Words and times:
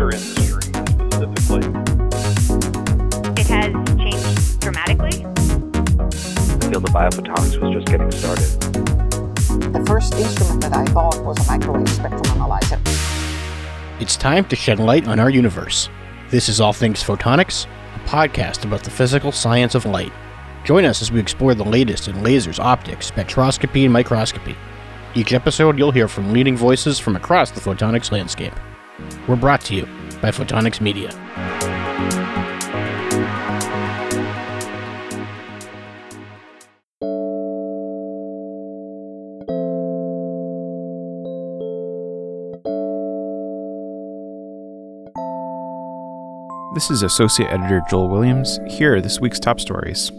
laser 0.00 0.16
industry 0.16 0.72
specifically? 1.10 1.66
It 3.36 3.46
has 3.48 3.72
changed 3.98 4.60
dramatically. 4.60 5.24
The 5.24 6.68
field 6.70 6.84
of 6.84 6.90
biophotonics 6.90 7.60
was 7.60 7.74
just 7.74 7.86
getting 7.88 8.10
started. 8.10 8.60
The 9.72 9.84
first 9.86 10.14
instrument 10.14 10.62
that 10.62 10.72
I 10.72 10.90
bought 10.92 11.22
was 11.24 11.38
a 11.46 11.50
microwave 11.50 11.88
spectrum 11.88 12.26
analyzer. 12.26 12.80
It's 14.00 14.16
time 14.16 14.44
to 14.46 14.56
shed 14.56 14.78
light 14.78 15.06
on 15.06 15.20
our 15.20 15.30
universe. 15.30 15.90
This 16.30 16.48
is 16.48 16.60
All 16.60 16.72
Things 16.72 17.02
Photonics, 17.02 17.66
a 17.94 17.98
podcast 18.08 18.64
about 18.64 18.84
the 18.84 18.90
physical 18.90 19.32
science 19.32 19.74
of 19.74 19.84
light. 19.84 20.12
Join 20.64 20.84
us 20.84 21.02
as 21.02 21.12
we 21.12 21.20
explore 21.20 21.54
the 21.54 21.64
latest 21.64 22.08
in 22.08 22.16
lasers, 22.16 22.58
optics, 22.58 23.10
spectroscopy, 23.10 23.84
and 23.84 23.92
microscopy. 23.92 24.56
Each 25.14 25.32
episode, 25.32 25.76
you'll 25.76 25.90
hear 25.90 26.08
from 26.08 26.32
leading 26.32 26.56
voices 26.56 26.98
from 26.98 27.16
across 27.16 27.50
the 27.50 27.60
photonics 27.60 28.12
landscape. 28.12 28.54
We're 29.26 29.36
brought 29.36 29.60
to 29.62 29.74
you 29.74 29.86
by 30.20 30.30
Photonics 30.30 30.80
Media. 30.80 31.10
This 46.74 46.90
is 46.90 47.02
Associate 47.02 47.50
Editor 47.50 47.82
Joel 47.90 48.08
Williams. 48.08 48.58
Here 48.66 48.96
are 48.96 49.00
this 49.00 49.20
week's 49.20 49.38
top 49.38 49.60
stories. 49.60 50.12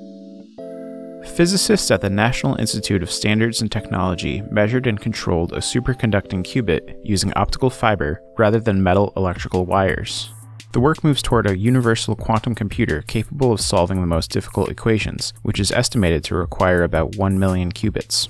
Physicists 1.34 1.90
at 1.92 2.02
the 2.02 2.10
National 2.10 2.56
Institute 2.56 3.02
of 3.02 3.10
Standards 3.10 3.62
and 3.62 3.72
Technology 3.72 4.44
measured 4.52 4.86
and 4.86 5.00
controlled 5.00 5.54
a 5.54 5.58
superconducting 5.58 6.44
qubit 6.44 7.00
using 7.06 7.32
optical 7.38 7.70
fiber 7.70 8.22
rather 8.38 8.60
than 8.60 8.84
metal 8.84 9.14
electrical 9.16 9.66
wires. 9.66 10.30
The 10.74 10.82
work 10.82 11.06
moves 11.06 11.22
toward 11.22 11.50
a 11.50 11.58
universal 11.58 12.18
quantum 12.18 12.54
computer 12.54 13.02
capable 13.04 13.54
of 13.54 13.62
solving 13.62 14.02
the 14.02 14.08
most 14.08 14.30
difficult 14.30 14.70
equations, 14.70 15.32
which 15.42 15.60
is 15.60 15.72
estimated 15.72 16.26
to 16.26 16.36
require 16.36 16.84
about 16.84 17.16
1 17.16 17.40
million 17.40 17.72
qubits. 17.72 18.28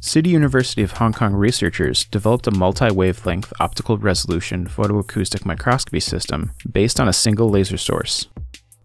City 0.00 0.30
University 0.30 0.82
of 0.82 0.92
Hong 0.92 1.14
Kong 1.14 1.32
researchers 1.32 2.04
developed 2.04 2.46
a 2.46 2.50
multi 2.50 2.90
wavelength 2.90 3.54
optical 3.58 3.96
resolution 3.96 4.66
photoacoustic 4.66 5.46
microscopy 5.46 6.00
system 6.00 6.52
based 6.70 7.00
on 7.00 7.08
a 7.08 7.12
single 7.12 7.48
laser 7.48 7.78
source. 7.78 8.28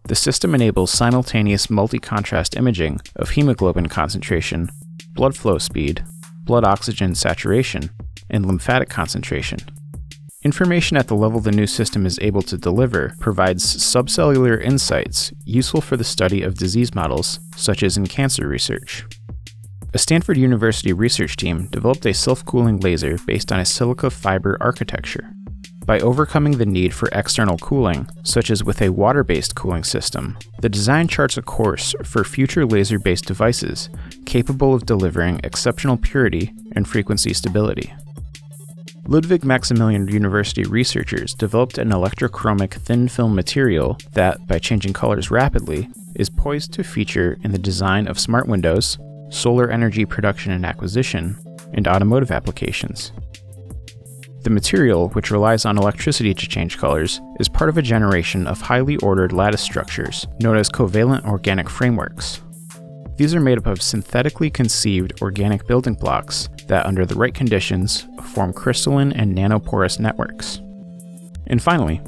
The 0.04 0.14
system 0.14 0.54
enables 0.54 0.90
simultaneous 0.90 1.70
multi 1.70 1.98
contrast 1.98 2.56
imaging 2.56 3.00
of 3.16 3.30
hemoglobin 3.30 3.88
concentration, 3.88 4.68
blood 5.12 5.36
flow 5.36 5.58
speed, 5.58 6.04
blood 6.44 6.64
oxygen 6.64 7.14
saturation, 7.14 7.90
and 8.28 8.46
lymphatic 8.46 8.88
concentration. 8.88 9.60
Information 10.44 10.96
at 10.96 11.06
the 11.06 11.14
level 11.14 11.38
the 11.38 11.52
new 11.52 11.68
system 11.68 12.04
is 12.04 12.18
able 12.20 12.42
to 12.42 12.58
deliver 12.58 13.14
provides 13.20 13.76
subcellular 13.76 14.60
insights 14.60 15.32
useful 15.44 15.80
for 15.80 15.96
the 15.96 16.02
study 16.02 16.42
of 16.42 16.58
disease 16.58 16.96
models, 16.96 17.38
such 17.54 17.84
as 17.84 17.96
in 17.96 18.08
cancer 18.08 18.48
research. 18.48 19.06
A 19.94 19.98
Stanford 19.98 20.36
University 20.36 20.92
research 20.92 21.36
team 21.36 21.66
developed 21.66 22.06
a 22.06 22.14
self 22.14 22.44
cooling 22.44 22.80
laser 22.80 23.18
based 23.24 23.52
on 23.52 23.60
a 23.60 23.64
silica 23.64 24.10
fiber 24.10 24.56
architecture. 24.60 25.30
By 25.84 25.98
overcoming 25.98 26.58
the 26.58 26.66
need 26.66 26.94
for 26.94 27.08
external 27.10 27.58
cooling, 27.58 28.08
such 28.22 28.50
as 28.50 28.62
with 28.62 28.80
a 28.80 28.90
water 28.90 29.24
based 29.24 29.56
cooling 29.56 29.82
system, 29.82 30.38
the 30.60 30.68
design 30.68 31.08
charts 31.08 31.36
a 31.36 31.42
course 31.42 31.94
for 32.04 32.22
future 32.22 32.64
laser 32.64 33.00
based 33.00 33.26
devices 33.26 33.90
capable 34.24 34.74
of 34.74 34.86
delivering 34.86 35.40
exceptional 35.42 35.96
purity 35.96 36.52
and 36.76 36.88
frequency 36.88 37.34
stability. 37.34 37.92
Ludwig 39.08 39.44
Maximilian 39.44 40.06
University 40.06 40.62
researchers 40.62 41.34
developed 41.34 41.78
an 41.78 41.90
electrochromic 41.90 42.74
thin 42.74 43.08
film 43.08 43.34
material 43.34 43.98
that, 44.12 44.46
by 44.46 44.60
changing 44.60 44.92
colors 44.92 45.32
rapidly, 45.32 45.88
is 46.14 46.30
poised 46.30 46.72
to 46.74 46.84
feature 46.84 47.36
in 47.42 47.50
the 47.50 47.58
design 47.58 48.06
of 48.06 48.20
smart 48.20 48.46
windows, 48.46 48.98
solar 49.30 49.68
energy 49.68 50.04
production 50.04 50.52
and 50.52 50.64
acquisition, 50.64 51.36
and 51.74 51.88
automotive 51.88 52.30
applications. 52.30 53.10
The 54.42 54.50
material, 54.50 55.08
which 55.10 55.30
relies 55.30 55.64
on 55.64 55.78
electricity 55.78 56.34
to 56.34 56.48
change 56.48 56.76
colors, 56.76 57.20
is 57.38 57.48
part 57.48 57.70
of 57.70 57.78
a 57.78 57.82
generation 57.82 58.46
of 58.46 58.60
highly 58.60 58.96
ordered 58.96 59.32
lattice 59.32 59.60
structures 59.60 60.26
known 60.40 60.56
as 60.56 60.68
covalent 60.68 61.24
organic 61.26 61.70
frameworks. 61.70 62.40
These 63.16 63.34
are 63.34 63.40
made 63.40 63.58
up 63.58 63.66
of 63.66 63.80
synthetically 63.80 64.50
conceived 64.50 65.22
organic 65.22 65.66
building 65.68 65.94
blocks 65.94 66.48
that, 66.66 66.86
under 66.86 67.06
the 67.06 67.14
right 67.14 67.34
conditions, 67.34 68.08
form 68.34 68.52
crystalline 68.52 69.12
and 69.12 69.36
nanoporous 69.36 70.00
networks. 70.00 70.60
And 71.46 71.62
finally, 71.62 72.00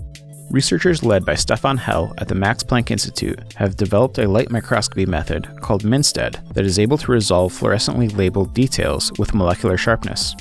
Researchers 0.51 1.03
led 1.03 1.25
by 1.25 1.35
Stefan 1.35 1.79
Hell 1.79 2.15
at 2.19 2.29
the 2.29 2.35
Max 2.35 2.63
Planck 2.63 2.91
Institute 2.91 3.41
have 3.55 3.77
developed 3.77 4.19
a 4.19 4.29
light 4.29 4.51
microscopy 4.51 5.07
method 5.07 5.49
called 5.61 5.83
MinSTED 5.83 6.55
that 6.55 6.65
is 6.65 6.79
able 6.79 6.99
to 6.99 7.11
resolve 7.11 7.53
fluorescently 7.53 8.15
labeled 8.17 8.55
details 8.55 9.11
with 9.19 9.35
molecular 9.35 9.77
sharpness. 9.77 10.37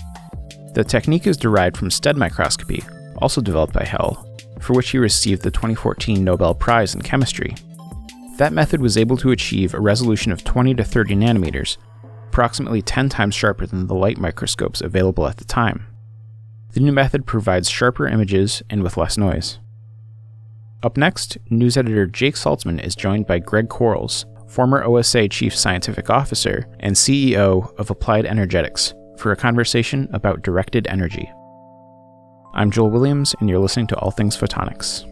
The 0.73 0.83
technique 0.83 1.27
is 1.27 1.37
derived 1.37 1.77
from 1.77 1.91
STED 1.91 2.17
microscopy, 2.17 2.83
also 3.17 3.41
developed 3.41 3.73
by 3.73 3.85
Hell, 3.85 4.27
for 4.59 4.73
which 4.73 4.89
he 4.89 4.97
received 4.97 5.43
the 5.43 5.51
2014 5.51 6.23
Nobel 6.23 6.55
Prize 6.55 6.95
in 6.95 7.01
Chemistry. 7.01 7.55
That 8.37 8.53
method 8.53 8.81
was 8.81 8.97
able 8.97 9.17
to 9.17 9.29
achieve 9.29 9.73
a 9.73 9.79
resolution 9.79 10.31
of 10.31 10.43
20 10.43 10.73
to 10.73 10.83
30 10.83 11.15
nanometers, 11.15 11.77
approximately 12.27 12.81
10 12.81 13.09
times 13.09 13.35
sharper 13.35 13.67
than 13.67 13.85
the 13.85 13.93
light 13.93 14.17
microscopes 14.17 14.81
available 14.81 15.27
at 15.27 15.37
the 15.37 15.45
time. 15.45 15.85
The 16.71 16.79
new 16.79 16.91
method 16.91 17.27
provides 17.27 17.69
sharper 17.69 18.07
images 18.07 18.63
and 18.67 18.81
with 18.81 18.97
less 18.97 19.15
noise. 19.15 19.59
Up 20.81 20.97
next, 20.97 21.37
news 21.51 21.77
editor 21.77 22.07
Jake 22.07 22.33
Saltzman 22.33 22.83
is 22.83 22.95
joined 22.95 23.27
by 23.27 23.37
Greg 23.37 23.69
Quarles, 23.69 24.25
former 24.47 24.83
OSA 24.83 25.29
Chief 25.29 25.55
Scientific 25.55 26.09
Officer 26.09 26.65
and 26.79 26.95
CEO 26.95 27.77
of 27.77 27.91
Applied 27.91 28.25
Energetics, 28.25 28.95
for 29.17 29.31
a 29.31 29.35
conversation 29.35 30.09
about 30.13 30.41
directed 30.41 30.87
energy. 30.87 31.31
I'm 32.53 32.71
Joel 32.71 32.91
Williams, 32.91 33.33
and 33.39 33.49
you're 33.49 33.59
listening 33.59 33.87
to 33.87 33.97
All 33.97 34.11
Things 34.11 34.37
Photonics. 34.37 35.09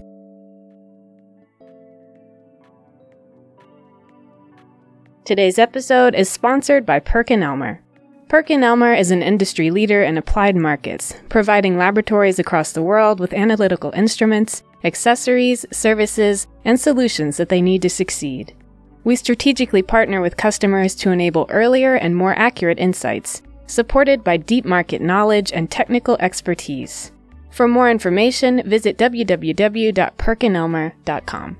Today's 5.25 5.59
episode 5.59 6.13
is 6.13 6.29
sponsored 6.29 6.85
by 6.85 6.99
PerkinElmer. 6.99 7.79
PerkinElmer 8.27 8.97
is 8.97 9.11
an 9.11 9.21
industry 9.21 9.71
leader 9.71 10.03
in 10.03 10.17
applied 10.17 10.55
markets, 10.55 11.13
providing 11.29 11.77
laboratories 11.77 12.39
across 12.39 12.71
the 12.71 12.81
world 12.81 13.19
with 13.19 13.33
analytical 13.33 13.91
instruments, 13.91 14.63
accessories, 14.83 15.65
services, 15.71 16.47
and 16.65 16.79
solutions 16.79 17.37
that 17.37 17.49
they 17.49 17.61
need 17.61 17.81
to 17.81 17.89
succeed. 17.89 18.55
We 19.03 19.15
strategically 19.15 19.81
partner 19.81 20.21
with 20.21 20.37
customers 20.37 20.95
to 20.95 21.11
enable 21.11 21.47
earlier 21.49 21.95
and 21.95 22.15
more 22.15 22.33
accurate 22.33 22.79
insights, 22.79 23.41
supported 23.67 24.23
by 24.23 24.37
deep 24.37 24.65
market 24.65 25.01
knowledge 25.01 25.51
and 25.51 25.69
technical 25.69 26.17
expertise. 26.19 27.11
For 27.49 27.67
more 27.67 27.91
information, 27.91 28.63
visit 28.65 28.97
www.perkinelmer.com. 28.97 31.57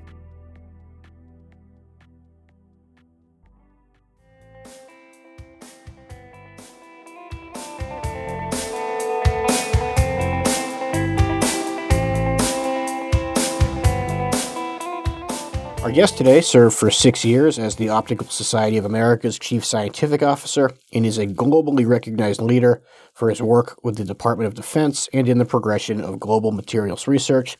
Our 15.92 15.96
guest 15.96 16.18
today 16.18 16.40
served 16.40 16.78
for 16.78 16.90
six 16.90 17.26
years 17.26 17.60
as 17.60 17.76
the 17.76 17.90
Optical 17.90 18.26
Society 18.28 18.78
of 18.78 18.86
America's 18.86 19.38
Chief 19.38 19.66
Scientific 19.66 20.24
Officer 20.24 20.72
and 20.94 21.06
is 21.06 21.18
a 21.18 21.28
globally 21.28 21.86
recognized 21.86 22.42
leader 22.42 22.82
for 23.14 23.30
his 23.30 23.42
work 23.42 23.78
with 23.84 23.98
the 23.98 24.06
Department 24.06 24.48
of 24.48 24.54
Defense 24.54 25.10
and 25.12 25.28
in 25.28 25.38
the 25.38 25.44
progression 25.44 26.00
of 26.00 26.18
global 26.18 26.54
materials 26.54 27.10
research, 27.10 27.58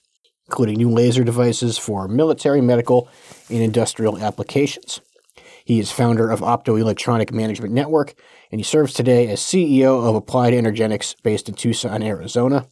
including 0.48 0.78
new 0.78 0.90
laser 0.90 1.26
devices 1.26 1.78
for 1.78 2.08
military, 2.08 2.62
medical, 2.62 3.10
and 3.50 3.62
industrial 3.62 4.18
applications. 4.18 5.02
He 5.66 5.82
is 5.82 5.92
founder 5.92 6.30
of 6.30 6.40
Optoelectronic 6.40 7.34
Management 7.34 7.74
Network, 7.74 8.14
and 8.50 8.62
he 8.62 8.64
serves 8.64 8.94
today 8.94 9.28
as 9.28 9.42
CEO 9.42 10.08
of 10.08 10.16
Applied 10.16 10.54
Energetics 10.54 11.18
based 11.22 11.50
in 11.50 11.56
Tucson, 11.56 12.02
Arizona. 12.02 12.66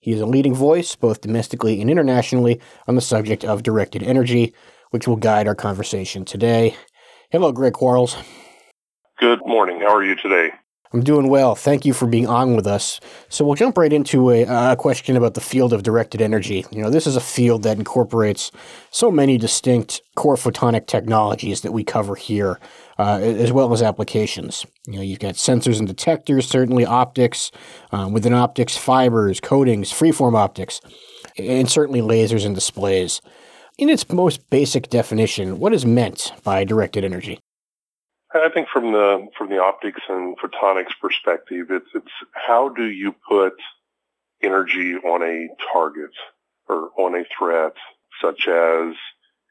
He 0.00 0.10
is 0.10 0.20
a 0.20 0.26
leading 0.26 0.54
voice, 0.56 0.96
both 0.96 1.20
domestically 1.20 1.80
and 1.80 1.88
internationally, 1.88 2.60
on 2.88 2.96
the 2.96 3.00
subject 3.00 3.44
of 3.44 3.62
directed 3.62 4.02
energy, 4.02 4.52
which 4.94 5.08
will 5.08 5.16
guide 5.16 5.48
our 5.48 5.56
conversation 5.56 6.24
today. 6.24 6.76
Hello, 7.32 7.50
Greg 7.50 7.72
Quarles. 7.72 8.16
Good 9.18 9.40
morning. 9.44 9.80
How 9.80 9.92
are 9.92 10.04
you 10.04 10.14
today? 10.14 10.50
I'm 10.92 11.02
doing 11.02 11.26
well. 11.26 11.56
Thank 11.56 11.84
you 11.84 11.92
for 11.92 12.06
being 12.06 12.28
on 12.28 12.54
with 12.54 12.68
us. 12.68 13.00
So 13.28 13.44
we'll 13.44 13.56
jump 13.56 13.76
right 13.76 13.92
into 13.92 14.30
a, 14.30 14.44
a, 14.44 14.76
question 14.76 15.16
about 15.16 15.34
the 15.34 15.40
field 15.40 15.72
of 15.72 15.82
directed 15.82 16.22
energy. 16.22 16.64
You 16.70 16.80
know, 16.80 16.90
this 16.90 17.08
is 17.08 17.16
a 17.16 17.20
field 17.20 17.64
that 17.64 17.76
incorporates 17.76 18.52
so 18.92 19.10
many 19.10 19.36
distinct 19.36 20.00
core 20.14 20.36
photonic 20.36 20.86
technologies 20.86 21.62
that 21.62 21.72
we 21.72 21.82
cover 21.82 22.14
here, 22.14 22.60
uh, 22.96 23.18
as 23.20 23.50
well 23.50 23.72
as 23.72 23.82
applications. 23.82 24.64
You 24.86 24.94
know, 24.94 25.02
you've 25.02 25.18
got 25.18 25.34
sensors 25.34 25.80
and 25.80 25.88
detectors, 25.88 26.48
certainly 26.48 26.86
optics, 26.86 27.50
um, 27.90 28.12
within 28.12 28.32
optics, 28.32 28.76
fibers, 28.76 29.40
coatings, 29.40 29.92
freeform 29.92 30.38
optics. 30.38 30.80
and 31.36 31.68
certainly 31.68 32.00
lasers 32.00 32.46
and 32.46 32.54
displays. 32.54 33.20
In 33.76 33.88
its 33.88 34.08
most 34.08 34.48
basic 34.50 34.88
definition, 34.88 35.58
what 35.58 35.74
is 35.74 35.84
meant 35.84 36.32
by 36.44 36.62
directed 36.62 37.04
energy? 37.04 37.40
I 38.32 38.48
think 38.48 38.68
from 38.68 38.92
the 38.92 39.28
from 39.36 39.48
the 39.48 39.60
optics 39.60 40.00
and 40.08 40.36
photonics 40.38 40.92
perspective, 41.00 41.66
it's 41.70 41.88
it's 41.94 42.12
how 42.32 42.68
do 42.68 42.84
you 42.84 43.14
put 43.28 43.54
energy 44.42 44.94
on 44.94 45.22
a 45.22 45.48
target 45.72 46.10
or 46.68 46.90
on 46.96 47.16
a 47.16 47.24
threat, 47.36 47.74
such 48.20 48.46
as 48.46 48.94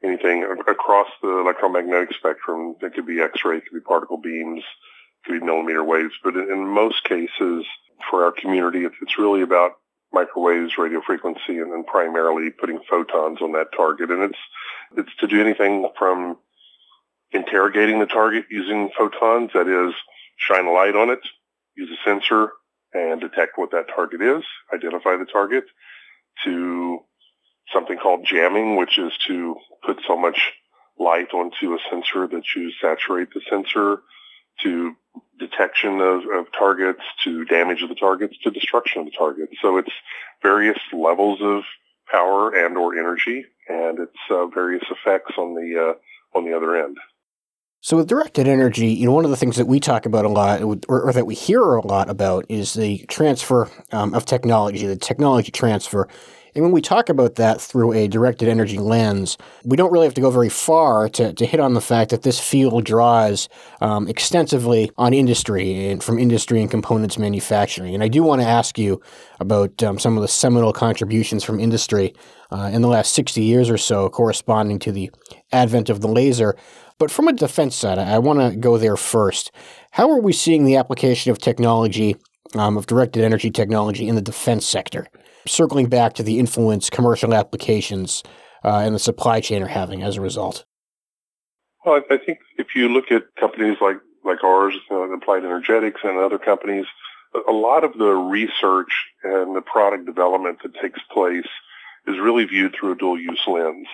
anything 0.03 0.43
across 0.67 1.07
the 1.21 1.39
electromagnetic 1.39 2.13
spectrum. 2.13 2.75
It 2.81 2.93
could 2.93 3.05
be 3.05 3.21
X-ray, 3.21 3.57
it 3.57 3.65
could 3.65 3.75
be 3.75 3.81
particle 3.81 4.17
beams, 4.17 4.63
it 4.63 5.25
could 5.25 5.39
be 5.39 5.45
millimeter 5.45 5.83
waves. 5.83 6.13
But 6.23 6.35
in 6.35 6.67
most 6.67 7.03
cases, 7.03 7.65
for 8.09 8.23
our 8.23 8.31
community, 8.31 8.85
it's 8.85 9.17
really 9.17 9.41
about 9.41 9.73
microwaves, 10.13 10.77
radio 10.77 11.01
frequency, 11.05 11.57
and 11.57 11.71
then 11.71 11.83
primarily 11.83 12.51
putting 12.51 12.79
photons 12.89 13.41
on 13.41 13.53
that 13.53 13.67
target. 13.75 14.11
And 14.11 14.23
it's 14.23 14.39
it's 14.95 15.15
to 15.19 15.27
do 15.27 15.41
anything 15.41 15.89
from 15.97 16.37
interrogating 17.31 17.99
the 17.99 18.05
target 18.05 18.45
using 18.49 18.91
photons, 18.97 19.51
that 19.53 19.67
is, 19.67 19.93
shine 20.37 20.65
a 20.67 20.71
light 20.71 20.95
on 20.95 21.09
it, 21.09 21.19
use 21.75 21.89
a 21.89 22.09
sensor, 22.09 22.51
and 22.93 23.19
detect 23.19 23.57
what 23.57 23.71
that 23.71 23.87
target 23.93 24.21
is, 24.21 24.43
identify 24.73 25.17
the 25.17 25.25
target, 25.25 25.65
to 26.43 26.99
something 27.73 27.97
called 27.97 28.25
jamming, 28.25 28.75
which 28.75 28.99
is 28.99 29.11
to 29.27 29.55
put 29.83 29.99
so 30.07 30.15
much 30.15 30.51
light 30.99 31.33
onto 31.33 31.73
a 31.73 31.79
sensor 31.89 32.27
that 32.27 32.43
you 32.55 32.71
saturate 32.79 33.29
the 33.33 33.41
sensor, 33.49 34.03
to 34.61 34.95
detection 35.39 35.99
of, 35.99 36.21
of 36.33 36.51
targets, 36.57 37.01
to 37.23 37.45
damage 37.45 37.81
of 37.81 37.89
the 37.89 37.95
targets, 37.95 38.37
to 38.43 38.51
destruction 38.51 39.01
of 39.01 39.05
the 39.05 39.17
targets. 39.17 39.53
So 39.61 39.77
it's 39.77 39.91
various 40.41 40.79
levels 40.91 41.39
of 41.41 41.63
power 42.11 42.53
and 42.53 42.77
or 42.77 42.97
energy, 42.97 43.45
and 43.67 43.99
it's 43.99 44.11
uh, 44.29 44.47
various 44.47 44.83
effects 44.89 45.33
on 45.37 45.55
the 45.55 45.95
uh, 45.95 46.37
on 46.37 46.45
the 46.45 46.55
other 46.55 46.75
end. 46.75 46.97
So 47.81 47.97
with 47.97 48.07
directed 48.07 48.47
energy, 48.47 48.87
you 48.87 49.05
know, 49.05 49.11
one 49.11 49.25
of 49.25 49.31
the 49.31 49.37
things 49.37 49.57
that 49.57 49.67
we 49.67 49.81
talk 49.81 50.05
about 50.05 50.23
a 50.23 50.29
lot, 50.29 50.61
or, 50.61 50.79
or 50.87 51.11
that 51.11 51.25
we 51.25 51.35
hear 51.35 51.61
a 51.61 51.85
lot 51.85 52.09
about, 52.09 52.45
is 52.47 52.73
the 52.73 52.99
transfer 53.09 53.69
um, 53.91 54.13
of 54.13 54.25
technology, 54.25 54.85
the 54.87 54.95
technology 54.95 55.51
transfer. 55.51 56.07
And 56.55 56.63
when 56.63 56.71
we 56.71 56.81
talk 56.81 57.09
about 57.09 57.35
that 57.35 57.59
through 57.59 57.93
a 57.93 58.07
directed 58.07 58.47
energy 58.47 58.77
lens, 58.77 59.37
we 59.63 59.75
don't 59.75 59.91
really 59.91 60.05
have 60.05 60.13
to 60.13 60.21
go 60.21 60.29
very 60.29 60.49
far 60.49 61.09
to, 61.09 61.33
to 61.33 61.45
hit 61.45 61.59
on 61.59 61.73
the 61.73 61.81
fact 61.81 62.11
that 62.11 62.21
this 62.21 62.39
field 62.39 62.85
draws 62.85 63.49
um, 63.81 64.07
extensively 64.07 64.91
on 64.97 65.13
industry 65.13 65.89
and 65.89 66.03
from 66.03 66.19
industry 66.19 66.61
and 66.61 66.69
components 66.69 67.17
manufacturing. 67.17 67.95
And 67.95 68.03
I 68.03 68.07
do 68.07 68.21
want 68.21 68.41
to 68.41 68.47
ask 68.47 68.77
you 68.77 69.01
about 69.39 69.81
um, 69.81 69.97
some 69.97 70.15
of 70.15 70.21
the 70.21 70.27
seminal 70.27 70.73
contributions 70.73 71.43
from 71.43 71.59
industry 71.59 72.13
uh, 72.51 72.69
in 72.71 72.83
the 72.83 72.87
last 72.87 73.13
60 73.13 73.41
years 73.41 73.69
or 73.69 73.77
so, 73.77 74.09
corresponding 74.09 74.77
to 74.79 74.91
the 74.91 75.09
advent 75.51 75.89
of 75.89 76.01
the 76.01 76.07
laser. 76.07 76.55
But 76.99 77.09
from 77.09 77.27
a 77.27 77.33
defense 77.33 77.75
side, 77.75 77.97
I 77.97 78.19
want 78.19 78.39
to 78.39 78.55
go 78.55 78.77
there 78.77 78.95
first. 78.95 79.51
How 79.91 80.11
are 80.11 80.21
we 80.21 80.33
seeing 80.33 80.65
the 80.65 80.75
application 80.75 81.31
of 81.31 81.39
technology, 81.39 82.15
um, 82.53 82.77
of 82.77 82.85
directed 82.85 83.23
energy 83.23 83.49
technology 83.49 84.07
in 84.07 84.13
the 84.13 84.21
defense 84.21 84.67
sector? 84.67 85.07
Circling 85.45 85.87
back 85.87 86.13
to 86.13 86.23
the 86.23 86.39
influence 86.39 86.89
commercial 86.89 87.33
applications 87.33 88.23
uh, 88.63 88.77
and 88.77 88.95
the 88.95 88.99
supply 88.99 89.41
chain 89.41 89.61
are 89.61 89.67
having 89.67 90.01
as 90.01 90.17
a 90.17 90.21
result. 90.21 90.65
Well, 91.85 92.01
I 92.09 92.17
think 92.17 92.39
if 92.57 92.75
you 92.75 92.87
look 92.89 93.11
at 93.11 93.23
companies 93.37 93.77
like 93.81 93.97
like 94.23 94.43
ours, 94.43 94.73
uh, 94.89 94.95
Applied 94.95 95.43
Energetics, 95.43 96.01
and 96.03 96.17
other 96.17 96.37
companies, 96.37 96.85
a 97.47 97.51
lot 97.51 97.83
of 97.83 97.97
the 97.97 98.11
research 98.11 98.91
and 99.23 99.55
the 99.55 99.61
product 99.61 100.05
development 100.05 100.59
that 100.63 100.73
takes 100.81 100.99
place 101.11 101.47
is 102.07 102.19
really 102.19 102.45
viewed 102.45 102.73
through 102.73 102.93
a 102.93 102.95
dual 102.95 103.19
use 103.19 103.41
lens. 103.47 103.87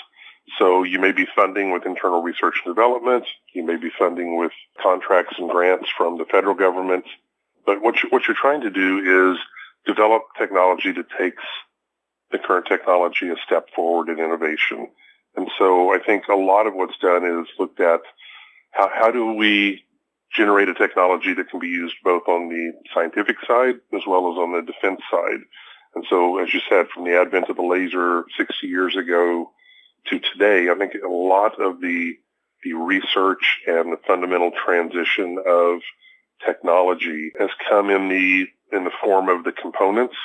So 0.57 0.83
you 0.83 0.99
may 0.99 1.11
be 1.11 1.25
funding 1.35 1.71
with 1.71 1.85
internal 1.85 2.21
research 2.21 2.61
and 2.65 2.75
development. 2.75 3.25
You 3.53 3.65
may 3.65 3.77
be 3.77 3.89
funding 3.97 4.37
with 4.37 4.51
contracts 4.81 5.35
and 5.37 5.49
grants 5.49 5.89
from 5.95 6.17
the 6.17 6.25
federal 6.25 6.55
government. 6.55 7.05
But 7.65 7.81
what, 7.81 8.01
you, 8.01 8.09
what 8.09 8.27
you're 8.27 8.37
trying 8.39 8.61
to 8.61 8.69
do 8.69 9.31
is 9.31 9.37
develop 9.89 10.23
technology 10.37 10.91
that 10.91 11.05
takes 11.17 11.43
the 12.31 12.37
current 12.37 12.67
technology 12.67 13.29
a 13.29 13.35
step 13.45 13.67
forward 13.75 14.09
in 14.09 14.19
innovation. 14.19 14.89
And 15.35 15.49
so 15.57 15.93
I 15.93 15.99
think 15.99 16.27
a 16.27 16.35
lot 16.35 16.67
of 16.67 16.75
what's 16.75 16.97
done 17.01 17.23
is 17.25 17.47
looked 17.57 17.79
at 17.79 18.01
how, 18.71 18.89
how 18.93 19.11
do 19.11 19.33
we 19.33 19.83
generate 20.35 20.69
a 20.69 20.75
technology 20.75 21.33
that 21.33 21.49
can 21.49 21.59
be 21.59 21.67
used 21.67 21.95
both 22.03 22.23
on 22.27 22.49
the 22.49 22.73
scientific 22.93 23.37
side 23.47 23.75
as 23.93 24.01
well 24.07 24.31
as 24.31 24.37
on 24.37 24.53
the 24.53 24.61
defense 24.61 25.01
side. 25.09 25.41
And 25.95 26.05
so, 26.07 26.37
as 26.37 26.53
you 26.53 26.59
said, 26.69 26.87
from 26.93 27.05
the 27.05 27.19
advent 27.19 27.49
of 27.49 27.55
the 27.55 27.63
laser 27.63 28.25
60 28.37 28.67
years 28.67 28.95
ago 28.95 29.49
to 30.07 30.19
today, 30.19 30.69
I 30.69 30.75
think 30.77 30.93
a 31.03 31.09
lot 31.09 31.59
of 31.59 31.81
the 31.81 32.13
the 32.63 32.73
research 32.73 33.61
and 33.65 33.93
the 33.93 33.99
fundamental 34.05 34.51
transition 34.65 35.37
of 35.47 35.79
technology 36.45 37.31
has 37.39 37.49
come 37.69 37.89
in 37.89 38.09
the 38.09 38.47
in 38.71 38.83
the 38.83 38.91
form 39.03 39.29
of 39.29 39.43
the 39.43 39.51
components 39.51 40.15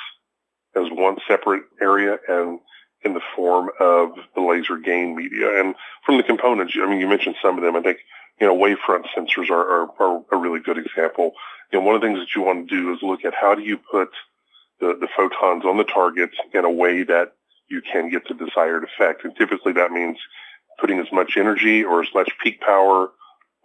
as 0.75 0.85
one 0.91 1.17
separate 1.27 1.63
area 1.81 2.17
and 2.27 2.59
in 3.03 3.13
the 3.13 3.21
form 3.35 3.69
of 3.79 4.11
the 4.35 4.41
laser 4.41 4.77
gain 4.77 5.15
media. 5.15 5.59
And 5.59 5.75
from 6.05 6.17
the 6.17 6.23
components, 6.23 6.73
I 6.75 6.89
mean, 6.89 6.99
you 6.99 7.07
mentioned 7.07 7.35
some 7.41 7.57
of 7.57 7.63
them. 7.63 7.75
I 7.75 7.81
think, 7.81 7.99
you 8.41 8.47
know, 8.47 8.55
wavefront 8.55 9.05
sensors 9.15 9.49
are, 9.49 9.83
are, 9.83 9.89
are 9.99 10.21
a 10.31 10.37
really 10.37 10.59
good 10.59 10.77
example. 10.77 11.31
You 11.71 11.79
know, 11.79 11.85
one 11.85 11.95
of 11.95 12.01
the 12.01 12.07
things 12.07 12.19
that 12.19 12.35
you 12.35 12.41
want 12.41 12.67
to 12.67 12.75
do 12.75 12.93
is 12.93 12.99
look 13.01 13.23
at 13.23 13.33
how 13.33 13.55
do 13.55 13.61
you 13.61 13.77
put 13.77 14.09
the, 14.79 14.97
the 14.99 15.07
photons 15.15 15.65
on 15.65 15.77
the 15.77 15.83
target 15.83 16.31
in 16.53 16.65
a 16.65 16.71
way 16.71 17.03
that 17.03 17.33
you 17.67 17.81
can 17.81 18.09
get 18.09 18.27
the 18.27 18.33
desired 18.33 18.83
effect. 18.83 19.23
And 19.23 19.35
typically 19.35 19.73
that 19.73 19.91
means 19.91 20.17
putting 20.79 20.99
as 20.99 21.11
much 21.11 21.37
energy 21.37 21.83
or 21.83 22.01
as 22.01 22.09
much 22.13 22.31
peak 22.43 22.59
power 22.59 23.09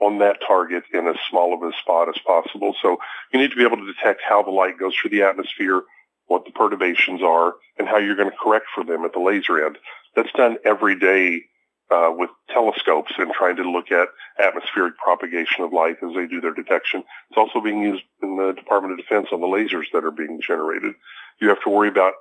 on 0.00 0.18
that 0.18 0.38
target 0.46 0.84
in 0.92 1.06
as 1.06 1.16
small 1.28 1.54
of 1.54 1.62
a 1.62 1.72
spot 1.82 2.08
as 2.08 2.20
possible. 2.26 2.74
So 2.82 2.98
you 3.32 3.40
need 3.40 3.50
to 3.50 3.56
be 3.56 3.64
able 3.64 3.76
to 3.76 3.92
detect 3.92 4.22
how 4.26 4.42
the 4.42 4.50
light 4.50 4.78
goes 4.78 4.94
through 4.94 5.10
the 5.10 5.22
atmosphere, 5.22 5.82
what 6.26 6.44
the 6.44 6.52
perturbations 6.52 7.22
are, 7.22 7.54
and 7.78 7.86
how 7.86 7.98
you're 7.98 8.16
going 8.16 8.30
to 8.30 8.36
correct 8.42 8.66
for 8.74 8.84
them 8.84 9.04
at 9.04 9.12
the 9.12 9.20
laser 9.20 9.64
end. 9.64 9.78
That's 10.16 10.32
done 10.32 10.56
every 10.64 10.98
day 10.98 11.42
uh, 11.90 12.10
with 12.16 12.30
telescopes 12.50 13.12
and 13.18 13.32
trying 13.32 13.56
to 13.56 13.70
look 13.70 13.90
at 13.90 14.08
atmospheric 14.38 14.96
propagation 14.96 15.64
of 15.64 15.72
light 15.72 15.96
as 16.02 16.14
they 16.14 16.26
do 16.26 16.40
their 16.40 16.54
detection. 16.54 17.02
It's 17.30 17.36
also 17.36 17.60
being 17.60 17.82
used 17.82 18.04
in 18.22 18.36
the 18.36 18.52
Department 18.52 18.92
of 18.92 18.98
Defense 18.98 19.28
on 19.32 19.40
the 19.40 19.46
lasers 19.46 19.86
that 19.92 20.04
are 20.04 20.10
being 20.10 20.40
generated. 20.40 20.94
You 21.40 21.48
have 21.48 21.62
to 21.62 21.70
worry 21.70 21.88
about 21.88 22.14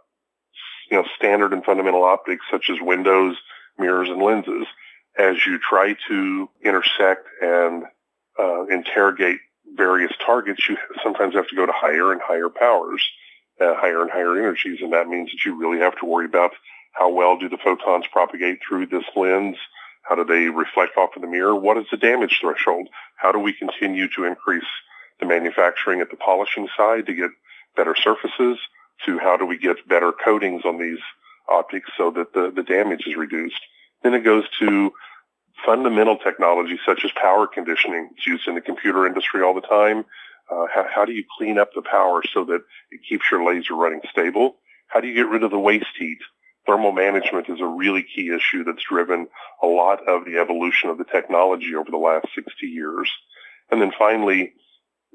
you 0.89 0.98
know, 0.98 1.05
standard 1.15 1.53
and 1.53 1.63
fundamental 1.63 2.03
optics 2.03 2.45
such 2.51 2.69
as 2.69 2.77
windows, 2.81 3.36
mirrors, 3.77 4.09
and 4.09 4.21
lenses 4.21 4.65
as 5.19 5.35
you 5.45 5.59
try 5.59 5.95
to 6.07 6.49
intersect 6.63 7.27
and 7.41 7.83
uh, 8.39 8.65
interrogate 8.67 9.39
various 9.75 10.11
targets, 10.25 10.67
you 10.67 10.77
sometimes 11.03 11.35
have 11.35 11.47
to 11.47 11.55
go 11.55 11.65
to 11.65 11.71
higher 11.71 12.11
and 12.11 12.21
higher 12.21 12.49
powers, 12.49 13.03
uh, 13.61 13.75
higher 13.75 14.01
and 14.01 14.11
higher 14.11 14.38
energies, 14.38 14.79
and 14.81 14.93
that 14.93 15.07
means 15.07 15.29
that 15.31 15.45
you 15.45 15.59
really 15.59 15.79
have 15.79 15.97
to 15.99 16.05
worry 16.05 16.25
about 16.25 16.51
how 16.93 17.09
well 17.09 17.38
do 17.38 17.49
the 17.49 17.57
photons 17.57 18.05
propagate 18.11 18.59
through 18.67 18.88
this 18.88 19.03
lens? 19.15 19.57
How 20.03 20.15
do 20.15 20.23
they 20.23 20.49
reflect 20.49 20.97
off 20.97 21.15
of 21.15 21.21
the 21.21 21.27
mirror? 21.27 21.55
What 21.55 21.77
is 21.77 21.85
the 21.91 21.97
damage 21.97 22.39
threshold? 22.41 22.88
How 23.17 23.31
do 23.31 23.39
we 23.39 23.53
continue 23.53 24.07
to 24.15 24.23
increase 24.23 24.63
the 25.19 25.27
manufacturing 25.27 26.01
at 26.01 26.09
the 26.09 26.17
polishing 26.17 26.67
side 26.75 27.05
to 27.05 27.13
get 27.13 27.29
better 27.75 27.95
surfaces? 27.95 28.57
to 29.05 29.17
how 29.19 29.38
do 29.38 29.45
we 29.45 29.57
get 29.57 29.88
better 29.88 30.11
coatings 30.11 30.63
on 30.65 30.77
these 30.77 30.99
optics 31.47 31.89
so 31.97 32.11
that 32.11 32.33
the, 32.33 32.51
the 32.55 32.63
damage 32.63 33.05
is 33.07 33.15
reduced. 33.15 33.59
Then 34.03 34.13
it 34.13 34.23
goes 34.23 34.43
to 34.59 34.91
fundamental 35.66 36.18
technology 36.18 36.80
such 36.86 37.01
as 37.06 37.12
power 37.12 37.48
conditioning. 37.48 38.10
It's 38.16 38.28
used 38.28 38.48
in 38.48 38.56
the 38.56 38.62
computer 38.62 39.06
industry 39.06 39.42
all 39.42 39.54
the 39.54 39.62
time. 39.62 40.06
Uh, 40.51 40.66
how, 40.74 40.86
how 40.94 41.06
do 41.06 41.12
you 41.12 41.24
clean 41.38 41.60
up 41.60 41.70
the 41.74 41.82
power 41.82 42.22
so 42.34 42.46
that 42.46 42.62
it 42.92 43.01
keeps 43.08 43.25
your 43.32 43.46
laser 43.46 43.75
running 43.75 44.01
stable? 44.12 44.58
How 44.88 45.01
do 45.01 45.08
you 45.08 45.13
get 45.13 45.30
rid 45.30 45.44
of 45.44 45.51
the 45.51 45.60
waste 45.60 45.86
heat? 45.98 46.18
Thermal 46.66 46.92
management 46.92 47.50
is 47.50 47.62
a 47.62 47.66
really 47.66 48.04
key 48.04 48.30
issue 48.30 48.63
that's 48.63 48.84
driven 48.89 49.28
a 49.62 49.68
lot 49.68 50.08
of 50.08 50.25
the 50.25 50.39
evolution 50.39 50.89
of 50.89 50.98
the 50.98 51.06
technology 51.06 51.75
over 51.75 51.89
the 51.89 51.98
last 51.98 52.28
60 52.36 52.68
years. 52.68 53.10
And 53.72 53.82
then 53.82 53.92
finally, 53.98 54.54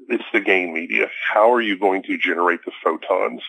it's 0.07 0.23
the 0.33 0.39
gain 0.39 0.73
media. 0.73 1.07
How 1.33 1.53
are 1.53 1.61
you 1.61 1.77
going 1.77 2.03
to 2.03 2.17
generate 2.17 2.61
the 2.65 2.71
photons? 2.83 3.41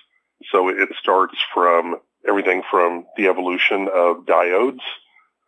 So 0.53 0.69
it 0.69 0.89
starts 1.01 1.37
from 1.55 1.97
everything 2.29 2.63
from 2.71 3.07
the 3.17 3.29
evolution 3.29 3.89
of 3.93 4.27
diodes 4.27 4.81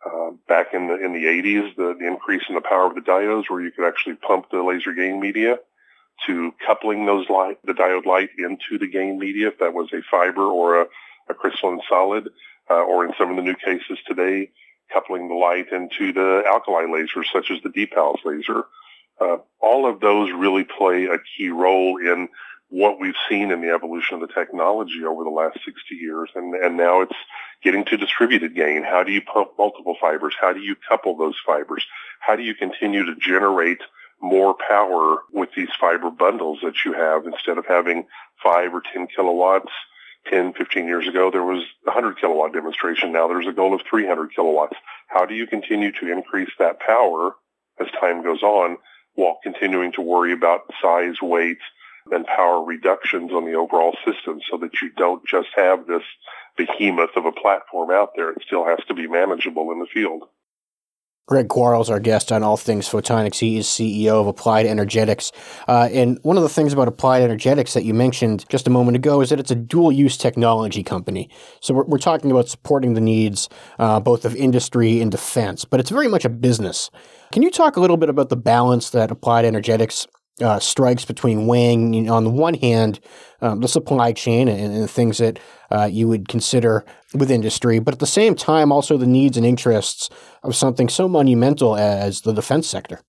uh, 0.05 0.31
back 0.47 0.73
in 0.73 0.87
the 0.87 0.95
in 0.95 1.13
the 1.13 1.25
80s, 1.25 1.75
the, 1.75 1.95
the 1.99 2.07
increase 2.07 2.43
in 2.47 2.55
the 2.55 2.61
power 2.61 2.87
of 2.87 2.95
the 2.95 3.01
diodes, 3.01 3.49
where 3.49 3.61
you 3.61 3.71
could 3.71 3.87
actually 3.87 4.15
pump 4.15 4.45
the 4.51 4.63
laser 4.63 4.93
gain 4.93 5.19
media, 5.19 5.57
to 6.25 6.53
coupling 6.65 7.05
those 7.05 7.29
light, 7.29 7.57
the 7.65 7.73
diode 7.73 8.05
light 8.05 8.29
into 8.37 8.77
the 8.77 8.87
gain 8.87 9.19
media, 9.19 9.47
if 9.47 9.59
that 9.59 9.73
was 9.73 9.91
a 9.93 10.01
fiber 10.09 10.43
or 10.43 10.81
a, 10.81 10.85
a 11.29 11.33
crystalline 11.33 11.81
solid, 11.87 12.29
uh, 12.69 12.81
or 12.81 13.05
in 13.05 13.13
some 13.17 13.29
of 13.29 13.35
the 13.35 13.41
new 13.41 13.55
cases 13.55 13.97
today, 14.07 14.49
coupling 14.91 15.27
the 15.27 15.35
light 15.35 15.71
into 15.71 16.11
the 16.13 16.43
alkali 16.47 16.85
lasers, 16.85 17.25
such 17.31 17.51
as 17.51 17.61
the 17.63 17.69
DPALS 17.69 18.19
laser. 18.25 18.63
Uh, 19.21 19.37
all 19.59 19.89
of 19.89 19.99
those 19.99 20.31
really 20.31 20.63
play 20.63 21.05
a 21.05 21.17
key 21.37 21.49
role 21.49 21.97
in 21.97 22.29
what 22.69 22.99
we've 22.99 23.15
seen 23.27 23.51
in 23.51 23.61
the 23.61 23.69
evolution 23.69 24.15
of 24.15 24.21
the 24.21 24.33
technology 24.33 25.03
over 25.05 25.23
the 25.23 25.29
last 25.29 25.59
60 25.65 25.95
years. 25.95 26.29
And, 26.35 26.53
and 26.53 26.77
now 26.77 27.01
it's 27.01 27.15
getting 27.63 27.83
to 27.85 27.97
distributed 27.97 28.55
gain. 28.55 28.83
How 28.83 29.03
do 29.03 29.11
you 29.11 29.21
pump 29.21 29.51
multiple 29.57 29.95
fibers? 29.99 30.35
How 30.39 30.53
do 30.53 30.59
you 30.59 30.75
couple 30.87 31.17
those 31.17 31.35
fibers? 31.45 31.85
How 32.19 32.35
do 32.35 32.43
you 32.43 32.53
continue 32.53 33.05
to 33.05 33.15
generate 33.15 33.81
more 34.21 34.55
power 34.67 35.19
with 35.31 35.49
these 35.55 35.69
fiber 35.79 36.11
bundles 36.11 36.59
that 36.63 36.75
you 36.85 36.93
have 36.93 37.25
instead 37.25 37.57
of 37.57 37.65
having 37.65 38.05
five 38.43 38.73
or 38.73 38.83
10 38.93 39.07
kilowatts 39.15 39.71
10, 40.27 40.53
15 40.53 40.85
years 40.85 41.07
ago, 41.07 41.31
there 41.31 41.43
was 41.43 41.63
a 41.87 41.91
100 41.91 42.19
kilowatt 42.19 42.53
demonstration. 42.53 43.11
Now 43.11 43.27
there's 43.27 43.47
a 43.47 43.53
goal 43.53 43.73
of 43.73 43.81
300 43.89 44.33
kilowatts. 44.35 44.75
How 45.07 45.25
do 45.25 45.33
you 45.33 45.47
continue 45.47 45.91
to 45.93 46.11
increase 46.11 46.51
that 46.59 46.79
power 46.79 47.35
as 47.79 47.87
time 47.99 48.23
goes 48.23 48.43
on 48.43 48.77
while 49.15 49.39
continuing 49.41 49.91
to 49.93 50.01
worry 50.01 50.33
about 50.33 50.61
size, 50.81 51.15
weight, 51.21 51.57
and 52.11 52.25
power 52.25 52.63
reductions 52.63 53.31
on 53.31 53.45
the 53.45 53.53
overall 53.53 53.95
system 54.05 54.39
so 54.49 54.57
that 54.57 54.81
you 54.81 54.91
don't 54.97 55.25
just 55.27 55.49
have 55.55 55.87
this 55.87 56.03
behemoth 56.57 57.15
of 57.15 57.25
a 57.25 57.31
platform 57.31 57.91
out 57.91 58.11
there. 58.15 58.31
It 58.31 58.43
still 58.45 58.65
has 58.65 58.79
to 58.87 58.93
be 58.93 59.07
manageable 59.07 59.71
in 59.71 59.79
the 59.79 59.87
field. 59.93 60.23
Greg 61.29 61.47
Quarles, 61.47 61.91
our 61.91 61.99
guest 61.99 62.31
on 62.31 62.41
All 62.41 62.57
Things 62.57 62.89
Photonics. 62.89 63.37
He 63.37 63.59
is 63.59 63.67
CEO 63.67 64.19
of 64.19 64.25
Applied 64.25 64.65
Energetics. 64.65 65.31
Uh, 65.67 65.87
and 65.93 66.17
one 66.23 66.37
of 66.37 66.41
the 66.43 66.49
things 66.49 66.73
about 66.73 66.87
Applied 66.87 67.21
Energetics 67.21 67.75
that 67.75 67.83
you 67.83 67.93
mentioned 67.93 68.45
just 68.49 68.65
a 68.65 68.71
moment 68.71 68.97
ago 68.97 69.21
is 69.21 69.29
that 69.29 69.39
it's 69.39 69.51
a 69.51 69.55
dual 69.55 69.91
use 69.91 70.17
technology 70.17 70.81
company. 70.81 71.29
So 71.61 71.75
we're, 71.75 71.83
we're 71.83 71.99
talking 71.99 72.31
about 72.31 72.49
supporting 72.49 72.95
the 72.95 73.01
needs 73.01 73.47
uh, 73.77 73.99
both 73.99 74.25
of 74.25 74.35
industry 74.35 75.01
and 75.01 75.11
defense, 75.11 75.65
but 75.65 75.79
it's 75.79 75.91
very 75.91 76.07
much 76.07 76.25
a 76.25 76.29
business. 76.29 76.89
Can 77.31 77.43
you 77.43 77.51
talk 77.51 77.77
a 77.77 77.79
little 77.79 77.97
bit 77.97 78.09
about 78.09 78.29
the 78.29 78.35
balance 78.35 78.89
that 78.89 79.11
Applied 79.11 79.45
Energetics 79.45 80.07
uh, 80.41 80.59
strikes 80.59 81.05
between 81.05 81.47
weighing, 81.47 81.93
you 81.93 82.01
know, 82.01 82.13
on 82.13 82.23
the 82.23 82.29
one 82.29 82.53
hand, 82.55 82.99
um, 83.41 83.61
the 83.61 83.67
supply 83.67 84.11
chain 84.11 84.47
and, 84.47 84.73
and 84.73 84.89
things 84.89 85.17
that 85.17 85.39
uh, 85.71 85.87
you 85.91 86.07
would 86.07 86.27
consider 86.27 86.83
with 87.13 87.31
industry, 87.31 87.79
but 87.79 87.93
at 87.93 87.99
the 87.99 88.07
same 88.07 88.35
time, 88.35 88.71
also 88.71 88.97
the 88.97 89.07
needs 89.07 89.37
and 89.37 89.45
interests 89.45 90.09
of 90.43 90.55
something 90.55 90.89
so 90.89 91.07
monumental 91.07 91.75
as 91.75 92.21
the 92.21 92.33
defense 92.33 92.67
sector. 92.67 93.01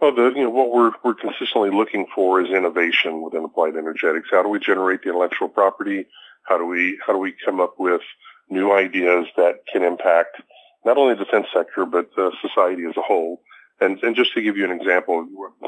Well, 0.00 0.14
the, 0.14 0.32
you 0.36 0.42
know, 0.42 0.50
what 0.50 0.72
we're, 0.72 0.92
we're 1.04 1.14
consistently 1.14 1.70
looking 1.70 2.06
for 2.14 2.40
is 2.40 2.50
innovation 2.50 3.22
within 3.22 3.44
applied 3.44 3.76
energetics. 3.76 4.28
How 4.30 4.42
do 4.42 4.48
we 4.48 4.58
generate 4.58 5.02
the 5.02 5.08
intellectual 5.08 5.48
property? 5.48 6.06
How 6.42 6.58
do 6.58 6.66
we, 6.66 6.98
how 7.04 7.12
do 7.12 7.18
we 7.18 7.34
come 7.44 7.60
up 7.60 7.74
with 7.78 8.02
new 8.48 8.72
ideas 8.72 9.26
that 9.36 9.60
can 9.72 9.82
impact 9.82 10.42
not 10.84 10.98
only 10.98 11.14
the 11.14 11.24
defense 11.24 11.46
sector, 11.52 11.86
but 11.86 12.10
society 12.42 12.84
as 12.84 12.96
a 12.96 13.02
whole? 13.02 13.40
And, 13.80 13.98
and 14.02 14.14
just 14.14 14.34
to 14.34 14.42
give 14.42 14.56
you 14.56 14.64
an 14.64 14.70
example, 14.70 15.26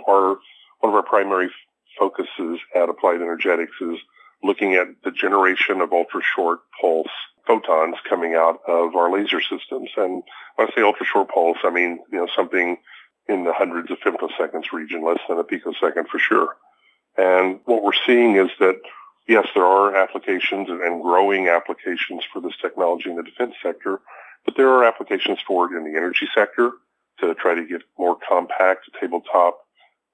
our 0.08 0.36
one 0.80 0.92
of 0.92 0.96
our 0.96 1.02
primary 1.02 1.50
focuses 1.98 2.60
at 2.74 2.88
Applied 2.88 3.20
Energetics 3.20 3.72
is 3.80 3.98
looking 4.42 4.74
at 4.74 4.88
the 5.04 5.10
generation 5.10 5.80
of 5.80 5.92
ultra 5.92 6.20
short 6.34 6.60
pulse 6.80 7.08
photons 7.46 7.96
coming 8.08 8.34
out 8.34 8.60
of 8.68 8.94
our 8.94 9.10
laser 9.10 9.40
systems. 9.40 9.90
And 9.96 10.22
when 10.56 10.68
I 10.68 10.74
say 10.74 10.82
ultra 10.82 11.06
short 11.06 11.28
pulse, 11.30 11.58
I 11.64 11.70
mean, 11.70 11.98
you 12.12 12.18
know, 12.18 12.28
something 12.36 12.76
in 13.28 13.44
the 13.44 13.52
hundreds 13.52 13.90
of 13.90 13.98
femtoseconds 13.98 14.72
region, 14.72 15.04
less 15.04 15.18
than 15.28 15.38
a 15.38 15.44
picosecond 15.44 16.08
for 16.08 16.18
sure. 16.18 16.56
And 17.16 17.60
what 17.64 17.82
we're 17.82 17.92
seeing 18.06 18.36
is 18.36 18.48
that, 18.60 18.80
yes, 19.26 19.46
there 19.54 19.64
are 19.64 19.96
applications 19.96 20.68
and 20.70 21.02
growing 21.02 21.48
applications 21.48 22.22
for 22.32 22.40
this 22.40 22.56
technology 22.62 23.10
in 23.10 23.16
the 23.16 23.22
defense 23.22 23.54
sector, 23.62 24.00
but 24.44 24.56
there 24.56 24.68
are 24.68 24.84
applications 24.84 25.38
for 25.46 25.66
it 25.66 25.76
in 25.76 25.84
the 25.84 25.96
energy 25.96 26.28
sector 26.34 26.72
to 27.20 27.34
try 27.34 27.54
to 27.54 27.66
get 27.66 27.82
more 27.98 28.16
compact 28.28 28.88
tabletop 29.00 29.58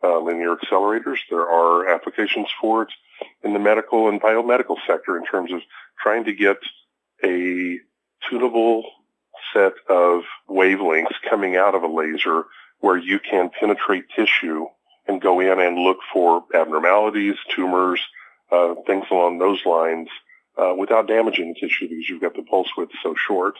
uh, 0.04 0.18
linear 0.20 0.56
accelerators. 0.56 1.18
There 1.30 1.48
are 1.48 1.88
applications 1.88 2.48
for 2.60 2.82
it 2.82 2.88
in 3.42 3.52
the 3.52 3.58
medical 3.58 4.08
and 4.08 4.20
biomedical 4.20 4.76
sector 4.86 5.16
in 5.16 5.24
terms 5.24 5.52
of 5.52 5.60
trying 6.02 6.24
to 6.24 6.34
get 6.34 6.58
a 7.24 7.78
tunable 8.28 8.84
set 9.52 9.72
of 9.88 10.22
wavelengths 10.48 11.14
coming 11.28 11.56
out 11.56 11.74
of 11.74 11.82
a 11.82 11.86
laser 11.86 12.44
where 12.80 12.98
you 12.98 13.18
can 13.18 13.50
penetrate 13.58 14.04
tissue 14.14 14.66
and 15.06 15.20
go 15.20 15.40
in 15.40 15.60
and 15.60 15.78
look 15.78 15.98
for 16.12 16.44
abnormalities, 16.54 17.36
tumors, 17.54 18.00
uh, 18.50 18.74
things 18.86 19.04
along 19.10 19.38
those 19.38 19.60
lines 19.64 20.08
uh, 20.58 20.74
without 20.76 21.08
damaging 21.08 21.54
the 21.54 21.66
tissue 21.66 21.88
because 21.88 22.08
you've 22.08 22.20
got 22.20 22.34
the 22.34 22.42
pulse 22.42 22.68
width 22.76 22.92
so 23.02 23.14
short. 23.14 23.54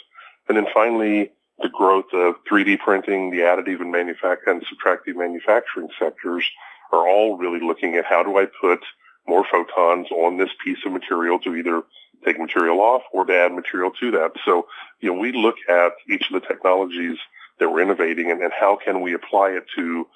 And 0.49 0.57
then 0.57 0.67
finally, 0.75 1.33
the 1.59 1.69
growth 1.69 2.13
of 2.13 2.35
3D 2.51 2.81
printing, 2.81 3.31
the 3.31 3.39
additive 3.39 3.81
and, 3.81 3.95
and 3.95 4.67
subtractive 4.67 5.17
manufacturing 5.17 5.89
sectors 5.99 6.45
are 6.93 7.09
all 7.09 7.37
really 7.37 7.61
looking 7.61 7.97
at 7.97 8.05
how 8.05 8.23
do 8.23 8.39
I 8.39 8.47
put 8.61 8.81
more 9.27 9.45
photons 9.51 10.11
on 10.11 10.37
this 10.37 10.51
piece 10.63 10.79
of 10.85 10.93
material 10.93 11.39
to 11.41 11.55
either 11.57 11.83
take 12.25 12.39
material 12.39 12.81
off 12.81 13.03
or 13.13 13.25
to 13.25 13.35
add 13.35 13.53
material 13.53 13.91
to 14.01 14.11
that. 14.13 14.33
So, 14.45 14.67
you 15.01 15.13
know, 15.13 15.19
we 15.19 15.33
look 15.33 15.57
at 15.69 15.93
each 16.09 16.31
of 16.31 16.41
the 16.41 16.47
technologies 16.47 17.19
that 17.59 17.71
we're 17.71 17.83
innovating 17.83 18.31
and, 18.31 18.43
and 18.43 18.53
how 18.53 18.77
can 18.77 19.01
we 19.01 19.15
apply 19.15 19.51
it 19.51 19.65
to 19.77 20.07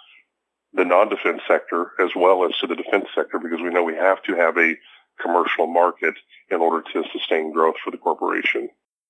the 0.72 0.84
non-defense 0.84 1.42
sector 1.48 1.92
as 1.98 2.10
well 2.14 2.44
as 2.44 2.52
to 2.60 2.66
the 2.66 2.76
defense 2.76 3.06
sector 3.14 3.38
because 3.38 3.60
we 3.60 3.70
know 3.70 3.84
we 3.84 3.94
have 3.94 4.22
to 4.24 4.34
have 4.34 4.58
a 4.58 4.74
commercial 5.20 5.66
market 5.66 6.14
in 6.50 6.60
order 6.60 6.84
to 6.92 7.02
sustain 7.12 7.52
growth 7.52 7.76
for 7.82 7.90
the 7.90 7.96
corporation 7.96 8.68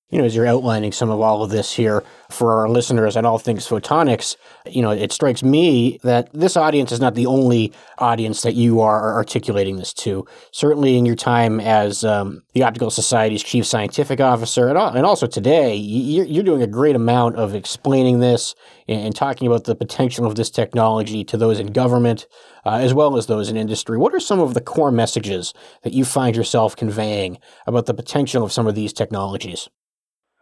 you 0.09 0.17
know, 0.17 0.25
as 0.25 0.35
you're 0.35 0.47
outlining 0.47 0.91
some 0.91 1.11
of 1.11 1.21
all 1.21 1.43
of 1.43 1.51
this 1.51 1.73
here 1.73 2.03
for 2.31 2.59
our 2.59 2.69
listeners 2.69 3.15
at 3.15 3.25
All 3.25 3.37
Things 3.37 3.67
Photonics, 3.67 4.35
you 4.65 4.81
know, 4.81 4.89
it 4.89 5.11
strikes 5.11 5.43
me 5.43 5.99
that 6.03 6.33
this 6.33 6.57
audience 6.57 6.91
is 6.91 6.99
not 6.99 7.13
the 7.13 7.27
only 7.27 7.71
audience 7.99 8.41
that 8.41 8.55
you 8.55 8.81
are 8.81 9.13
articulating 9.13 9.77
this 9.77 9.93
to. 9.93 10.25
Certainly 10.51 10.97
in 10.97 11.05
your 11.05 11.15
time 11.15 11.59
as 11.59 12.03
um, 12.03 12.41
the 12.53 12.63
Optical 12.63 12.89
Society's 12.89 13.43
chief 13.43 13.67
scientific 13.67 14.19
officer, 14.19 14.67
and, 14.67 14.77
and 14.77 15.05
also 15.05 15.27
today, 15.27 15.75
you're, 15.75 16.43
doing 16.43 16.63
a 16.63 16.67
great 16.67 16.95
amount 16.95 17.35
of 17.35 17.53
explaining 17.53 18.19
this 18.19 18.55
and, 18.87 19.01
and, 19.01 19.15
talking 19.15 19.45
about 19.45 19.65
the 19.65 19.75
potential 19.75 20.25
of 20.25 20.35
this 20.35 20.49
technology 20.49 21.23
to 21.25 21.37
those 21.37 21.59
in 21.59 21.67
government 21.67 22.25
uh, 22.65 22.77
as 22.77 22.93
well 22.93 23.17
as 23.17 23.27
those 23.27 23.49
in 23.49 23.57
industry. 23.57 23.97
What 23.97 24.15
are 24.15 24.19
some 24.19 24.39
of 24.39 24.53
the 24.53 24.61
core 24.61 24.91
messages 24.91 25.53
that 25.83 25.93
you 25.93 26.05
find 26.05 26.35
yourself 26.35 26.75
conveying 26.75 27.37
about 27.67 27.85
the 27.85 27.93
potential 27.93 28.43
of 28.43 28.51
some 28.51 28.65
of 28.65 28.75
these 28.75 28.93
technologies? 28.93 29.69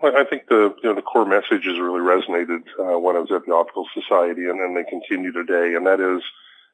I 0.02 0.26
think 0.30 0.44
the 0.48 0.76
you 0.84 0.90
know 0.90 0.96
the 0.96 1.02
core 1.02 1.26
message 1.26 1.66
has 1.66 1.80
really 1.80 2.02
resonated 2.02 2.62
uh, 2.80 3.00
when 3.00 3.16
I 3.16 3.20
was 3.20 3.32
at 3.32 3.46
the 3.46 3.54
Optical 3.54 3.88
Society, 3.94 4.46
and, 4.46 4.60
and 4.60 4.78
they 4.78 4.84
continue 4.84 5.32
today. 5.32 5.74
And 5.76 5.88
that 5.88 6.00
is, 6.00 6.22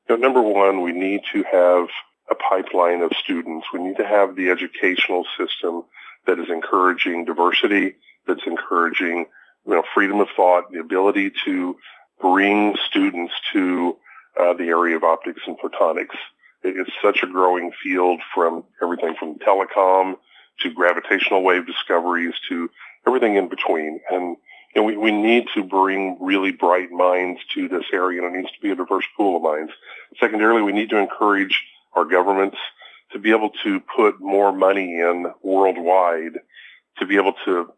you 0.09 0.15
know, 0.15 0.15
number 0.17 0.41
one, 0.41 0.81
we 0.81 0.91
need 0.91 1.21
to 1.31 1.43
have 1.43 1.87
a 2.29 2.35
pipeline 2.35 3.01
of 3.01 3.11
students. 3.23 3.67
We 3.73 3.81
need 3.81 3.97
to 3.97 4.05
have 4.05 4.35
the 4.35 4.49
educational 4.49 5.25
system 5.37 5.83
that 6.27 6.39
is 6.39 6.49
encouraging 6.49 7.25
diversity, 7.25 7.95
that's 8.27 8.45
encouraging 8.45 9.25
you 9.65 9.73
know 9.73 9.83
freedom 9.93 10.19
of 10.19 10.27
thought, 10.35 10.71
the 10.71 10.79
ability 10.79 11.31
to 11.45 11.77
bring 12.19 12.75
students 12.89 13.33
to 13.53 13.97
uh, 14.39 14.53
the 14.53 14.65
area 14.65 14.97
of 14.97 15.03
optics 15.03 15.41
and 15.47 15.57
photonics. 15.59 16.17
It's 16.63 16.91
such 17.01 17.23
a 17.23 17.27
growing 17.27 17.71
field 17.83 18.21
from 18.33 18.63
everything 18.81 19.15
from 19.17 19.35
telecom 19.39 20.15
to 20.61 20.73
gravitational 20.73 21.43
wave 21.43 21.65
discoveries 21.65 22.33
to 22.49 22.69
everything 23.07 23.35
in 23.35 23.49
between. 23.49 23.99
And 24.09 24.37
you 24.75 24.81
know, 24.81 24.83
we, 24.83 24.97
we 24.97 25.11
need 25.11 25.45
to 25.55 25.63
bring 25.63 26.17
really 26.21 26.51
bright 26.51 26.91
minds 26.91 27.39
to 27.55 27.67
this 27.67 27.85
area, 27.93 28.23
and 28.23 28.35
it 28.35 28.39
needs 28.39 28.51
to 28.53 28.61
be 28.61 28.71
a 28.71 28.75
diverse 28.75 29.05
pool 29.15 29.37
of 29.37 29.43
minds. 29.43 29.71
Secondarily, 30.19 30.61
we 30.61 30.71
need 30.71 30.89
to 30.89 30.97
encourage 30.97 31.63
our 31.93 32.05
governments 32.05 32.57
to 33.11 33.19
be 33.19 33.31
able 33.31 33.51
to 33.63 33.79
put 33.95 34.19
more 34.19 34.51
money 34.51 34.99
in 34.99 35.31
worldwide 35.43 36.39
to 36.97 37.05
be 37.05 37.15
able 37.15 37.33
to 37.45 37.71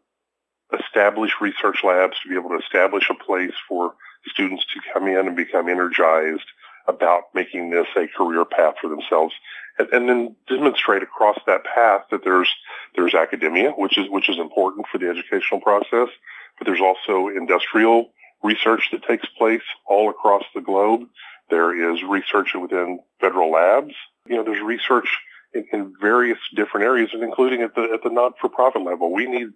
establish 0.78 1.32
research 1.40 1.82
labs, 1.84 2.16
to 2.22 2.28
be 2.28 2.34
able 2.34 2.50
to 2.50 2.58
establish 2.58 3.08
a 3.10 3.24
place 3.24 3.54
for 3.68 3.94
students 4.26 4.64
to 4.74 4.80
come 4.92 5.06
in 5.06 5.26
and 5.26 5.36
become 5.36 5.68
energized 5.68 6.46
about 6.88 7.24
making 7.34 7.70
this 7.70 7.86
a 7.96 8.06
career 8.16 8.44
path 8.44 8.74
for 8.80 8.88
themselves 8.88 9.34
and, 9.78 9.88
and 9.92 10.08
then 10.08 10.36
demonstrate 10.48 11.02
across 11.02 11.38
that 11.46 11.64
path 11.64 12.02
that 12.10 12.24
there's 12.24 12.52
there's 12.94 13.14
academia, 13.14 13.70
which 13.70 13.98
is 13.98 14.06
which 14.08 14.28
is 14.28 14.38
important 14.38 14.86
for 14.90 14.98
the 14.98 15.08
educational 15.08 15.60
process, 15.60 16.08
but 16.58 16.66
there's 16.66 16.80
also 16.80 17.28
industrial 17.28 18.10
research 18.42 18.88
that 18.92 19.02
takes 19.04 19.26
place 19.38 19.62
all 19.86 20.10
across 20.10 20.44
the 20.54 20.60
globe. 20.60 21.02
There 21.50 21.92
is 21.92 22.02
research 22.02 22.54
within 22.60 23.00
federal 23.20 23.50
labs. 23.50 23.94
You 24.26 24.36
know, 24.36 24.44
there's 24.44 24.62
research 24.62 25.08
in, 25.54 25.64
in 25.72 25.94
various 26.00 26.38
different 26.54 26.84
areas, 26.84 27.10
and 27.12 27.22
including 27.22 27.62
at 27.62 27.74
the 27.74 27.88
at 27.94 28.02
the 28.02 28.10
not-for-profit 28.10 28.82
level. 28.82 29.12
We 29.12 29.26
need 29.26 29.48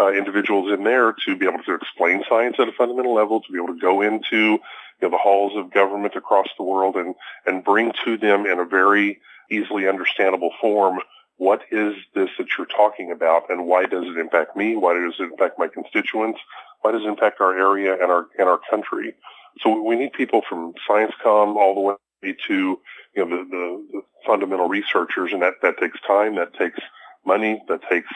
uh, 0.00 0.12
individuals 0.12 0.72
in 0.72 0.84
there 0.84 1.14
to 1.26 1.36
be 1.36 1.46
able 1.46 1.62
to 1.64 1.74
explain 1.74 2.22
science 2.28 2.56
at 2.58 2.68
a 2.68 2.72
fundamental 2.72 3.14
level, 3.14 3.40
to 3.40 3.52
be 3.52 3.58
able 3.58 3.74
to 3.74 3.80
go 3.80 4.02
into 4.02 4.36
you 4.36 4.60
know, 5.02 5.10
the 5.10 5.18
halls 5.18 5.52
of 5.56 5.72
government 5.72 6.14
across 6.16 6.48
the 6.56 6.64
world 6.64 6.96
and 6.96 7.14
and 7.46 7.64
bring 7.64 7.92
to 8.04 8.16
them 8.16 8.46
in 8.46 8.58
a 8.58 8.64
very 8.64 9.20
easily 9.50 9.86
understandable 9.88 10.50
form 10.60 10.98
what 11.36 11.62
is 11.70 11.94
this 12.14 12.30
that 12.38 12.46
you're 12.56 12.66
talking 12.66 13.10
about 13.10 13.50
and 13.50 13.66
why 13.66 13.84
does 13.86 14.04
it 14.04 14.16
impact 14.18 14.56
me? 14.56 14.76
Why 14.76 14.94
does 14.94 15.14
it 15.18 15.24
impact 15.24 15.58
my 15.58 15.68
constituents? 15.68 16.38
Why 16.82 16.92
does 16.92 17.02
it 17.02 17.08
impact 17.08 17.40
our 17.40 17.58
area 17.58 17.94
and 17.94 18.10
our 18.10 18.26
and 18.38 18.48
our 18.48 18.60
country? 18.70 19.14
So 19.60 19.82
we 19.82 19.96
need 19.96 20.12
people 20.12 20.42
from 20.48 20.74
science 20.86 21.12
com 21.22 21.56
all 21.56 21.74
the 21.74 21.80
way 21.80 22.36
to 22.46 22.54
you 22.54 22.78
know 23.16 23.28
the, 23.28 23.44
the, 23.44 23.86
the 23.92 24.02
fundamental 24.26 24.68
researchers, 24.68 25.32
and 25.32 25.42
that 25.42 25.54
that 25.62 25.78
takes 25.78 26.00
time, 26.06 26.36
that 26.36 26.54
takes 26.54 26.78
money, 27.26 27.62
that 27.68 27.80
takes 27.90 28.08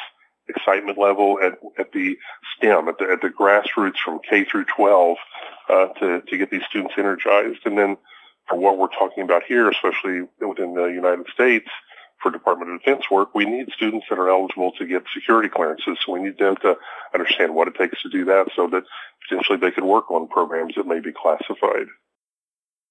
excitement 0.48 0.98
level 0.98 1.38
at, 1.42 1.58
at 1.78 1.92
the 1.92 2.16
STEM, 2.56 2.88
at 2.88 2.98
the, 2.98 3.10
at 3.10 3.20
the 3.20 3.28
grassroots 3.28 3.98
from 4.04 4.20
K 4.28 4.44
through 4.44 4.64
12, 4.76 5.16
uh, 5.68 5.86
to, 6.00 6.22
to 6.22 6.38
get 6.38 6.50
these 6.50 6.64
students 6.68 6.94
energized. 6.96 7.60
And 7.64 7.76
then 7.76 7.96
for 8.48 8.56
what 8.56 8.78
we're 8.78 8.88
talking 8.88 9.24
about 9.24 9.42
here, 9.46 9.70
especially 9.70 10.22
within 10.40 10.74
the 10.74 10.86
United 10.86 11.26
States, 11.32 11.68
for 12.22 12.32
Department 12.32 12.72
of 12.72 12.80
Defense 12.80 13.04
work, 13.10 13.34
we 13.34 13.44
need 13.44 13.68
students 13.76 14.06
that 14.10 14.18
are 14.18 14.28
eligible 14.28 14.72
to 14.72 14.86
get 14.86 15.04
security 15.14 15.48
clearances. 15.48 15.98
So 16.04 16.12
we 16.12 16.22
need 16.22 16.38
them 16.38 16.56
to 16.62 16.76
understand 17.14 17.54
what 17.54 17.68
it 17.68 17.76
takes 17.76 18.02
to 18.02 18.08
do 18.08 18.24
that 18.26 18.46
so 18.56 18.66
that 18.68 18.82
potentially 19.28 19.58
they 19.58 19.70
could 19.70 19.84
work 19.84 20.10
on 20.10 20.26
programs 20.28 20.74
that 20.74 20.86
may 20.86 21.00
be 21.00 21.12
classified. 21.12 21.86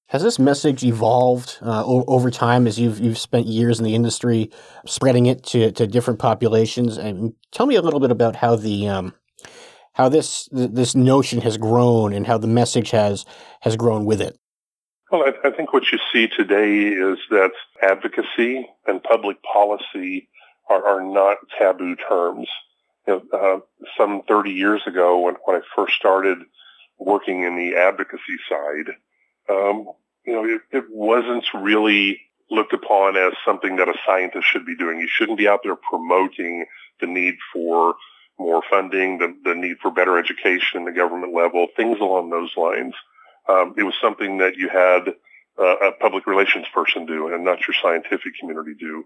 Has 0.08 0.24
this 0.24 0.40
message 0.40 0.86
evolved 0.86 1.60
uh, 1.62 1.84
o- 1.86 2.06
over 2.08 2.32
time 2.32 2.66
as 2.66 2.80
you've 2.80 3.00
you've 3.00 3.18
spent 3.18 3.46
years 3.46 3.78
in 3.78 3.86
the 3.86 3.94
industry, 3.94 4.50
spreading 4.86 5.26
it 5.26 5.44
to, 5.48 5.72
to 5.74 5.86
different 5.86 6.20
populations? 6.20 6.98
And 6.98 7.34
tell 7.52 7.66
me 7.66 7.76
a 7.76 7.82
little 7.82 8.00
bit 8.00 8.12
about 8.12 8.38
how 8.38 8.56
the 8.56 8.88
um, 8.88 9.14
how 9.94 10.08
this 10.08 10.48
this 10.52 10.96
notion 10.96 11.42
has 11.42 11.58
grown 11.58 12.14
and 12.14 12.26
how 12.26 12.38
the 12.38 12.48
message 12.48 12.92
has 12.92 13.26
has 13.62 13.76
grown 13.76 14.06
with 14.06 14.22
it. 14.22 14.38
Well, 15.12 15.24
I, 15.24 15.48
I 15.48 15.52
think 15.52 15.74
what 15.74 15.92
you 15.92 16.00
see 16.14 16.28
today 16.28 16.88
is 16.88 17.18
that 17.30 17.52
advocacy 17.82 18.66
and 18.86 19.04
public 19.04 19.38
policy 19.44 20.30
are, 20.70 20.86
are 20.86 21.04
not 21.04 21.38
taboo 21.58 21.96
terms. 21.96 22.48
You 23.08 23.24
know, 23.32 23.38
uh, 23.38 23.60
some 23.98 24.22
30 24.28 24.52
years 24.52 24.82
ago, 24.86 25.20
when, 25.20 25.36
when 25.46 25.58
I 25.58 25.62
first 25.76 25.96
started 25.96 26.40
working 27.00 27.44
in 27.44 27.56
the 27.56 27.78
advocacy 27.78 28.38
side, 28.50 28.94
um, 29.50 29.88
you 30.26 30.34
know, 30.34 30.46
it, 30.46 30.62
it 30.72 30.86
wasn't 30.90 31.46
really 31.54 32.20
looked 32.50 32.74
upon 32.74 33.18
as 33.18 33.34
something 33.46 33.76
that 33.78 33.90
a 33.90 33.94
scientist 34.06 34.46
should 34.46 34.66
be 34.66 34.76
doing. 34.76 35.00
You 35.00 35.08
shouldn't 35.10 35.38
be 35.38 35.48
out 35.48 35.62
there 35.64 35.76
promoting 35.76 36.66
the 37.00 37.08
need 37.08 37.36
for 37.54 37.96
more 38.40 38.62
funding, 38.70 39.18
the, 39.18 39.36
the 39.44 39.56
need 39.56 39.78
for 39.82 39.92
better 39.92 40.18
education, 40.18 40.86
the 40.86 40.92
government 40.92 41.34
level, 41.34 41.68
things 41.76 42.00
along 42.00 42.30
those 42.30 42.52
lines. 42.56 42.94
Um, 43.50 43.74
it 43.78 43.84
was 43.84 43.96
something 44.02 44.38
that 44.40 44.56
you 44.58 44.70
had 44.70 45.10
uh, 45.60 45.88
a 45.88 45.92
public 45.94 46.28
relations 46.28 46.66
person 46.74 47.06
do 47.06 47.34
and 47.34 47.44
not 47.44 47.60
your 47.68 47.76
scientific 47.82 48.34
community 48.40 48.76
do. 48.80 49.06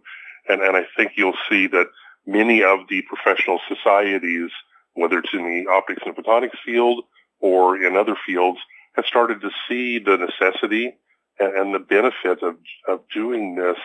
And, 0.49 0.61
and 0.61 0.75
I 0.75 0.83
think 0.97 1.13
you'll 1.15 1.37
see 1.49 1.67
that 1.67 1.87
many 2.25 2.63
of 2.63 2.79
the 2.89 3.03
professional 3.03 3.59
societies, 3.67 4.49
whether 4.93 5.19
it's 5.19 5.33
in 5.33 5.43
the 5.43 5.71
optics 5.71 6.01
and 6.05 6.15
photonics 6.15 6.57
field 6.65 7.05
or 7.39 7.81
in 7.81 7.95
other 7.95 8.15
fields, 8.25 8.59
have 8.93 9.05
started 9.05 9.41
to 9.41 9.49
see 9.67 9.99
the 9.99 10.17
necessity 10.17 10.95
and, 11.39 11.57
and 11.57 11.73
the 11.73 11.79
benefit 11.79 12.43
of, 12.43 12.55
of 12.87 13.01
doing 13.13 13.55
this 13.55 13.77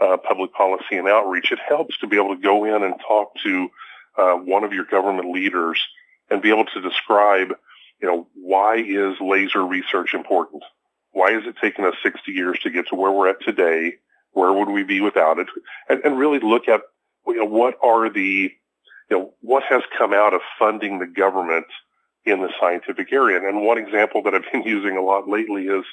uh, 0.00 0.16
public 0.16 0.52
policy 0.52 0.96
and 0.96 1.08
outreach. 1.08 1.52
It 1.52 1.58
helps 1.66 1.98
to 1.98 2.06
be 2.06 2.16
able 2.16 2.34
to 2.34 2.40
go 2.40 2.64
in 2.64 2.82
and 2.82 2.94
talk 3.06 3.32
to 3.44 3.68
uh, 4.16 4.34
one 4.34 4.64
of 4.64 4.72
your 4.72 4.84
government 4.84 5.32
leaders 5.32 5.80
and 6.30 6.42
be 6.42 6.50
able 6.50 6.64
to 6.66 6.80
describe, 6.80 7.48
you 8.00 8.08
know, 8.08 8.26
why 8.34 8.76
is 8.76 9.16
laser 9.20 9.64
research 9.64 10.14
important? 10.14 10.62
Why 11.12 11.36
is 11.36 11.46
it 11.46 11.56
taking 11.60 11.84
us 11.84 11.94
60 12.02 12.32
years 12.32 12.58
to 12.62 12.70
get 12.70 12.88
to 12.88 12.96
where 12.96 13.12
we're 13.12 13.28
at 13.28 13.42
today? 13.42 13.94
Where 14.32 14.52
would 14.52 14.68
we 14.68 14.82
be 14.82 15.00
without 15.00 15.38
it? 15.38 15.46
And, 15.88 16.00
and 16.04 16.18
really 16.18 16.40
look 16.40 16.68
at, 16.68 16.80
you 17.26 17.36
know, 17.36 17.44
what 17.44 17.78
are 17.82 18.10
the, 18.10 18.50
you 19.10 19.16
know, 19.16 19.34
what 19.40 19.62
has 19.64 19.82
come 19.96 20.12
out 20.12 20.34
of 20.34 20.40
funding 20.58 20.98
the 20.98 21.06
government 21.06 21.66
in 22.26 22.40
the 22.40 22.48
scientific 22.60 23.12
area. 23.12 23.38
And 23.38 23.64
one 23.64 23.78
example 23.78 24.22
that 24.22 24.34
I've 24.34 24.44
been 24.52 24.62
using 24.62 24.96
a 24.96 25.02
lot 25.02 25.28
lately 25.28 25.64
is 25.64 25.84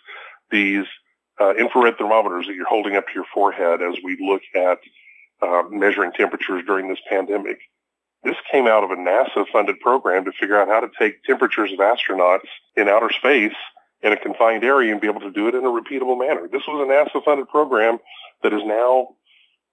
these 0.52 0.86
uh, 1.40 1.54
infrared 1.56 1.98
thermometers 1.98 2.48
that 2.48 2.56
you're 2.56 2.68
holding 2.68 2.96
up 2.96 3.08
to 3.08 3.14
your 3.14 3.26
forehead 3.34 3.82
as 3.82 3.96
we 4.04 4.18
look 4.20 4.42
at 4.56 4.80
uh, 5.42 5.64
measuring 5.70 6.12
temperatures 6.12 6.64
during 6.66 6.88
this 6.88 7.00
pandemic. 7.10 7.58
This 8.24 8.36
came 8.52 8.68
out 8.68 8.84
of 8.84 8.92
a 8.92 8.96
NASA-funded 8.96 9.80
program 9.80 10.26
to 10.26 10.32
figure 10.40 10.60
out 10.62 10.68
how 10.68 10.82
to 10.82 10.90
take 11.00 11.24
temperatures 11.24 11.72
of 11.74 11.80
astronauts 11.80 12.48
in 12.76 12.88
outer 12.88 13.10
space 13.12 13.56
in 14.04 14.12
a 14.12 14.18
confined 14.18 14.64
area 14.64 14.92
and 14.92 15.02
be 15.02 15.08
able 15.08 15.22
to 15.22 15.32
do 15.32 15.48
it 15.48 15.56
in 15.56 15.66
a 15.66 15.70
repeatable 15.70 16.20
manner. 16.20 16.48
This 16.52 16.62
was 16.68 16.88
a 16.88 16.92
NASA-funded 16.92 17.50
program 17.50 17.98
that 18.44 18.54
is 18.54 18.62
now, 18.64 19.10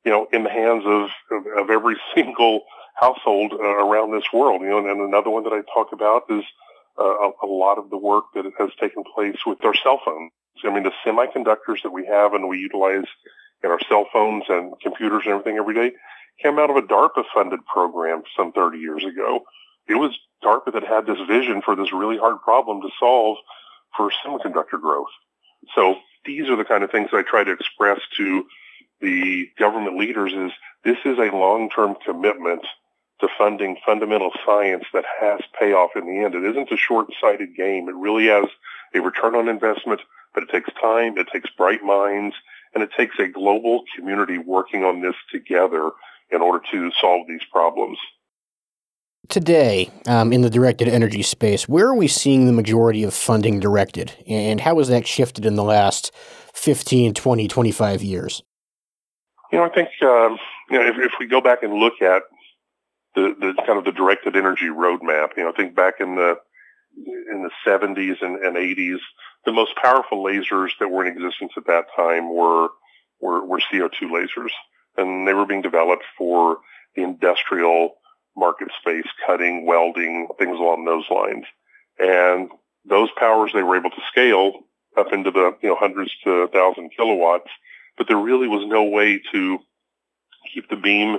you 0.04 0.10
know, 0.10 0.26
in 0.32 0.44
the 0.44 0.50
hands 0.50 0.84
of, 0.86 1.10
of, 1.30 1.64
of 1.64 1.70
every 1.70 1.96
single 2.14 2.62
household 2.98 3.52
uh, 3.52 3.62
around 3.62 4.12
this 4.12 4.26
world. 4.32 4.62
You 4.62 4.70
know, 4.70 4.78
and, 4.78 4.88
and 4.88 5.00
another 5.00 5.30
one 5.30 5.44
that 5.44 5.52
I 5.52 5.60
talk 5.72 5.92
about 5.92 6.24
is 6.30 6.44
uh, 6.98 7.04
a, 7.04 7.30
a 7.44 7.46
lot 7.46 7.78
of 7.78 7.90
the 7.90 7.98
work 7.98 8.24
that 8.34 8.44
has 8.58 8.70
taken 8.80 9.04
place 9.14 9.38
with 9.46 9.64
our 9.64 9.74
cell 9.74 10.00
phones. 10.04 10.32
I 10.64 10.74
mean, 10.74 10.82
the 10.82 10.92
semiconductors 11.06 11.82
that 11.84 11.92
we 11.92 12.06
have 12.06 12.34
and 12.34 12.48
we 12.48 12.58
utilize 12.58 13.06
in 13.62 13.70
our 13.70 13.80
cell 13.88 14.06
phones 14.12 14.44
and 14.48 14.74
computers 14.82 15.22
and 15.24 15.34
everything 15.34 15.56
every 15.56 15.74
day 15.74 15.94
came 16.42 16.58
out 16.58 16.70
of 16.70 16.76
a 16.76 16.82
DARPA-funded 16.82 17.64
program 17.66 18.22
some 18.36 18.52
30 18.52 18.78
years 18.78 19.04
ago. 19.04 19.40
It 19.88 19.94
was 19.94 20.16
DARPA 20.42 20.72
that 20.74 20.84
had 20.84 21.06
this 21.06 21.18
vision 21.26 21.62
for 21.62 21.74
this 21.76 21.92
really 21.92 22.18
hard 22.18 22.40
problem 22.42 22.82
to 22.82 22.88
solve 22.98 23.38
for 23.96 24.10
semiconductor 24.24 24.80
growth. 24.80 25.08
So 25.74 25.96
these 26.24 26.48
are 26.48 26.56
the 26.56 26.64
kind 26.64 26.84
of 26.84 26.90
things 26.90 27.10
I 27.12 27.22
try 27.22 27.44
to 27.44 27.52
express 27.52 28.00
to 28.16 28.44
the 29.00 29.48
government 29.58 29.98
leaders 29.98 30.32
is 30.32 30.52
this 30.84 30.98
is 31.04 31.18
a 31.18 31.34
long-term 31.34 31.96
commitment 32.04 32.62
to 33.20 33.28
funding 33.36 33.76
fundamental 33.84 34.30
science 34.44 34.84
that 34.92 35.04
has 35.20 35.40
payoff 35.58 35.90
in 35.96 36.06
the 36.06 36.24
end. 36.24 36.34
It 36.34 36.44
isn't 36.44 36.72
a 36.72 36.76
short-sighted 36.76 37.56
game. 37.56 37.88
It 37.88 37.94
really 37.94 38.26
has 38.26 38.46
a 38.94 39.00
return 39.00 39.34
on 39.34 39.48
investment, 39.48 40.00
but 40.34 40.44
it 40.44 40.50
takes 40.50 40.70
time, 40.80 41.18
it 41.18 41.28
takes 41.32 41.50
bright 41.50 41.82
minds, 41.82 42.36
and 42.74 42.82
it 42.82 42.90
takes 42.96 43.18
a 43.18 43.28
global 43.28 43.82
community 43.96 44.38
working 44.38 44.84
on 44.84 45.00
this 45.00 45.14
together 45.32 45.90
in 46.30 46.42
order 46.42 46.62
to 46.70 46.90
solve 47.00 47.26
these 47.26 47.42
problems. 47.50 47.98
Today, 49.28 49.90
um, 50.06 50.32
in 50.32 50.40
the 50.40 50.50
directed 50.50 50.88
energy 50.88 51.22
space, 51.22 51.68
where 51.68 51.88
are 51.88 51.94
we 51.94 52.08
seeing 52.08 52.46
the 52.46 52.52
majority 52.52 53.02
of 53.02 53.12
funding 53.12 53.60
directed? 53.60 54.12
And 54.26 54.60
how 54.60 54.78
has 54.78 54.88
that 54.88 55.06
shifted 55.06 55.44
in 55.44 55.54
the 55.54 55.64
last 55.64 56.14
15, 56.54 57.14
20, 57.14 57.48
25 57.48 58.02
years? 58.02 58.42
You 59.52 59.58
know, 59.58 59.64
I 59.64 59.68
think 59.70 59.88
um, 60.02 60.38
you 60.70 60.78
know, 60.78 60.86
if, 60.86 60.96
if 60.98 61.12
we 61.18 61.26
go 61.26 61.40
back 61.40 61.62
and 61.62 61.74
look 61.74 62.00
at 62.00 62.22
the, 63.18 63.34
the 63.40 63.62
kind 63.66 63.78
of 63.78 63.84
the 63.84 63.92
directed 63.92 64.36
energy 64.36 64.66
roadmap, 64.66 65.36
you 65.36 65.44
know, 65.44 65.50
I 65.50 65.52
think 65.56 65.74
back 65.74 65.94
in 66.00 66.14
the 66.14 66.36
in 66.96 67.42
the 67.42 67.50
70s 67.66 68.22
and, 68.22 68.36
and 68.42 68.56
80s, 68.56 68.98
the 69.44 69.52
most 69.52 69.76
powerful 69.76 70.24
lasers 70.24 70.70
that 70.80 70.88
were 70.88 71.06
in 71.06 71.12
existence 71.12 71.52
at 71.56 71.66
that 71.66 71.86
time 71.96 72.34
were 72.34 72.68
were, 73.20 73.44
were 73.44 73.60
CO2 73.72 74.02
lasers, 74.02 74.50
and 74.96 75.26
they 75.26 75.34
were 75.34 75.46
being 75.46 75.62
developed 75.62 76.04
for 76.16 76.58
the 76.94 77.02
industrial 77.02 77.94
market 78.36 78.68
space, 78.80 79.06
cutting, 79.26 79.66
welding, 79.66 80.28
things 80.38 80.58
along 80.58 80.84
those 80.84 81.04
lines. 81.10 81.44
And 81.98 82.50
those 82.84 83.08
powers 83.16 83.50
they 83.52 83.62
were 83.62 83.76
able 83.76 83.90
to 83.90 84.02
scale 84.10 84.52
up 84.96 85.12
into 85.12 85.30
the 85.30 85.56
you 85.62 85.68
know 85.68 85.76
hundreds 85.78 86.10
to 86.24 86.48
thousand 86.48 86.90
kilowatts, 86.96 87.50
but 87.96 88.08
there 88.08 88.18
really 88.18 88.48
was 88.48 88.66
no 88.66 88.84
way 88.84 89.20
to 89.32 89.58
keep 90.52 90.68
the 90.68 90.76
beam 90.76 91.18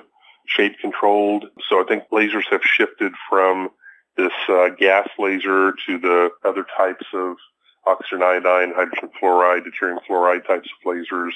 shape 0.49 0.73
controlled. 0.81 1.45
So 1.69 1.81
I 1.81 1.85
think 1.88 2.03
lasers 2.12 2.49
have 2.51 2.62
shifted 2.63 3.13
from 3.29 3.69
this 4.17 4.33
uh, 4.49 4.69
gas 4.77 5.07
laser 5.17 5.73
to 5.85 5.99
the 5.99 6.29
other 6.43 6.65
types 6.75 7.05
of 7.13 7.38
oxygen 7.85 8.21
iodine, 8.21 8.73
hydrogen 8.75 9.09
fluoride, 9.21 9.63
deuterium 9.63 9.99
fluoride 10.09 10.45
types 10.45 10.67
of 10.67 10.93
lasers. 10.93 11.31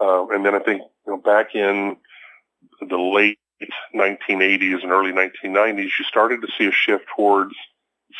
Um, 0.00 0.28
and 0.32 0.44
then 0.44 0.54
I 0.54 0.58
think 0.58 0.82
you 1.06 1.12
know, 1.12 1.18
back 1.18 1.54
in 1.54 1.96
the 2.80 2.98
late 2.98 3.38
1980s 3.94 4.82
and 4.82 4.90
early 4.90 5.12
1990s, 5.12 5.90
you 5.98 6.04
started 6.08 6.42
to 6.42 6.48
see 6.58 6.66
a 6.66 6.72
shift 6.72 7.04
towards 7.14 7.54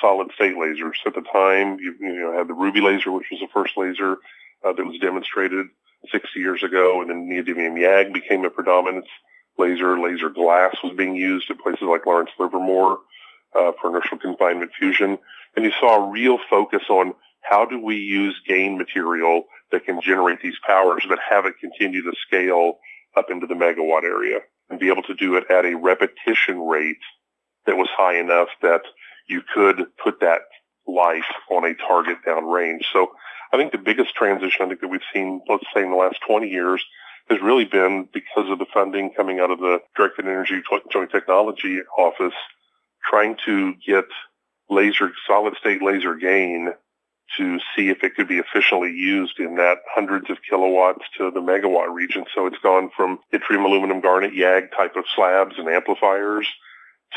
solid 0.00 0.30
state 0.34 0.56
lasers. 0.56 0.94
At 1.06 1.14
the 1.14 1.22
time, 1.22 1.78
you, 1.80 1.94
you 2.00 2.20
know, 2.20 2.36
had 2.36 2.48
the 2.48 2.54
Ruby 2.54 2.80
laser, 2.80 3.10
which 3.12 3.26
was 3.30 3.40
the 3.40 3.48
first 3.52 3.76
laser 3.76 4.18
uh, 4.64 4.72
that 4.72 4.84
was 4.84 4.98
demonstrated 5.00 5.66
60 6.12 6.38
years 6.38 6.62
ago, 6.62 7.00
and 7.00 7.10
then 7.10 7.28
neodymium 7.28 7.78
YAG 7.78 8.12
became 8.12 8.44
a 8.44 8.50
predominance 8.50 9.08
laser. 9.58 9.98
Laser 9.98 10.30
glass 10.30 10.76
was 10.82 10.94
being 10.96 11.16
used 11.16 11.50
at 11.50 11.58
places 11.58 11.82
like 11.82 12.06
Lawrence 12.06 12.30
Livermore 12.38 12.98
uh, 13.54 13.72
for 13.80 13.90
inertial 13.90 14.18
confinement 14.18 14.70
fusion, 14.78 15.18
and 15.54 15.64
you 15.64 15.72
saw 15.80 16.04
a 16.04 16.10
real 16.10 16.38
focus 16.50 16.82
on 16.88 17.14
how 17.42 17.64
do 17.64 17.82
we 17.82 17.96
use 17.96 18.40
gain 18.46 18.76
material 18.76 19.44
that 19.70 19.84
can 19.84 20.00
generate 20.00 20.40
these 20.42 20.58
powers, 20.66 21.04
but 21.08 21.18
have 21.30 21.46
it 21.46 21.54
continue 21.60 22.02
to 22.02 22.12
scale 22.26 22.78
up 23.16 23.30
into 23.30 23.46
the 23.46 23.54
megawatt 23.54 24.02
area 24.02 24.40
and 24.68 24.80
be 24.80 24.88
able 24.88 25.02
to 25.02 25.14
do 25.14 25.36
it 25.36 25.44
at 25.50 25.64
a 25.64 25.76
repetition 25.76 26.60
rate 26.60 26.96
that 27.66 27.76
was 27.76 27.88
high 27.96 28.18
enough 28.18 28.48
that 28.62 28.82
you 29.28 29.42
could 29.54 29.86
put 30.02 30.20
that 30.20 30.40
light 30.86 31.22
on 31.50 31.64
a 31.64 31.74
target 31.74 32.18
downrange. 32.26 32.82
So 32.92 33.12
I 33.52 33.56
think 33.56 33.72
the 33.72 33.78
biggest 33.78 34.14
transition 34.14 34.62
I 34.62 34.68
think 34.68 34.80
that 34.80 34.88
we've 34.88 35.00
seen, 35.12 35.40
let's 35.48 35.64
say 35.74 35.82
in 35.82 35.90
the 35.90 35.96
last 35.96 36.18
20 36.26 36.48
years, 36.48 36.84
has 37.28 37.40
really 37.42 37.64
been 37.64 38.08
because 38.12 38.50
of 38.50 38.58
the 38.58 38.66
funding 38.72 39.10
coming 39.16 39.40
out 39.40 39.50
of 39.50 39.58
the 39.58 39.80
Directed 39.96 40.26
Energy 40.26 40.62
Joint 40.92 41.10
Technology 41.10 41.80
Office, 41.98 42.34
trying 43.08 43.36
to 43.44 43.74
get 43.86 44.04
laser, 44.70 45.12
solid 45.26 45.56
state 45.56 45.82
laser 45.82 46.14
gain 46.14 46.72
to 47.36 47.58
see 47.74 47.88
if 47.88 48.04
it 48.04 48.14
could 48.14 48.28
be 48.28 48.38
efficiently 48.38 48.90
used 48.90 49.40
in 49.40 49.56
that 49.56 49.78
hundreds 49.92 50.30
of 50.30 50.38
kilowatts 50.48 51.04
to 51.18 51.30
the 51.32 51.40
megawatt 51.40 51.92
region. 51.92 52.24
So 52.34 52.46
it's 52.46 52.58
gone 52.62 52.90
from 52.96 53.18
yttrium 53.34 53.64
aluminum 53.64 54.00
garnet 54.00 54.32
YAG 54.32 54.70
type 54.76 54.94
of 54.96 55.04
slabs 55.14 55.56
and 55.58 55.68
amplifiers 55.68 56.46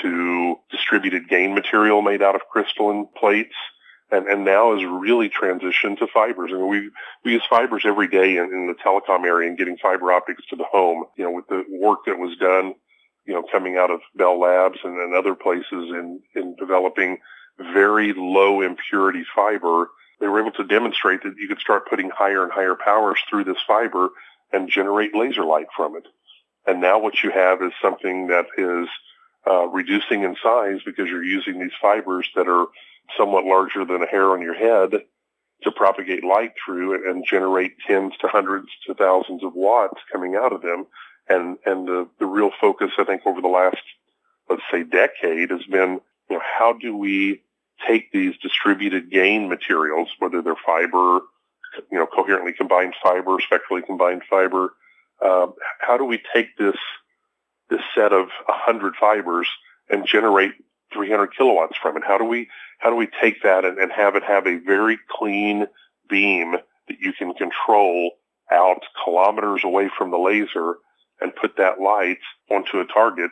to 0.01 0.55
distributed 0.71 1.29
gain 1.29 1.53
material 1.53 2.01
made 2.01 2.23
out 2.23 2.35
of 2.35 2.41
crystalline 2.51 3.07
plates 3.15 3.55
and, 4.11 4.27
and 4.27 4.45
now 4.45 4.75
has 4.75 4.83
really 4.83 5.29
transitioned 5.29 5.99
to 5.99 6.07
fibers. 6.13 6.51
I 6.53 6.57
mean, 6.57 6.67
we, 6.67 6.89
we 7.23 7.31
use 7.33 7.43
fibers 7.49 7.83
every 7.85 8.07
day 8.07 8.37
in, 8.37 8.45
in 8.45 8.67
the 8.67 8.75
telecom 8.83 9.25
area 9.25 9.47
and 9.47 9.57
getting 9.57 9.77
fiber 9.77 10.11
optics 10.11 10.43
to 10.49 10.55
the 10.55 10.63
home, 10.63 11.05
you 11.17 11.23
know, 11.23 11.31
with 11.31 11.47
the 11.47 11.63
work 11.69 11.99
that 12.05 12.17
was 12.17 12.35
done, 12.37 12.73
you 13.25 13.33
know, 13.33 13.43
coming 13.51 13.77
out 13.77 13.91
of 13.91 13.99
Bell 14.15 14.39
Labs 14.39 14.79
and, 14.83 14.97
and 14.99 15.13
other 15.13 15.35
places 15.35 15.65
in, 15.71 16.21
in 16.35 16.55
developing 16.55 17.17
very 17.57 18.13
low 18.13 18.61
impurity 18.61 19.23
fiber. 19.35 19.89
They 20.19 20.27
were 20.27 20.41
able 20.41 20.51
to 20.53 20.63
demonstrate 20.63 21.23
that 21.23 21.35
you 21.37 21.47
could 21.47 21.59
start 21.59 21.89
putting 21.89 22.09
higher 22.09 22.43
and 22.43 22.51
higher 22.51 22.75
powers 22.75 23.19
through 23.29 23.43
this 23.43 23.57
fiber 23.67 24.09
and 24.51 24.69
generate 24.69 25.15
laser 25.15 25.45
light 25.45 25.67
from 25.75 25.95
it. 25.95 26.07
And 26.65 26.81
now 26.81 26.99
what 26.99 27.23
you 27.23 27.31
have 27.31 27.61
is 27.61 27.71
something 27.81 28.27
that 28.27 28.45
is 28.57 28.87
uh, 29.49 29.67
reducing 29.67 30.23
in 30.23 30.35
size 30.41 30.79
because 30.85 31.07
you're 31.07 31.23
using 31.23 31.59
these 31.59 31.71
fibers 31.81 32.27
that 32.35 32.47
are 32.47 32.67
somewhat 33.17 33.45
larger 33.45 33.85
than 33.85 34.03
a 34.03 34.07
hair 34.07 34.31
on 34.31 34.41
your 34.41 34.53
head 34.53 35.01
to 35.63 35.71
propagate 35.71 36.23
light 36.23 36.53
through 36.63 37.09
and 37.09 37.25
generate 37.25 37.73
tens 37.85 38.13
to 38.21 38.27
hundreds 38.27 38.69
to 38.87 38.93
thousands 38.93 39.43
of 39.43 39.53
watts 39.53 39.99
coming 40.11 40.35
out 40.35 40.53
of 40.53 40.61
them. 40.61 40.85
And, 41.27 41.57
and 41.65 41.87
the, 41.87 42.07
the 42.19 42.25
real 42.25 42.51
focus, 42.59 42.91
I 42.97 43.03
think, 43.03 43.21
over 43.25 43.41
the 43.41 43.47
last, 43.47 43.77
let's 44.49 44.63
say, 44.71 44.83
decade 44.83 45.51
has 45.51 45.63
been, 45.65 45.99
you 46.29 46.37
know, 46.37 46.41
how 46.57 46.73
do 46.73 46.95
we 46.95 47.41
take 47.87 48.11
these 48.11 48.35
distributed 48.41 49.11
gain 49.11 49.47
materials, 49.47 50.09
whether 50.19 50.41
they're 50.41 50.55
fiber, 50.65 51.19
you 51.91 51.99
know, 51.99 52.07
coherently 52.07 52.53
combined 52.53 52.93
fiber, 53.01 53.37
spectrally 53.39 53.81
combined 53.81 54.23
fiber, 54.29 54.73
um, 55.23 55.53
how 55.79 55.97
do 55.97 56.05
we 56.05 56.21
take 56.33 56.57
this, 56.57 56.77
this 57.69 57.81
set 57.93 58.13
of 58.13 58.29
100 58.47 58.95
fibers 58.95 59.47
and 59.89 60.05
generate 60.05 60.53
300 60.93 61.35
kilowatts 61.35 61.77
from 61.81 61.97
it? 61.97 62.03
How 62.05 62.17
do 62.17 62.25
we 62.25 62.47
how 62.79 62.89
do 62.89 62.95
we 62.95 63.07
take 63.21 63.43
that 63.43 63.65
and, 63.65 63.77
and 63.77 63.91
have 63.91 64.15
it 64.15 64.23
have 64.23 64.47
a 64.47 64.57
very 64.57 64.97
clean 65.09 65.67
beam 66.09 66.53
that 66.87 66.97
you 66.99 67.13
can 67.13 67.33
control 67.33 68.11
out 68.51 68.81
kilometers 69.03 69.61
away 69.63 69.89
from 69.95 70.11
the 70.11 70.17
laser 70.17 70.75
and 71.21 71.35
put 71.35 71.57
that 71.57 71.79
light 71.79 72.17
onto 72.49 72.79
a 72.79 72.85
target 72.85 73.31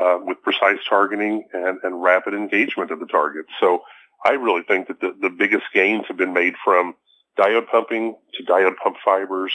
uh, 0.00 0.18
with 0.22 0.42
precise 0.42 0.78
targeting 0.88 1.44
and, 1.52 1.78
and 1.82 2.02
rapid 2.02 2.34
engagement 2.34 2.90
of 2.90 3.00
the 3.00 3.06
target. 3.06 3.46
So 3.60 3.80
I 4.24 4.32
really 4.32 4.62
think 4.62 4.88
that 4.88 5.00
the, 5.00 5.14
the 5.20 5.30
biggest 5.30 5.64
gains 5.74 6.04
have 6.08 6.16
been 6.16 6.32
made 6.32 6.54
from 6.64 6.94
diode 7.38 7.68
pumping 7.68 8.16
to 8.34 8.44
diode 8.44 8.76
pump 8.76 8.96
fibers 9.04 9.52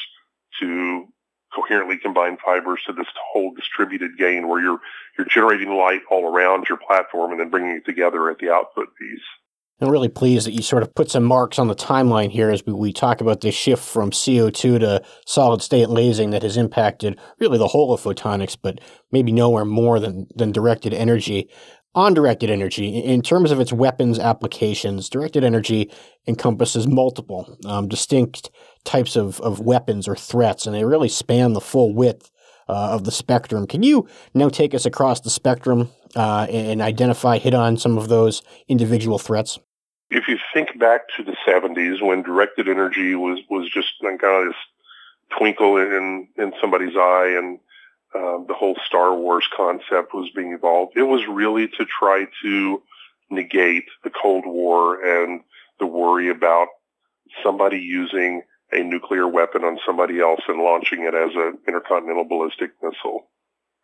to 0.60 1.08
coherently 1.53 1.97
combined 1.97 2.39
fibers 2.43 2.81
to 2.85 2.93
this 2.93 3.07
whole 3.33 3.53
distributed 3.53 4.17
gain 4.17 4.47
where 4.47 4.61
you're 4.61 4.79
you're 5.17 5.27
generating 5.27 5.75
light 5.75 6.01
all 6.09 6.25
around 6.25 6.65
your 6.69 6.77
platform 6.77 7.31
and 7.31 7.39
then 7.39 7.49
bringing 7.49 7.75
it 7.75 7.85
together 7.85 8.29
at 8.29 8.39
the 8.39 8.49
output 8.49 8.87
piece. 8.97 9.21
I'm 9.81 9.89
really 9.89 10.09
pleased 10.09 10.45
that 10.45 10.53
you 10.53 10.61
sort 10.61 10.83
of 10.83 10.93
put 10.93 11.09
some 11.09 11.23
marks 11.23 11.57
on 11.57 11.67
the 11.67 11.75
timeline 11.75 12.29
here 12.29 12.51
as 12.51 12.63
we 12.63 12.93
talk 12.93 13.19
about 13.19 13.41
this 13.41 13.55
shift 13.55 13.83
from 13.83 14.11
CO2 14.11 14.79
to 14.79 15.03
solid 15.25 15.63
state 15.63 15.89
lasing 15.89 16.29
that 16.29 16.43
has 16.43 16.55
impacted 16.55 17.19
really 17.39 17.57
the 17.57 17.67
whole 17.67 17.91
of 17.91 17.99
photonics, 17.99 18.55
but 18.61 18.79
maybe 19.11 19.31
nowhere 19.31 19.65
more 19.65 19.99
than, 19.99 20.27
than 20.35 20.51
directed 20.51 20.93
energy. 20.93 21.49
On 21.93 22.13
directed 22.13 22.49
energy, 22.49 22.99
in 22.99 23.21
terms 23.21 23.51
of 23.51 23.60
its 23.60 23.73
weapons 23.73 24.17
applications, 24.17 25.10
directed 25.10 25.43
energy 25.43 25.91
encompasses 26.25 26.88
multiple 26.88 27.58
um, 27.65 27.89
distinct 27.89 28.49
types 28.86 29.17
of, 29.17 29.41
of 29.41 29.60
weapons 29.60 30.08
or 30.08 30.15
threats, 30.15 30.65
and 30.65 30.73
they 30.73 30.86
really 30.86 31.10
span 31.10 31.51
the 31.51 31.60
full 31.60 31.93
width 31.93 32.32
uh, 32.69 32.91
of 32.91 33.04
the 33.04 33.12
spectrum. 33.12 33.67
Can 33.67 33.84
you 33.84 34.08
now 34.34 34.47
take 34.47 34.73
us 34.73 34.86
across 34.86 35.19
the 35.19 35.30
spectrum 35.30 35.89
uh, 36.15 36.47
and 36.49 36.82
identify, 36.82 37.38
hit 37.38 37.54
on 37.54 37.75
some 37.75 37.97
of 37.97 38.08
those 38.08 38.41
individual 38.69 39.19
threats? 39.19 39.60
If 40.10 40.30
you 40.30 40.38
think 40.54 40.80
back 40.80 41.01
to 41.17 41.23
the 41.23 41.36
70s 41.45 42.01
when 42.01 42.21
directed 42.21 42.69
energy 42.69 43.15
was, 43.15 43.39
was 43.49 43.69
just 43.69 43.89
kind 44.01 44.17
of 44.23 44.45
this 44.45 45.38
twinkle 45.38 45.75
in, 45.75 46.30
in 46.38 46.54
somebody's 46.62 46.95
eye 46.95 47.36
and 47.38 47.60
uh, 48.13 48.43
the 48.47 48.54
whole 48.54 48.76
Star 48.86 49.15
Wars 49.15 49.47
concept 49.56 50.13
was 50.13 50.30
being 50.36 50.54
evolved, 50.54 50.93
it 50.95 51.04
was 51.04 51.21
really 51.28 51.67
to 51.67 51.86
try 51.86 52.26
to 52.43 52.82
negate 53.30 53.86
the 54.04 54.10
Cold 54.10 54.43
War 54.45 55.24
and 55.24 55.41
the 55.80 55.86
worry 55.86 56.30
about 56.30 56.67
somebody 57.43 57.78
using 57.78 58.43
a 58.71 58.84
nuclear 58.84 59.28
weapon 59.28 59.63
on 59.63 59.80
somebody 59.86 60.19
else 60.19 60.41
and 60.47 60.60
launching 60.60 61.04
it 61.04 61.13
as 61.13 61.32
an 61.36 61.58
intercontinental 61.67 62.26
ballistic 62.26 62.71
missile. 62.82 63.28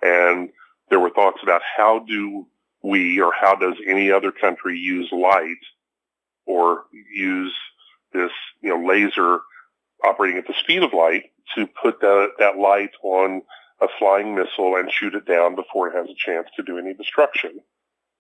And 0.02 0.50
there 0.90 1.00
were 1.00 1.10
thoughts 1.10 1.40
about 1.44 1.62
how 1.76 2.00
do 2.00 2.48
we 2.84 3.20
or 3.20 3.32
how 3.34 3.56
does 3.56 3.76
any 3.86 4.12
other 4.12 4.32
country 4.32 4.78
use 4.78 5.10
light 5.12 5.63
or 6.46 6.84
use 7.13 7.54
this, 8.13 8.32
you 8.62 8.70
know, 8.70 8.86
laser 8.88 9.40
operating 10.06 10.38
at 10.38 10.48
the 10.48 10.54
speed 10.62 10.84
of 10.84 10.94
light 10.94 11.24
to 11.56 11.68
put 11.82 12.00
that, 12.02 12.32
that 12.40 12.58
light 12.58 12.92
on 13.04 13.42
a 13.82 13.88
flying 14.00 14.36
missile 14.36 14.76
and 14.76 14.92
shoot 14.92 15.13
it 15.13 15.26
down 15.26 15.56
before 15.56 15.88
it 15.88 15.96
has 15.96 16.10
a 16.10 16.16
chance 16.18 16.48
to 16.56 16.63
do 16.63 16.78
any 16.78 16.94
destruction. 16.94 17.60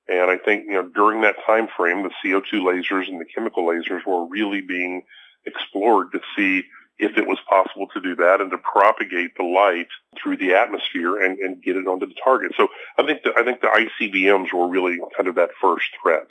And 0.07 0.31
I 0.31 0.37
think, 0.37 0.65
you 0.67 0.73
know, 0.73 0.87
during 0.87 1.21
that 1.21 1.35
time 1.45 1.67
frame, 1.75 2.03
the 2.03 2.11
CO2 2.23 2.61
lasers 2.61 3.09
and 3.09 3.19
the 3.19 3.25
chemical 3.25 3.65
lasers 3.65 4.05
were 4.05 4.25
really 4.25 4.61
being 4.61 5.03
explored 5.45 6.11
to 6.13 6.21
see 6.35 6.63
if 6.99 7.17
it 7.17 7.27
was 7.27 7.37
possible 7.47 7.87
to 7.93 8.01
do 8.01 8.15
that 8.15 8.41
and 8.41 8.49
to 8.51 8.57
propagate 8.57 9.35
the 9.37 9.43
light 9.43 9.87
through 10.21 10.37
the 10.37 10.53
atmosphere 10.53 11.23
and, 11.23 11.37
and 11.39 11.61
get 11.61 11.75
it 11.75 11.87
onto 11.87 12.07
the 12.07 12.15
target. 12.23 12.53
So 12.57 12.69
I 12.97 13.05
think 13.05 13.23
the, 13.23 13.33
I 13.37 13.43
think 13.43 13.61
the 13.61 13.67
ICBMs 14.01 14.53
were 14.53 14.67
really 14.67 14.99
kind 15.15 15.27
of 15.27 15.35
that 15.35 15.51
first 15.61 15.85
threat. 16.01 16.27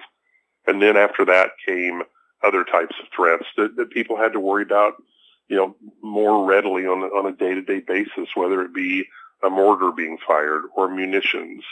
And 0.67 0.83
then 0.83 0.97
after 0.97 1.25
that 1.27 1.51
came 1.67 2.03
other 2.45 2.65
types 2.65 2.97
of 3.01 3.07
threats 3.15 3.45
that, 3.57 3.77
that 3.77 3.91
people 3.91 4.17
had 4.17 4.33
to 4.33 4.41
worry 4.41 4.63
about, 4.63 4.95
you 5.49 5.57
know, 5.57 5.77
more 6.03 6.47
readily 6.49 6.87
on, 6.87 7.03
on 7.03 7.27
a 7.27 7.37
day-to-day 7.37 7.81
basis, 7.87 8.29
whether 8.35 8.63
it 8.63 8.75
be 8.75 9.05
a 9.43 9.51
mortar 9.51 9.93
being 9.93 10.19
fired 10.27 10.63
or 10.75 10.89
munitions 10.89 11.63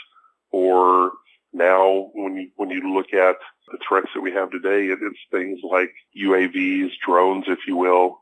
or 0.51 1.11
now 1.53 2.09
when 2.13 2.35
you, 2.35 2.49
when 2.55 2.69
you 2.69 2.93
look 2.93 3.13
at 3.13 3.37
the 3.71 3.77
threats 3.87 4.09
that 4.13 4.21
we 4.21 4.31
have 4.31 4.51
today, 4.51 4.87
it, 4.87 4.99
it's 5.01 5.19
things 5.31 5.59
like 5.63 5.91
UAVs, 6.17 6.91
drones, 7.05 7.45
if 7.47 7.59
you 7.67 7.75
will, 7.75 8.19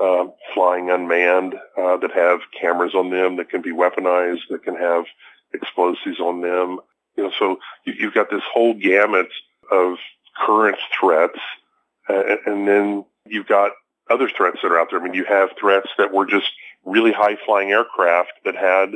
uh, 0.00 0.26
flying 0.54 0.90
unmanned 0.90 1.54
uh, 1.76 1.96
that 1.98 2.12
have 2.12 2.40
cameras 2.58 2.94
on 2.94 3.10
them 3.10 3.36
that 3.36 3.50
can 3.50 3.62
be 3.62 3.72
weaponized, 3.72 4.42
that 4.50 4.62
can 4.62 4.76
have 4.76 5.04
explosives 5.52 6.20
on 6.20 6.40
them. 6.40 6.78
You 7.16 7.24
know, 7.24 7.32
so 7.38 7.58
you, 7.84 7.94
you've 7.98 8.14
got 8.14 8.30
this 8.30 8.42
whole 8.52 8.74
gamut 8.74 9.28
of 9.70 9.96
current 10.44 10.78
threats, 10.98 11.38
uh, 12.08 12.36
and 12.46 12.68
then 12.68 13.04
you've 13.26 13.46
got 13.46 13.72
other 14.10 14.28
threats 14.28 14.58
that 14.62 14.70
are 14.70 14.78
out 14.78 14.88
there. 14.90 15.00
I 15.00 15.02
mean, 15.02 15.14
you 15.14 15.24
have 15.24 15.50
threats 15.58 15.88
that 15.98 16.12
were 16.12 16.26
just 16.26 16.50
really 16.84 17.12
high 17.12 17.36
flying 17.44 17.70
aircraft 17.70 18.32
that 18.44 18.54
had 18.54 18.94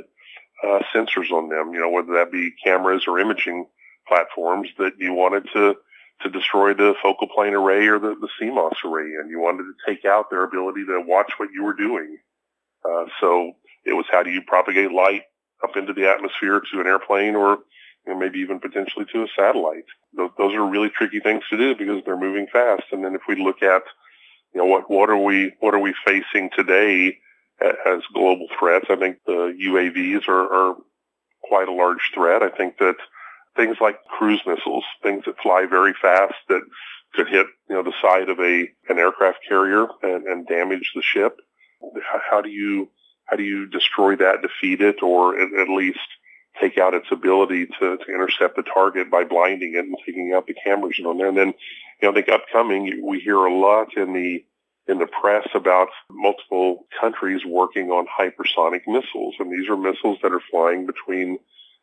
uh, 0.62 0.80
sensors 0.94 1.30
on 1.30 1.48
them. 1.48 1.72
You 1.72 1.80
know, 1.80 1.90
whether 1.90 2.12
that 2.14 2.32
be 2.32 2.52
cameras 2.64 3.04
or 3.06 3.18
imaging 3.18 3.66
platforms 4.06 4.68
that 4.78 4.92
you 4.98 5.12
wanted 5.14 5.48
to 5.52 5.76
to 6.22 6.28
destroy 6.28 6.74
the 6.74 6.94
focal 7.02 7.28
plane 7.28 7.54
array 7.54 7.86
or 7.86 7.98
the, 7.98 8.14
the 8.20 8.28
CMOS 8.40 8.84
array 8.84 9.14
and 9.18 9.30
you 9.30 9.40
wanted 9.40 9.62
to 9.62 9.74
take 9.86 10.04
out 10.04 10.28
their 10.28 10.44
ability 10.44 10.84
to 10.84 11.00
watch 11.06 11.32
what 11.38 11.48
you 11.50 11.64
were 11.64 11.72
doing. 11.72 12.18
Uh, 12.84 13.06
so 13.20 13.52
it 13.86 13.94
was 13.94 14.04
how 14.10 14.22
do 14.22 14.30
you 14.30 14.42
propagate 14.42 14.92
light 14.92 15.22
up 15.64 15.76
into 15.76 15.94
the 15.94 16.08
atmosphere 16.08 16.60
to 16.72 16.80
an 16.80 16.86
airplane 16.86 17.34
or 17.34 17.58
you 18.06 18.12
know, 18.12 18.18
maybe 18.18 18.38
even 18.40 18.60
potentially 18.60 19.06
to 19.12 19.22
a 19.22 19.26
satellite. 19.36 19.84
Those, 20.14 20.30
those 20.38 20.54
are 20.54 20.64
really 20.64 20.90
tricky 20.90 21.20
things 21.20 21.42
to 21.50 21.56
do 21.56 21.74
because 21.74 22.02
they're 22.04 22.18
moving 22.18 22.46
fast. 22.52 22.84
And 22.92 23.04
then 23.04 23.14
if 23.14 23.22
we 23.28 23.42
look 23.42 23.62
at, 23.62 23.82
you 24.54 24.60
know, 24.60 24.66
what, 24.66 24.90
what 24.90 25.10
are 25.10 25.16
we, 25.16 25.52
what 25.60 25.74
are 25.74 25.80
we 25.80 25.94
facing 26.04 26.50
today 26.56 27.18
as 27.60 28.00
global 28.14 28.46
threats? 28.58 28.86
I 28.90 28.96
think 28.96 29.18
the 29.26 29.54
UAVs 29.62 30.28
are, 30.28 30.70
are 30.70 30.76
quite 31.42 31.68
a 31.68 31.72
large 31.72 32.10
threat. 32.14 32.42
I 32.42 32.50
think 32.50 32.78
that 32.78 32.96
things 33.56 33.76
like 33.80 33.96
cruise 34.04 34.40
missiles, 34.46 34.84
things 35.02 35.24
that 35.26 35.40
fly 35.42 35.66
very 35.68 35.94
fast 36.00 36.34
that 36.48 36.62
could 37.14 37.28
hit, 37.28 37.46
you 37.68 37.74
know, 37.74 37.82
the 37.82 37.92
side 38.00 38.28
of 38.28 38.38
a 38.38 38.68
an 38.88 38.98
aircraft 38.98 39.38
carrier 39.48 39.86
and, 40.02 40.24
and 40.26 40.46
damage 40.46 40.92
the 40.94 41.02
ship. 41.02 41.38
How, 42.30 42.40
do 42.40 42.48
you 42.50 42.88
how 43.26 43.36
do 43.36 43.42
you 43.42 43.66
destroy 43.66 44.16
that, 44.16 44.42
defeat 44.42 44.80
it, 44.80 45.02
or 45.02 45.40
at, 45.40 45.52
at 45.60 45.68
least 45.68 45.98
take 46.60 46.78
out 46.78 46.94
its 46.94 47.06
ability 47.10 47.66
to, 47.66 47.96
to 47.96 48.04
intercept 48.08 48.56
the 48.56 48.62
target 48.62 49.10
by 49.10 49.24
blinding 49.24 49.74
it 49.74 49.84
and 49.84 49.96
taking 50.04 50.32
out 50.34 50.46
the 50.46 50.54
cameras 50.64 50.96
and 50.98 51.06
on 51.06 51.18
there? 51.18 51.28
And 51.28 51.36
then, 51.36 51.54
you 52.00 52.08
know, 52.08 52.12
I 52.12 52.14
think 52.14 52.28
upcoming 52.28 53.02
we 53.04 53.20
hear 53.20 53.36
a 53.36 53.54
lot 53.54 53.96
in 53.96 54.12
the 54.12 54.44
in 54.88 54.98
the 54.98 55.06
press 55.06 55.46
about 55.54 55.88
multiple 56.10 56.86
countries 57.00 57.42
working 57.46 57.90
on 57.90 58.06
hypersonic 58.06 58.80
missiles, 58.86 59.34
and 59.38 59.52
these 59.52 59.68
are 59.68 59.76
missiles 59.76 60.18
that 60.22 60.32
are 60.32 60.40
flying 60.50 60.86
between 60.86 61.38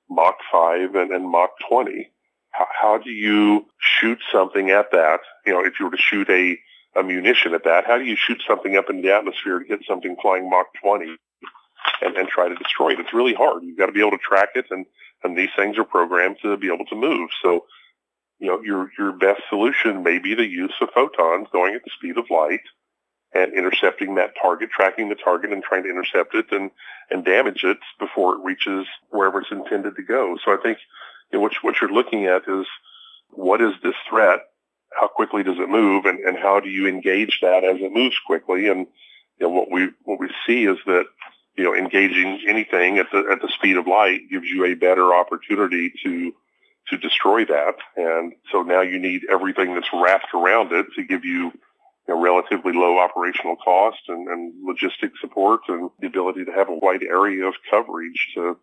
Mach 0.10 0.36
5 0.51 0.95
and, 0.95 1.12
and 1.12 1.30
Mach 1.30 1.51
20. 1.69 2.12
How, 2.51 2.67
how 2.82 2.97
do 2.97 3.10
you 3.10 3.65
shoot 3.80 4.19
something 4.32 4.71
at 4.71 4.91
that? 4.91 5.19
You 5.45 5.53
know, 5.53 5.63
if 5.63 5.73
you 5.80 5.86
were 5.86 5.95
to 5.95 5.97
shoot 5.97 6.30
a, 6.30 6.58
a 6.99 7.03
munition 7.03 7.53
at 7.53 7.63
that, 7.63 7.86
how 7.86 7.97
do 7.97 8.03
you 8.03 8.17
shoot 8.17 8.41
something 8.45 8.75
up 8.75 8.89
into 8.89 9.03
the 9.03 9.15
atmosphere 9.15 9.60
to 9.60 9.65
get 9.65 9.80
something 9.88 10.17
flying 10.21 10.49
Mach 10.49 10.67
20 10.84 11.15
and, 12.01 12.17
and 12.17 12.27
try 12.27 12.49
to 12.49 12.56
destroy 12.56 12.91
it? 12.91 12.99
It's 12.99 13.13
really 13.13 13.36
hard. 13.36 13.63
You've 13.63 13.77
got 13.77 13.86
to 13.86 13.93
be 13.93 14.01
able 14.01 14.12
to 14.12 14.17
track 14.17 14.49
it 14.56 14.65
and, 14.69 14.86
and 15.23 15.38
these 15.38 15.49
things 15.56 15.77
are 15.77 15.86
programmed 15.86 16.38
to 16.41 16.58
be 16.58 16.67
able 16.67 16.86
to 16.86 16.95
move. 16.95 17.30
So, 17.41 17.65
you 18.39 18.47
know, 18.47 18.62
your 18.62 18.91
your 18.97 19.12
best 19.12 19.41
solution 19.50 20.04
may 20.04 20.19
be 20.19 20.36
the 20.36 20.45
use 20.45 20.73
of 20.82 20.89
photons 20.93 21.47
going 21.52 21.76
at 21.76 21.84
the 21.84 21.91
speed 21.97 22.17
of 22.17 22.26
light 22.30 22.62
and 23.34 23.54
intercepting 23.54 24.15
that 24.15 24.34
target, 24.41 24.69
tracking 24.69 25.10
the 25.10 25.15
target 25.15 25.52
and 25.52 25.63
trying 25.63 25.84
to 25.84 25.89
intercept 25.89 26.34
it 26.34 26.45
and, 26.52 26.71
and 27.10 27.26
damage 27.26 27.63
it 27.63 27.78
before 28.00 28.36
it 28.36 28.43
reaches 28.43 28.88
wherever 29.10 29.41
it's 29.41 29.52
intended 29.52 29.95
to 29.95 30.04
go. 30.04 30.38
So 30.43 30.54
I 30.54 30.58
think 30.62 30.78
you 31.32 31.38
know, 31.38 31.43
what, 31.43 31.54
what 31.62 31.76
you're 31.82 31.91
looking 31.91 32.26
at 32.26 32.43
is 32.47 32.65
what 33.30 33.62
is 33.62 33.73
this 33.84 33.95
threat? 34.10 34.39
How 34.97 35.08
quickly 35.08 35.43
does 35.43 35.60
it 35.60 35.69
move 35.69 36.06
and, 36.06 36.19
and 36.19 36.38
how 36.38 36.60
do 36.60 36.69
you 36.69 36.88
engage 36.88 37.39
that 37.41 37.63
as 37.63 37.78
it 37.80 37.91
moves 37.91 38.15
quickly? 38.26 38.69
And 38.69 38.88
you 39.39 39.47
know, 39.47 39.50
what 39.50 39.69
we 39.69 39.89
what 40.04 40.19
we 40.19 40.30
see 40.45 40.65
is 40.65 40.78
that 40.86 41.06
you 41.58 41.63
know 41.63 41.76
engaging 41.76 42.39
anything 42.47 42.97
at 42.97 43.08
the 43.12 43.28
at 43.32 43.41
the 43.41 43.52
speed 43.56 43.78
of 43.78 43.88
light 43.88 44.21
gives 44.32 44.47
you 44.47 44.65
a 44.65 44.76
better 44.76 45.13
opportunity 45.13 45.91
to 46.04 46.34
to 46.89 46.97
destroy 46.97 47.45
that. 47.45 47.76
And 47.95 48.34
so 48.52 48.62
now 48.62 48.82
you 48.82 49.00
need 49.00 49.21
everything 49.30 49.73
that's 49.73 49.89
wrapped 49.93 50.34
around 50.34 50.71
it 50.71 50.88
to 50.95 51.04
give 51.04 51.26
you 51.26 51.52
you 52.08 52.13
know, 52.13 52.21
relatively 52.21 52.73
low 52.73 52.97
operational 52.97 53.56
cost 53.58 54.00
and, 54.08 54.28
and 54.28 54.54
logistic 54.65 55.12
support 55.19 55.62
and 55.67 55.89
the 56.00 56.08
ability 56.08 56.45
to 56.45 56.52
have 56.52 56.69
a 56.69 56.76
wide 56.76 57.04
area 57.04 57.45
of 57.45 57.54
coverage 57.69 58.32
to, 58.36 58.58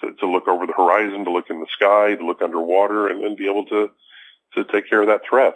to, 0.00 0.12
to 0.14 0.26
look 0.26 0.46
over 0.46 0.66
the 0.66 0.74
horizon, 0.74 1.24
to 1.24 1.32
look 1.32 1.48
in 1.48 1.60
the 1.60 1.66
sky, 1.72 2.14
to 2.14 2.26
look 2.26 2.42
underwater, 2.42 3.08
and 3.08 3.22
then 3.22 3.36
be 3.36 3.48
able 3.48 3.64
to, 3.66 3.90
to 4.54 4.64
take 4.64 4.88
care 4.88 5.00
of 5.00 5.08
that 5.08 5.22
threat. 5.28 5.54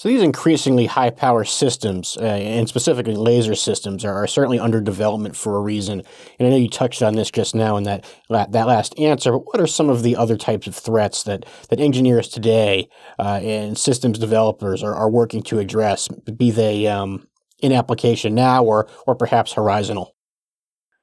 So 0.00 0.08
these 0.08 0.22
increasingly 0.22 0.86
high 0.86 1.10
power 1.10 1.44
systems, 1.44 2.16
uh, 2.18 2.24
and 2.24 2.66
specifically 2.66 3.16
laser 3.16 3.54
systems, 3.54 4.02
are, 4.02 4.14
are, 4.14 4.26
certainly 4.26 4.58
under 4.58 4.80
development 4.80 5.36
for 5.36 5.56
a 5.56 5.60
reason. 5.60 6.02
And 6.38 6.48
I 6.48 6.50
know 6.50 6.56
you 6.56 6.70
touched 6.70 7.02
on 7.02 7.16
this 7.16 7.30
just 7.30 7.54
now 7.54 7.76
in 7.76 7.82
that 7.82 8.10
that 8.30 8.50
last 8.50 8.98
answer. 8.98 9.32
But 9.32 9.44
what 9.48 9.60
are 9.60 9.66
some 9.66 9.90
of 9.90 10.02
the 10.02 10.16
other 10.16 10.38
types 10.38 10.66
of 10.66 10.74
threats 10.74 11.24
that 11.24 11.44
that 11.68 11.80
engineers 11.80 12.28
today 12.28 12.88
uh, 13.18 13.40
and 13.42 13.76
systems 13.76 14.18
developers 14.18 14.82
are, 14.82 14.94
are 14.94 15.10
working 15.10 15.42
to 15.42 15.58
address, 15.58 16.08
be 16.08 16.50
they 16.50 16.86
um, 16.86 17.28
in 17.58 17.70
application 17.70 18.34
now 18.34 18.64
or 18.64 18.88
or 19.06 19.14
perhaps 19.14 19.52
horizontal? 19.52 20.16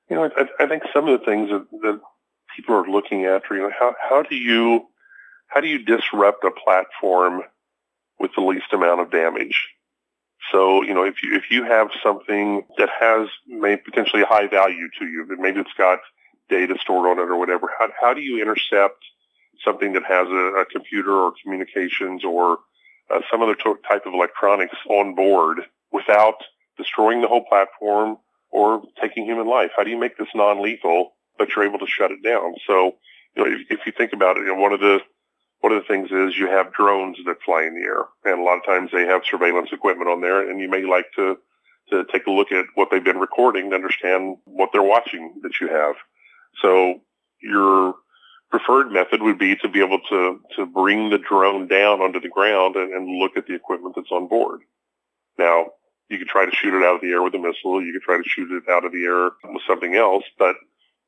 You 0.09 0.15
know, 0.15 0.31
I, 0.35 0.63
I 0.63 0.67
think 0.67 0.81
some 0.91 1.07
of 1.07 1.19
the 1.19 1.23
things 1.23 1.51
that, 1.51 1.67
that 1.83 2.01
people 2.55 2.73
are 2.73 2.89
looking 2.89 3.25
at 3.25 3.43
you 3.51 3.57
know, 3.57 3.71
how 3.79 3.93
how 4.09 4.23
do 4.23 4.35
you 4.35 4.87
how 5.49 5.61
do 5.61 5.67
you 5.67 5.85
disrupt 5.85 6.43
a 6.43 6.49
platform 6.49 7.43
with 8.19 8.31
the 8.35 8.41
least 8.41 8.73
amount 8.73 9.01
of 9.01 9.11
damage. 9.11 9.67
So, 10.51 10.83
you 10.83 10.93
know, 10.93 11.03
if 11.03 11.15
you, 11.23 11.35
if 11.35 11.51
you 11.51 11.63
have 11.63 11.89
something 12.03 12.63
that 12.77 12.89
has 12.99 13.27
may 13.47 13.75
potentially 13.77 14.23
high 14.23 14.47
value 14.47 14.87
to 14.99 15.05
you, 15.05 15.25
but 15.27 15.39
maybe 15.39 15.59
it's 15.59 15.73
got 15.77 15.99
data 16.49 16.75
stored 16.81 17.07
on 17.09 17.19
it 17.19 17.29
or 17.29 17.37
whatever, 17.37 17.69
how, 17.77 17.89
how 17.99 18.13
do 18.13 18.21
you 18.21 18.41
intercept 18.41 19.03
something 19.65 19.93
that 19.93 20.03
has 20.03 20.27
a, 20.27 20.61
a 20.61 20.65
computer 20.65 21.11
or 21.11 21.33
communications 21.43 22.23
or 22.23 22.59
uh, 23.13 23.19
some 23.31 23.41
other 23.41 23.55
to- 23.55 23.79
type 23.89 24.05
of 24.05 24.13
electronics 24.13 24.75
on 24.89 25.15
board 25.15 25.59
without 25.91 26.35
destroying 26.77 27.21
the 27.21 27.27
whole 27.27 27.43
platform 27.45 28.17
or 28.49 28.83
taking 29.01 29.25
human 29.25 29.47
life? 29.47 29.71
How 29.75 29.83
do 29.83 29.89
you 29.89 29.99
make 29.99 30.17
this 30.17 30.27
non-lethal, 30.33 31.11
but 31.37 31.49
you're 31.49 31.65
able 31.65 31.79
to 31.79 31.87
shut 31.87 32.11
it 32.11 32.23
down? 32.23 32.55
So, 32.65 32.95
you 33.35 33.43
know, 33.43 33.51
if, 33.51 33.79
if 33.79 33.85
you 33.85 33.91
think 33.97 34.13
about 34.13 34.37
it, 34.37 34.41
you 34.41 34.55
know, 34.55 34.61
one 34.61 34.73
of 34.73 34.79
the 34.79 34.99
one 35.61 35.73
of 35.73 35.81
the 35.81 35.87
things 35.87 36.11
is 36.11 36.37
you 36.37 36.47
have 36.47 36.73
drones 36.73 37.17
that 37.25 37.41
fly 37.43 37.63
in 37.63 37.73
the 37.73 37.85
air, 37.85 38.05
and 38.25 38.39
a 38.39 38.43
lot 38.43 38.57
of 38.57 38.65
times 38.65 38.91
they 38.91 39.05
have 39.05 39.21
surveillance 39.29 39.69
equipment 39.71 40.09
on 40.09 40.21
there, 40.21 40.49
and 40.49 40.59
you 40.59 40.69
may 40.69 40.85
like 40.85 41.07
to 41.15 41.37
to 41.89 42.03
take 42.11 42.27
a 42.27 42.31
look 42.31 42.51
at 42.51 42.65
what 42.75 42.89
they've 42.91 43.03
been 43.03 43.17
recording 43.17 43.69
to 43.69 43.75
understand 43.75 44.37
what 44.43 44.69
they're 44.73 44.83
watching 44.83 45.35
that 45.41 45.53
you 45.61 45.69
have. 45.69 45.95
So 46.61 46.99
your 47.41 47.95
preferred 48.49 48.91
method 48.91 49.21
would 49.21 49.39
be 49.39 49.55
to 49.57 49.69
be 49.69 49.79
able 49.79 49.99
to 50.09 50.39
to 50.55 50.65
bring 50.65 51.09
the 51.09 51.17
drone 51.17 51.67
down 51.67 52.01
onto 52.01 52.19
the 52.19 52.29
ground 52.29 52.75
and, 52.75 52.93
and 52.93 53.19
look 53.19 53.37
at 53.37 53.47
the 53.47 53.55
equipment 53.55 53.95
that's 53.95 54.11
on 54.11 54.27
board. 54.27 54.61
Now 55.37 55.67
you 56.09 56.17
could 56.17 56.27
try 56.27 56.45
to 56.45 56.55
shoot 56.55 56.73
it 56.73 56.85
out 56.85 56.95
of 56.95 57.01
the 57.01 57.11
air 57.11 57.21
with 57.21 57.35
a 57.35 57.39
missile. 57.39 57.83
You 57.83 57.93
could 57.93 58.03
try 58.03 58.17
to 58.17 58.23
shoot 58.29 58.51
it 58.51 58.69
out 58.71 58.85
of 58.85 58.91
the 58.91 59.03
air 59.03 59.31
with 59.51 59.63
something 59.67 59.95
else, 59.95 60.23
but 60.37 60.55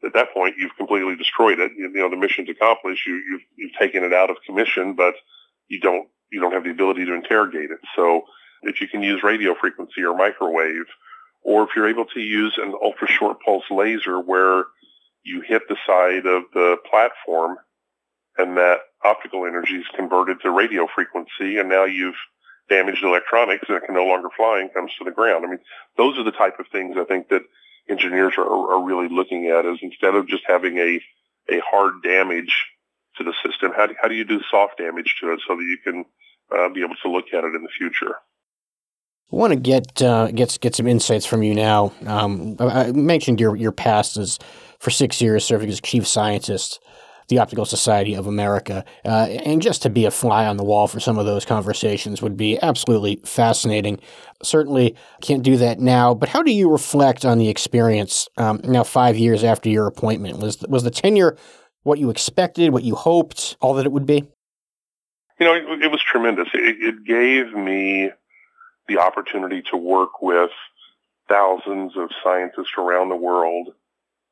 at 0.03 0.13
that 0.13 0.33
point, 0.33 0.55
you've 0.57 0.75
completely 0.77 1.15
destroyed 1.15 1.59
it. 1.59 1.71
You, 1.77 1.91
you 1.93 1.99
know, 1.99 2.09
the 2.09 2.17
mission's 2.17 2.49
accomplished. 2.49 3.05
You, 3.05 3.15
you've, 3.15 3.41
you've 3.55 3.79
taken 3.79 4.03
it 4.03 4.13
out 4.13 4.29
of 4.29 4.38
commission, 4.45 4.93
but 4.93 5.15
you 5.67 5.79
don't, 5.79 6.07
you 6.31 6.39
don't 6.39 6.53
have 6.53 6.63
the 6.63 6.71
ability 6.71 7.05
to 7.05 7.13
interrogate 7.13 7.71
it. 7.71 7.79
So 7.95 8.23
if 8.63 8.81
you 8.81 8.88
can 8.88 9.03
use 9.03 9.23
radio 9.23 9.55
frequency 9.59 10.03
or 10.03 10.15
microwave, 10.15 10.85
or 11.43 11.63
if 11.63 11.69
you're 11.75 11.89
able 11.89 12.05
to 12.05 12.19
use 12.19 12.57
an 12.62 12.73
ultra 12.83 13.07
short 13.07 13.38
pulse 13.43 13.63
laser 13.69 14.19
where 14.19 14.65
you 15.23 15.41
hit 15.41 15.63
the 15.67 15.77
side 15.85 16.25
of 16.25 16.43
the 16.53 16.77
platform 16.89 17.57
and 18.38 18.57
that 18.57 18.79
optical 19.03 19.45
energy 19.45 19.75
is 19.75 19.85
converted 19.95 20.38
to 20.41 20.51
radio 20.51 20.88
frequency 20.93 21.57
and 21.57 21.69
now 21.69 21.85
you've 21.85 22.15
damaged 22.69 23.03
electronics 23.03 23.65
and 23.67 23.77
it 23.77 23.83
can 23.85 23.95
no 23.95 24.05
longer 24.05 24.29
fly 24.35 24.59
and 24.59 24.73
comes 24.73 24.91
to 24.97 25.05
the 25.05 25.12
ground. 25.12 25.45
I 25.45 25.49
mean, 25.49 25.59
those 25.97 26.17
are 26.17 26.23
the 26.23 26.31
type 26.31 26.59
of 26.59 26.67
things 26.71 26.95
I 26.97 27.03
think 27.05 27.29
that 27.29 27.41
engineers 27.89 28.34
are, 28.38 28.45
are 28.45 28.84
really 28.84 29.10
looking 29.10 29.47
at 29.47 29.65
is 29.65 29.80
instead 29.82 30.15
of 30.15 30.28
just 30.28 30.43
having 30.47 30.78
a, 30.78 31.02
a 31.49 31.60
hard 31.60 32.02
damage 32.04 32.54
to 33.17 33.23
the 33.23 33.34
system, 33.45 33.71
how 33.75 33.88
do, 33.88 33.95
how 34.02 34.08
do 34.08 34.15
you 34.15 34.23
do 34.23 34.41
soft 34.49 34.78
damage 34.78 35.15
to 35.21 35.34
it 35.34 35.41
so 35.47 35.56
that 35.56 35.63
you 35.63 35.78
can 35.84 36.06
uh, 36.56 36.69
be 36.69 36.82
able 36.82 36.95
to 37.02 37.10
look 37.10 37.25
at 37.34 37.43
it 37.43 37.56
in 37.56 37.63
the 37.63 37.69
future? 37.78 38.15
I 39.32 39.36
want 39.36 39.54
to 39.54 39.60
get 39.60 40.02
uh, 40.02 40.32
get 40.32 40.58
get 40.60 40.75
some 40.75 40.88
insights 40.88 41.25
from 41.25 41.43
you 41.43 41.54
now. 41.54 41.93
Um, 42.08 42.56
I 42.60 42.91
mentioned 42.91 43.39
your 43.39 43.56
your 43.56 43.71
past 43.71 44.17
as 44.17 44.39
for 44.80 44.89
six 44.89 45.21
years 45.21 45.45
serving 45.45 45.69
as 45.69 45.80
chief 45.80 46.08
scientist 46.08 46.80
the 47.30 47.38
Optical 47.38 47.65
Society 47.65 48.15
of 48.15 48.28
America. 48.28 48.84
Uh, 49.06 49.28
and 49.46 49.62
just 49.62 49.82
to 49.84 49.89
be 49.89 50.06
a 50.06 50.12
fly 50.12 50.46
on 50.46 50.58
the 50.58 50.63
wall 50.63 50.88
for 50.88 51.00
some 51.00 51.18
of 51.18 51.26
those 51.26 51.46
conversations 51.46 52.22
would 52.22 52.36
be 52.36 52.60
absolutely 52.62 53.22
fascinating. 53.24 54.00
Certainly 54.44 54.96
can't 55.22 55.44
do 55.44 55.56
that 55.58 55.80
now, 55.80 56.13
but 56.13 56.30
how 56.30 56.42
do 56.42 56.52
you 56.52 56.70
reflect 56.70 57.24
on 57.26 57.38
the 57.38 57.48
experience 57.48 58.28
um, 58.38 58.60
now, 58.63 58.84
five 58.84 59.15
years 59.18 59.44
after 59.44 59.70
your 59.70 59.88
appointment? 59.88 60.39
Was, 60.39 60.62
was 60.68 60.84
the 60.84 60.92
tenure 60.92 61.38
what 61.84 62.00
you 62.00 62.10
expected, 62.10 62.74
what 62.74 62.84
you 62.84 62.96
hoped, 62.96 63.56
all 63.62 63.76
that 63.76 63.86
it 63.86 63.92
would 63.92 64.06
be? 64.06 64.28
You 65.39 65.46
know, 65.46 65.54
it, 65.54 65.84
it 65.84 65.92
was 65.92 66.02
tremendous. 66.02 66.50
It, 66.54 66.78
it 66.82 67.06
gave 67.06 67.54
me 67.54 68.12
the 68.88 68.98
opportunity 68.98 69.62
to 69.70 69.78
work 69.78 70.22
with 70.22 70.50
thousands 71.30 71.96
of 71.96 72.10
scientists 72.24 72.74
around 72.78 73.10
the 73.10 73.15
world 73.15 73.70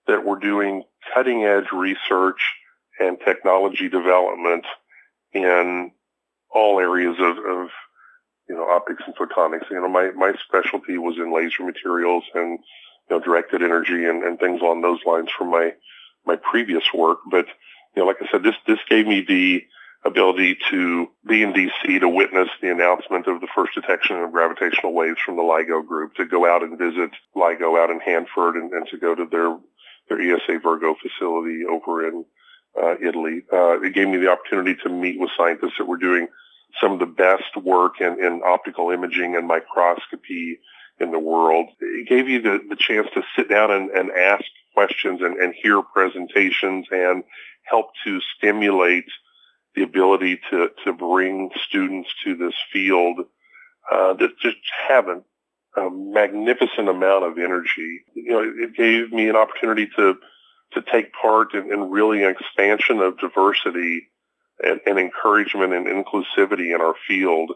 that 0.07 0.25
were 0.25 0.39
doing 0.39 0.83
cutting 1.13 1.43
edge 1.43 1.71
research 1.71 2.41
and 2.99 3.17
technology 3.23 3.89
development 3.89 4.65
in 5.33 5.91
all 6.53 6.79
areas 6.79 7.15
of, 7.19 7.37
of 7.37 7.67
you 8.49 8.55
know 8.55 8.67
optics 8.69 9.03
and 9.05 9.15
photonics. 9.15 9.69
You 9.69 9.81
know, 9.81 9.89
my 9.89 10.11
my 10.11 10.33
specialty 10.47 10.97
was 10.97 11.17
in 11.17 11.33
laser 11.33 11.63
materials 11.63 12.23
and 12.33 12.59
you 13.09 13.17
know 13.17 13.19
directed 13.19 13.61
energy 13.61 14.05
and, 14.05 14.23
and 14.23 14.39
things 14.39 14.61
along 14.61 14.81
those 14.81 14.99
lines 15.05 15.29
from 15.37 15.51
my 15.51 15.71
my 16.25 16.35
previous 16.35 16.83
work. 16.93 17.19
But 17.29 17.45
you 17.95 18.03
know, 18.03 18.05
like 18.05 18.17
I 18.21 18.31
said, 18.31 18.43
this 18.43 18.55
this 18.65 18.79
gave 18.89 19.07
me 19.07 19.25
the 19.27 19.63
ability 20.05 20.57
to 20.71 21.07
be 21.27 21.41
in 21.41 21.53
DC 21.53 21.99
to 21.99 22.07
witness 22.07 22.47
the 22.61 22.71
announcement 22.71 23.27
of 23.27 23.41
the 23.41 23.47
first 23.53 23.73
detection 23.75 24.15
of 24.17 24.31
gravitational 24.31 24.93
waves 24.93 25.17
from 25.25 25.35
the 25.35 25.41
LIGO 25.43 25.85
group, 25.85 26.15
to 26.15 26.25
go 26.25 26.45
out 26.45 26.63
and 26.63 26.77
visit 26.77 27.09
LIGO 27.35 27.77
out 27.81 27.89
in 27.89 27.99
Hanford 27.99 28.55
and, 28.55 28.71
and 28.71 28.87
to 28.89 28.97
go 28.97 29.15
to 29.15 29.25
their 29.29 29.57
their 30.09 30.21
ESA 30.21 30.59
Virgo 30.63 30.95
facility 30.95 31.63
over 31.69 32.07
in 32.07 32.23
uh, 32.81 32.95
Italy. 33.01 33.43
Uh, 33.51 33.81
it 33.81 33.93
gave 33.93 34.07
me 34.07 34.17
the 34.17 34.29
opportunity 34.29 34.75
to 34.83 34.89
meet 34.89 35.19
with 35.19 35.29
scientists 35.37 35.77
that 35.77 35.85
were 35.85 35.97
doing 35.97 36.27
some 36.81 36.91
of 36.91 36.99
the 36.99 37.05
best 37.05 37.55
work 37.63 37.99
in, 38.01 38.23
in 38.23 38.41
optical 38.45 38.91
imaging 38.91 39.35
and 39.35 39.47
microscopy 39.47 40.59
in 40.99 41.11
the 41.11 41.19
world. 41.19 41.69
It 41.79 42.07
gave 42.07 42.27
you 42.27 42.41
the, 42.41 42.59
the 42.69 42.75
chance 42.75 43.07
to 43.13 43.23
sit 43.35 43.49
down 43.49 43.71
and, 43.71 43.89
and 43.89 44.11
ask 44.11 44.43
questions 44.73 45.21
and, 45.21 45.37
and 45.37 45.53
hear 45.53 45.81
presentations 45.81 46.85
and 46.91 47.23
help 47.63 47.87
to 48.05 48.19
stimulate 48.37 49.05
the 49.75 49.83
ability 49.83 50.39
to, 50.49 50.69
to 50.85 50.93
bring 50.93 51.49
students 51.67 52.09
to 52.23 52.35
this 52.35 52.53
field 52.71 53.19
uh, 53.91 54.13
that 54.13 54.37
just 54.41 54.57
haven't 54.87 55.23
a 55.75 55.89
magnificent 55.91 56.89
amount 56.89 57.23
of 57.23 57.37
energy. 57.37 58.01
You 58.15 58.31
know, 58.31 58.53
it 58.63 58.75
gave 58.75 59.11
me 59.11 59.29
an 59.29 59.35
opportunity 59.35 59.87
to 59.95 60.15
to 60.73 60.81
take 60.91 61.11
part 61.13 61.53
in, 61.53 61.71
in 61.71 61.89
really 61.89 62.23
an 62.23 62.31
expansion 62.31 62.99
of 62.99 63.19
diversity 63.19 64.07
and, 64.63 64.79
and 64.85 64.99
encouragement 64.99 65.73
and 65.73 65.87
inclusivity 65.87 66.73
in 66.73 66.81
our 66.81 66.95
field 67.07 67.51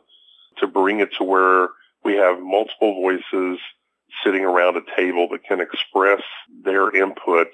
to 0.58 0.68
bring 0.68 1.00
it 1.00 1.10
to 1.18 1.24
where 1.24 1.70
we 2.04 2.16
have 2.16 2.40
multiple 2.40 3.02
voices 3.02 3.60
sitting 4.24 4.44
around 4.44 4.78
a 4.78 4.82
table 4.96 5.28
that 5.32 5.44
can 5.44 5.62
express 5.62 6.22
their 6.64 6.94
input 6.96 7.48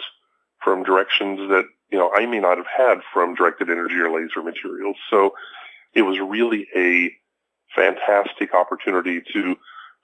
from 0.64 0.84
directions 0.84 1.40
that, 1.50 1.66
you 1.92 1.98
know, 1.98 2.12
I 2.14 2.26
may 2.26 2.40
not 2.40 2.58
have 2.58 2.68
had 2.68 3.00
from 3.14 3.36
directed 3.36 3.70
energy 3.70 3.96
or 3.96 4.10
laser 4.10 4.42
materials. 4.42 4.96
So 5.10 5.32
it 5.94 6.02
was 6.02 6.20
really 6.20 6.68
a 6.76 7.12
fantastic 7.76 8.54
opportunity 8.54 9.22
to, 9.34 9.56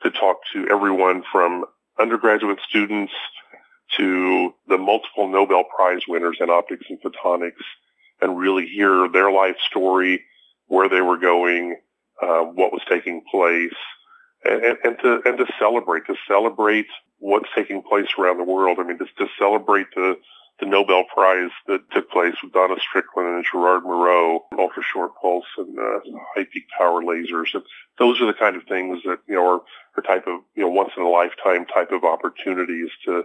to 0.03 0.11
talk 0.11 0.37
to 0.53 0.67
everyone 0.69 1.23
from 1.31 1.65
undergraduate 1.99 2.59
students 2.67 3.13
to 3.97 4.53
the 4.67 4.77
multiple 4.77 5.27
Nobel 5.27 5.63
Prize 5.63 6.01
winners 6.07 6.37
in 6.39 6.49
optics 6.49 6.85
and 6.89 6.99
photonics 7.01 7.63
and 8.21 8.37
really 8.37 8.67
hear 8.67 9.07
their 9.09 9.31
life 9.31 9.57
story, 9.69 10.23
where 10.67 10.89
they 10.89 11.01
were 11.01 11.17
going, 11.17 11.77
uh, 12.21 12.41
what 12.41 12.71
was 12.71 12.81
taking 12.89 13.21
place, 13.29 13.73
and, 14.45 14.77
and, 14.83 14.97
to 14.99 15.21
and 15.25 15.37
to 15.37 15.45
celebrate 15.59 16.05
to 16.07 16.15
celebrate 16.27 16.87
what's 17.19 17.49
taking 17.55 17.81
place 17.81 18.07
around 18.17 18.37
the 18.37 18.43
world. 18.43 18.77
I 18.79 18.83
mean, 18.83 18.97
just 18.97 19.17
to 19.17 19.27
celebrate 19.37 19.87
the 19.95 20.17
the 20.59 20.65
Nobel 20.67 21.03
Prize 21.13 21.49
that 21.67 21.89
took 21.91 22.09
place 22.11 22.35
with 22.43 22.53
Donna 22.53 22.75
Strickland 22.79 23.27
and 23.27 23.45
Gerard 23.51 23.83
Mourou, 23.83 24.39
ultra 24.57 24.83
short 24.83 25.11
pulse 25.19 25.45
and 25.57 25.77
uh, 25.77 25.99
high 26.35 26.45
peak 26.45 26.65
power 26.77 27.01
lasers. 27.01 27.53
And 27.53 27.63
those 27.97 28.21
are 28.21 28.27
the 28.27 28.37
kind 28.37 28.55
of 28.55 28.63
things 28.69 28.99
that 29.03 29.19
you 29.27 29.35
know 29.35 29.47
are, 29.47 29.61
are 29.97 30.03
type 30.03 30.27
of 30.27 30.41
you 30.55 30.63
know 30.63 30.69
once 30.69 30.91
in 30.95 31.03
a 31.03 31.09
lifetime 31.09 31.65
type 31.65 31.91
of 31.91 32.03
opportunities 32.03 32.89
to 33.05 33.23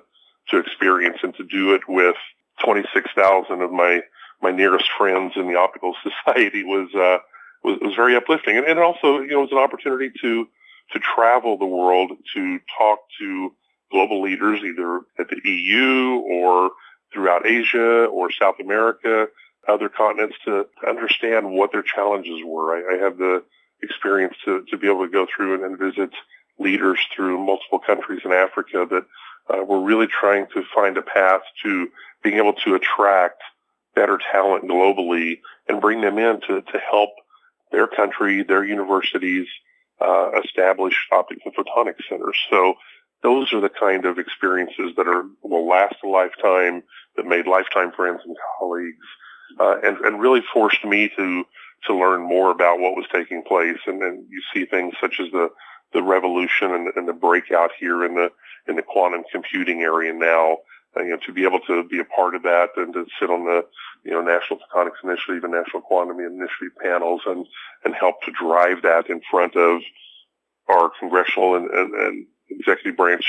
to 0.51 0.59
experience 0.59 1.19
and 1.23 1.35
to 1.37 1.45
do 1.45 1.75
it 1.75 1.83
with 1.89 2.17
26,000 2.65 3.63
of 3.63 3.73
my 3.73 4.03
my 4.41 4.53
nearest 4.53 4.89
friends 4.97 5.33
in 5.35 5.49
the 5.49 5.59
optical 5.59 5.95
society 6.03 6.63
was 6.65 6.89
uh, 6.95 7.19
was, 7.65 7.79
was 7.81 7.95
very 7.97 8.17
uplifting, 8.17 8.57
and, 8.57 8.67
and 8.67 8.79
also 8.79 9.21
you 9.21 9.29
know 9.29 9.41
it 9.41 9.51
was 9.51 9.53
an 9.53 9.59
opportunity 9.59 10.11
to 10.21 10.47
to 10.93 10.99
travel 10.99 11.59
the 11.59 11.67
world 11.67 12.13
to 12.35 12.59
talk 12.79 12.99
to 13.21 13.53
global 13.91 14.23
leaders 14.23 14.61
either 14.65 15.01
at 15.19 15.29
the 15.29 15.41
EU 15.45 16.21
or 16.21 16.71
throughout 17.13 17.47
Asia 17.47 18.05
or 18.07 18.31
South 18.31 18.57
America, 18.61 19.27
other 19.67 19.89
continents 19.89 20.37
to, 20.45 20.67
to 20.81 20.89
understand 20.89 21.51
what 21.51 21.73
their 21.73 21.83
challenges 21.83 22.41
were. 22.45 22.77
I, 22.77 22.97
I 22.97 23.05
had 23.05 23.19
the 23.19 23.43
experience 23.83 24.35
to, 24.45 24.65
to 24.71 24.77
be 24.77 24.89
able 24.89 25.07
to 25.07 25.13
go 25.13 25.27
through 25.35 25.55
and, 25.55 25.65
and 25.65 25.79
visit 25.79 26.11
leaders 26.59 26.99
through 27.15 27.45
multiple 27.45 27.79
countries 27.79 28.21
in 28.25 28.33
Africa 28.33 28.87
that 28.91 29.05
uh, 29.53 29.63
were 29.65 29.81
really 29.81 30.07
trying 30.07 30.47
to 30.55 30.63
find 30.75 30.97
a 30.97 31.03
path 31.03 31.43
to 31.63 31.89
being 32.23 32.37
able 32.37 32.55
to 32.55 32.75
attract 32.75 33.43
better 33.95 34.19
talent 34.33 34.65
globally 34.65 35.41
and 35.69 35.81
bring 35.81 36.01
them 36.01 36.19
in 36.19 36.41
to, 36.41 36.63
to 36.63 36.79
help 36.91 37.11
their 37.73 37.87
country, 37.87 38.43
their 38.43 38.65
universities, 38.65 39.47
uh, 40.01 40.31
establish 40.45 40.95
optics 41.13 41.43
and 41.45 41.55
photonics 41.55 42.03
centers. 42.09 42.39
So 42.51 42.75
those 43.23 43.53
are 43.53 43.61
the 43.61 43.69
kind 43.69 44.05
of 44.05 44.19
experiences 44.19 44.93
that 44.97 45.09
are 45.09 45.25
will 45.43 45.69
last 45.69 45.97
a 46.05 46.09
lifetime, 46.09 46.83
that 47.17 47.27
made 47.27 47.47
lifetime 47.47 47.93
friends 47.93 48.21
and 48.25 48.37
colleagues, 48.59 49.07
uh, 49.59 49.77
and 49.83 49.99
and 49.99 50.21
really 50.21 50.43
forced 50.53 50.85
me 50.85 51.11
to 51.17 51.45
to 51.87 51.95
learn 51.95 52.21
more 52.21 52.51
about 52.51 52.79
what 52.79 52.97
was 52.97 53.07
taking 53.13 53.43
place. 53.43 53.79
And 53.87 54.01
then 54.01 54.27
you 54.31 54.43
see 54.55 54.67
things 54.67 54.95
such 55.01 55.21
as 55.21 55.31
the 55.33 55.49
the 55.93 56.03
revolution 56.03 56.73
and, 56.73 56.89
and 56.97 57.09
the 57.09 57.13
breakout 57.13 57.71
here 57.79 58.05
in 58.05 58.15
the 58.15 58.31
in 58.67 58.77
the 58.77 58.83
quantum 58.83 59.25
computing 59.31 59.83
area 59.83 60.13
now. 60.13 60.59
Uh, 60.97 61.03
you 61.03 61.11
know, 61.11 61.19
to 61.27 61.33
be 61.33 61.45
able 61.45 61.61
to 61.61 61.85
be 61.85 61.99
a 61.99 62.05
part 62.05 62.35
of 62.35 62.43
that 62.43 62.71
and 62.77 62.95
to 62.95 63.07
sit 63.21 63.31
on 63.31 63.45
the 63.45 63.65
you 64.05 64.11
know 64.11 64.23
National 64.23 64.59
Photonics 64.59 65.05
Initiative 65.05 65.45
and 65.45 65.53
National 65.53 65.83
Quantum 65.83 66.19
Initiative 66.19 66.77
panels 66.83 67.23
and 67.27 67.47
and 67.85 67.95
help 67.95 68.23
to 68.23 68.33
drive 68.33 68.83
that 68.83 69.11
in 69.11 69.21
front 69.31 69.55
of 69.55 69.83
our 70.69 70.91
congressional 70.99 71.57
and, 71.57 71.71
and, 71.71 71.95
and 71.95 72.27
executive 72.51 72.97
branch 72.97 73.25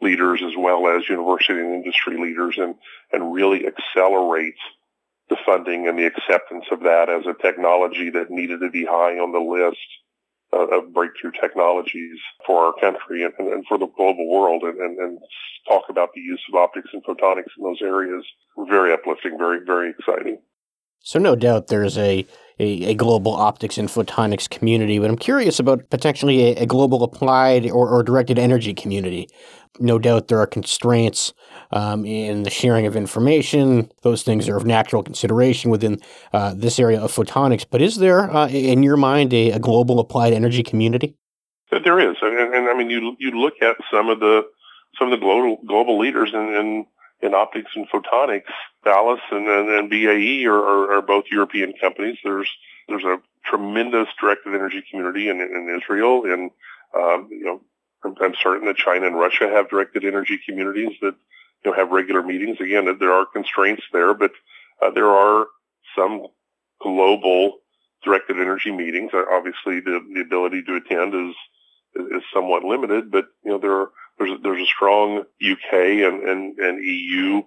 leaders 0.00 0.42
as 0.44 0.52
well 0.56 0.86
as 0.88 1.08
university 1.08 1.58
and 1.58 1.74
industry 1.74 2.18
leaders 2.18 2.56
and, 2.58 2.74
and 3.12 3.32
really 3.32 3.66
accelerate 3.66 4.54
the 5.30 5.36
funding 5.46 5.88
and 5.88 5.98
the 5.98 6.04
acceptance 6.04 6.66
of 6.70 6.80
that 6.80 7.08
as 7.08 7.26
a 7.26 7.42
technology 7.42 8.10
that 8.10 8.30
needed 8.30 8.60
to 8.60 8.70
be 8.70 8.84
high 8.84 9.18
on 9.18 9.32
the 9.32 9.38
list 9.38 9.78
of 10.54 10.92
breakthrough 10.92 11.32
technologies 11.40 12.18
for 12.46 12.66
our 12.66 12.72
country 12.80 13.24
and, 13.24 13.32
and 13.38 13.64
for 13.66 13.78
the 13.78 13.86
global 13.96 14.28
world 14.30 14.62
and, 14.62 14.78
and, 14.78 14.98
and, 14.98 15.18
talk 15.66 15.84
about 15.88 16.10
the 16.14 16.20
use 16.20 16.42
of 16.50 16.54
optics 16.56 16.90
and 16.92 17.02
photonics 17.04 17.48
in 17.56 17.64
those 17.64 17.80
areas. 17.80 18.22
Very 18.68 18.92
uplifting, 18.92 19.38
very, 19.38 19.60
very 19.64 19.90
exciting. 19.90 20.38
So 21.04 21.18
no 21.18 21.36
doubt 21.36 21.66
there's 21.66 21.98
a, 21.98 22.26
a, 22.58 22.84
a, 22.86 22.94
global 22.94 23.34
optics 23.34 23.76
and 23.76 23.90
photonics 23.90 24.48
community, 24.48 24.98
but 24.98 25.10
I'm 25.10 25.18
curious 25.18 25.58
about 25.58 25.90
potentially 25.90 26.56
a, 26.56 26.62
a 26.62 26.66
global 26.66 27.02
applied 27.02 27.70
or, 27.70 27.90
or, 27.90 28.02
directed 28.02 28.38
energy 28.38 28.72
community. 28.72 29.28
No 29.78 29.98
doubt 29.98 30.28
there 30.28 30.38
are 30.38 30.46
constraints 30.46 31.34
um, 31.72 32.06
in 32.06 32.44
the 32.44 32.50
sharing 32.50 32.86
of 32.86 32.96
information. 32.96 33.92
Those 34.00 34.22
things 34.22 34.48
are 34.48 34.56
of 34.56 34.64
natural 34.64 35.02
consideration 35.02 35.70
within 35.70 36.00
uh, 36.32 36.54
this 36.56 36.78
area 36.78 37.02
of 37.02 37.12
photonics. 37.12 37.66
But 37.70 37.82
is 37.82 37.96
there, 37.96 38.34
uh, 38.34 38.48
in 38.48 38.82
your 38.82 38.96
mind, 38.96 39.34
a, 39.34 39.50
a, 39.50 39.58
global 39.58 40.00
applied 40.00 40.32
energy 40.32 40.62
community? 40.62 41.16
There 41.70 42.00
is, 42.00 42.16
and, 42.22 42.54
and, 42.54 42.68
I 42.68 42.74
mean, 42.74 42.88
you 42.88 43.16
you 43.18 43.32
look 43.32 43.54
at 43.60 43.76
some 43.92 44.08
of 44.08 44.20
the 44.20 44.46
some 44.96 45.12
of 45.12 45.18
the 45.18 45.22
global 45.22 45.58
global 45.66 45.98
leaders 45.98 46.30
in, 46.32 46.54
in 46.54 46.86
in 47.20 47.34
optics 47.34 47.72
and 47.74 47.88
photonics. 47.88 48.42
Thales 48.84 49.20
and, 49.30 49.46
and, 49.48 49.68
and 49.68 49.90
BAE 49.90 50.44
are, 50.46 50.54
are, 50.54 50.98
are, 50.98 51.02
both 51.02 51.24
European 51.30 51.72
companies. 51.80 52.18
There's 52.22 52.50
there's 52.88 53.04
a 53.04 53.18
tremendous 53.44 54.08
directed 54.20 54.54
energy 54.54 54.82
community 54.90 55.28
in, 55.28 55.40
in 55.40 55.80
Israel, 55.80 56.24
and 56.24 56.50
um, 56.94 57.28
you 57.30 57.44
know 57.44 57.60
I'm, 58.04 58.14
I'm, 58.20 58.34
certain 58.42 58.66
that 58.66 58.76
China 58.76 59.06
and 59.06 59.16
Russia 59.16 59.48
have 59.48 59.70
directed 59.70 60.04
energy 60.04 60.38
communities 60.46 60.96
that 61.00 61.14
you 61.64 61.70
know 61.70 61.76
have 61.76 61.90
regular 61.90 62.22
meetings. 62.22 62.58
Again, 62.60 62.84
there 62.98 63.12
are 63.12 63.26
constraints 63.26 63.82
there, 63.92 64.14
but 64.14 64.32
uh, 64.82 64.90
there 64.90 65.08
are 65.08 65.46
some 65.96 66.26
global 66.80 67.58
directed 68.04 68.38
energy 68.38 68.70
meetings. 68.70 69.10
Uh, 69.14 69.24
obviously, 69.30 69.80
the, 69.80 70.00
the 70.14 70.20
ability 70.20 70.62
to 70.62 70.76
attend 70.76 71.14
is 71.14 71.34
is 71.96 72.22
somewhat 72.32 72.64
limited, 72.64 73.10
but 73.10 73.26
you 73.44 73.52
know 73.52 73.58
there 73.58 73.72
are 73.72 73.90
there's 74.18 74.30
a, 74.30 74.36
there's 74.42 74.62
a 74.62 74.66
strong 74.66 75.24
UK 75.42 75.72
and, 75.72 76.22
and, 76.28 76.58
and 76.58 76.84
EU 76.84 77.42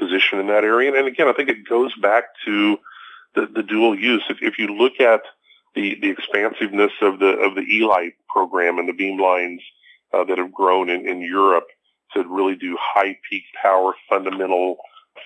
position 0.00 0.40
in 0.40 0.48
that 0.48 0.64
area. 0.64 0.92
And, 0.92 1.06
again, 1.06 1.28
I 1.28 1.32
think 1.32 1.48
it 1.48 1.68
goes 1.68 1.94
back 2.00 2.24
to 2.46 2.78
the, 3.34 3.46
the 3.46 3.62
dual 3.62 3.96
use. 3.96 4.24
If, 4.28 4.38
if 4.40 4.58
you 4.58 4.68
look 4.68 5.00
at 5.00 5.22
the, 5.74 5.96
the 6.00 6.10
expansiveness 6.10 6.92
of 7.00 7.20
the 7.20 7.38
of 7.38 7.54
the 7.54 8.12
program 8.28 8.78
and 8.78 8.88
the 8.88 8.92
beamlines 8.92 9.60
uh, 10.12 10.24
that 10.24 10.38
have 10.38 10.52
grown 10.52 10.88
in, 10.88 11.08
in 11.08 11.20
Europe 11.20 11.66
to 12.14 12.24
really 12.24 12.56
do 12.56 12.76
high 12.80 13.16
peak 13.28 13.44
power 13.62 13.94
fundamental 14.08 14.76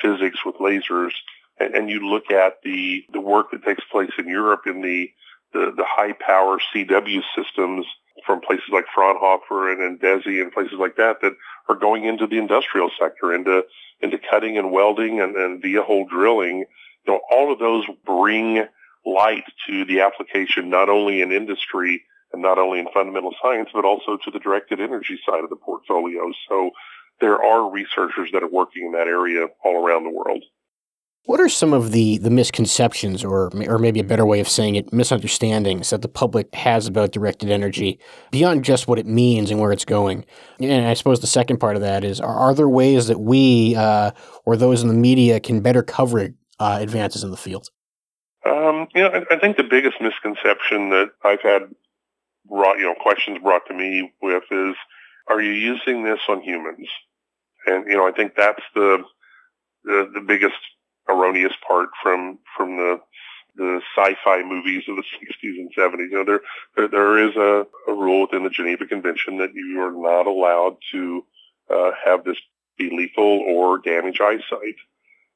physics 0.03 0.39
with 0.45 0.57
lasers, 0.57 1.13
and, 1.59 1.75
and 1.75 1.91
you 1.91 2.07
look 2.07 2.31
at 2.31 2.59
the 2.63 3.05
the 3.13 3.21
work 3.21 3.51
that 3.53 3.65
takes 3.65 3.85
place 3.91 4.11
in 4.19 4.29
Europe 4.29 4.63
in 4.67 4.83
the 4.83 5.11
the, 5.53 5.73
the 5.77 5.85
high 5.87 6.13
power 6.13 6.59
CW 6.75 7.23
systems 7.37 7.87
from 8.27 8.41
places 8.41 8.69
like 8.73 8.87
Fraunhofer 8.95 9.73
and 9.73 10.01
DESY 10.01 10.41
and 10.41 10.53
places 10.53 10.79
like 10.79 10.97
that 10.97 11.21
that 11.23 11.33
are 11.69 11.77
going 11.77 12.05
into 12.05 12.27
the 12.27 12.39
industrial 12.39 12.91
sector, 13.01 13.35
into 13.35 13.65
into 14.01 14.19
cutting 14.19 14.59
and 14.59 14.71
welding 14.71 15.21
and, 15.21 15.37
and 15.37 15.63
via 15.63 15.83
hole 15.83 16.07
drilling. 16.07 16.65
You 17.07 17.13
know, 17.13 17.21
all 17.31 17.53
of 17.53 17.59
those 17.59 17.85
bring 18.05 18.67
light 19.07 19.45
to 19.69 19.85
the 19.85 20.01
application 20.01 20.71
not 20.71 20.89
only 20.89 21.21
in 21.21 21.33
industry 21.33 22.03
and 22.33 22.43
not 22.43 22.59
only 22.59 22.81
in 22.81 22.89
fundamental 22.93 23.35
science, 23.41 23.71
but 23.73 23.85
also 23.85 24.17
to 24.17 24.31
the 24.31 24.41
directed 24.41 24.81
energy 24.81 25.19
side 25.27 25.45
of 25.45 25.51
the 25.51 25.57
portfolio. 25.57 26.33
So 26.49 26.71
there 27.21 27.43
are 27.43 27.71
researchers 27.71 28.31
that 28.33 28.43
are 28.43 28.49
working 28.49 28.87
in 28.87 28.93
that 28.93 29.07
area 29.07 29.47
all 29.65 29.87
around 29.87 30.05
the 30.05 30.11
world. 30.11 30.43
What 31.27 31.41
are 31.41 31.49
some 31.49 31.73
of 31.73 31.93
the, 31.93 32.19
the 32.19 32.29
misconceptions, 32.29 33.25
or 33.25 33.51
or 33.67 33.79
maybe 33.79 33.99
a 33.99 34.05
better 34.05 34.27
way 34.27 34.41
of 34.41 34.49
saying 34.49 34.75
it, 34.75 34.93
misunderstandings 34.93 35.89
that 35.89 36.03
the 36.03 36.09
public 36.09 36.55
has 36.55 36.87
about 36.87 37.13
directed 37.13 37.51
energy 37.51 37.99
beyond 38.31 38.63
just 38.63 38.89
what 38.89 38.99
it 38.99 39.07
means 39.07 39.51
and 39.51 39.59
where 39.59 39.73
it's 39.73 39.87
going? 39.87 40.27
And 40.61 40.87
I 40.87 40.93
suppose 40.93 41.21
the 41.21 41.27
second 41.27 41.61
part 41.61 41.77
of 41.77 41.83
that 41.83 42.05
is: 42.05 42.21
are, 42.21 42.35
are 42.35 42.55
there 42.55 42.69
ways 42.69 43.07
that 43.07 43.21
we 43.21 43.75
uh, 43.75 44.11
or 44.45 44.59
those 44.59 44.83
in 44.83 44.89
the 44.89 44.95
media 44.95 45.41
can 45.41 45.63
better 45.63 45.83
cover 45.83 46.35
uh, 46.61 46.79
advances 46.79 47.25
in 47.25 47.31
the 47.31 47.39
field? 47.39 47.71
Um, 48.45 48.89
you 48.95 49.03
know, 49.03 49.09
I, 49.09 49.35
I, 49.35 49.39
think 49.39 49.57
the 49.57 49.65
biggest 49.65 50.03
misconception 50.03 50.91
that 50.91 51.09
I've 51.25 51.41
had 51.41 51.63
brought, 52.47 52.77
you 52.77 52.85
know, 52.85 52.95
questions 53.01 53.39
brought 53.43 53.67
to 53.69 53.75
me 53.75 54.13
with 54.21 54.45
is: 54.51 54.75
Are 55.29 55.41
you 55.41 55.53
using 55.53 56.05
this 56.05 56.21
on 56.29 56.43
humans? 56.43 56.87
And 57.67 57.87
you 57.87 57.97
know, 57.97 58.07
I 58.07 58.13
think 58.13 58.35
that's 58.37 58.63
the 58.75 59.05
the, 59.85 60.11
the 60.13 60.21
biggest 60.21 60.57
erroneous 61.09 61.53
part 61.67 61.91
from 62.03 62.39
from 62.57 62.77
the 62.77 63.01
the 63.57 63.81
sci-fi 63.97 64.43
movies 64.43 64.83
of 64.89 64.97
the 64.97 65.03
60s 65.47 65.59
and 65.59 65.73
70s. 65.77 66.11
You 66.11 66.19
know, 66.19 66.25
there 66.25 66.41
there, 66.77 66.89
there 66.89 67.29
is 67.29 67.37
a, 67.37 67.67
a 67.89 67.95
rule 67.95 68.23
within 68.23 68.45
the 68.45 68.51
Geneva 68.51 68.87
Convention 68.87 69.39
that 69.39 69.55
you 69.55 69.81
are 69.81 69.93
not 69.93 70.27
allowed 70.27 70.77
to 70.93 71.25
uh, 71.71 71.91
have 72.05 72.25
this 72.25 72.39
be 72.79 72.91
lethal 72.91 73.45
or 73.47 73.79
damage 73.79 74.21
eyesight. 74.21 74.77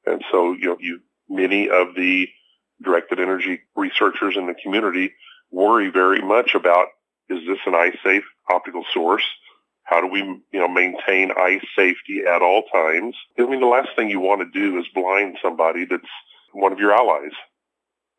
And 0.05 0.23
so, 0.31 0.53
you 0.53 0.65
know, 0.65 0.77
you 0.79 0.99
many 1.29 1.69
of 1.69 1.95
the 1.95 2.27
directed 2.81 3.19
energy 3.19 3.61
researchers 3.75 4.35
in 4.35 4.47
the 4.47 4.55
community 4.55 5.13
worry 5.51 5.89
very 5.89 6.21
much 6.21 6.55
about 6.55 6.87
is 7.29 7.45
this 7.45 7.59
an 7.65 7.75
eye 7.75 7.91
safe 8.03 8.23
optical 8.49 8.83
source? 8.93 9.23
How 9.89 10.01
do 10.01 10.07
we, 10.07 10.19
you 10.19 10.59
know, 10.59 10.67
maintain 10.67 11.31
eye 11.31 11.59
safety 11.75 12.21
at 12.27 12.41
all 12.41 12.63
times? 12.71 13.15
I 13.39 13.45
mean, 13.47 13.59
the 13.59 13.65
last 13.65 13.89
thing 13.95 14.09
you 14.09 14.19
want 14.19 14.41
to 14.41 14.59
do 14.59 14.77
is 14.77 14.85
blind 14.93 15.37
somebody 15.41 15.85
that's 15.85 16.03
one 16.53 16.71
of 16.71 16.79
your 16.79 16.93
allies. 16.93 17.31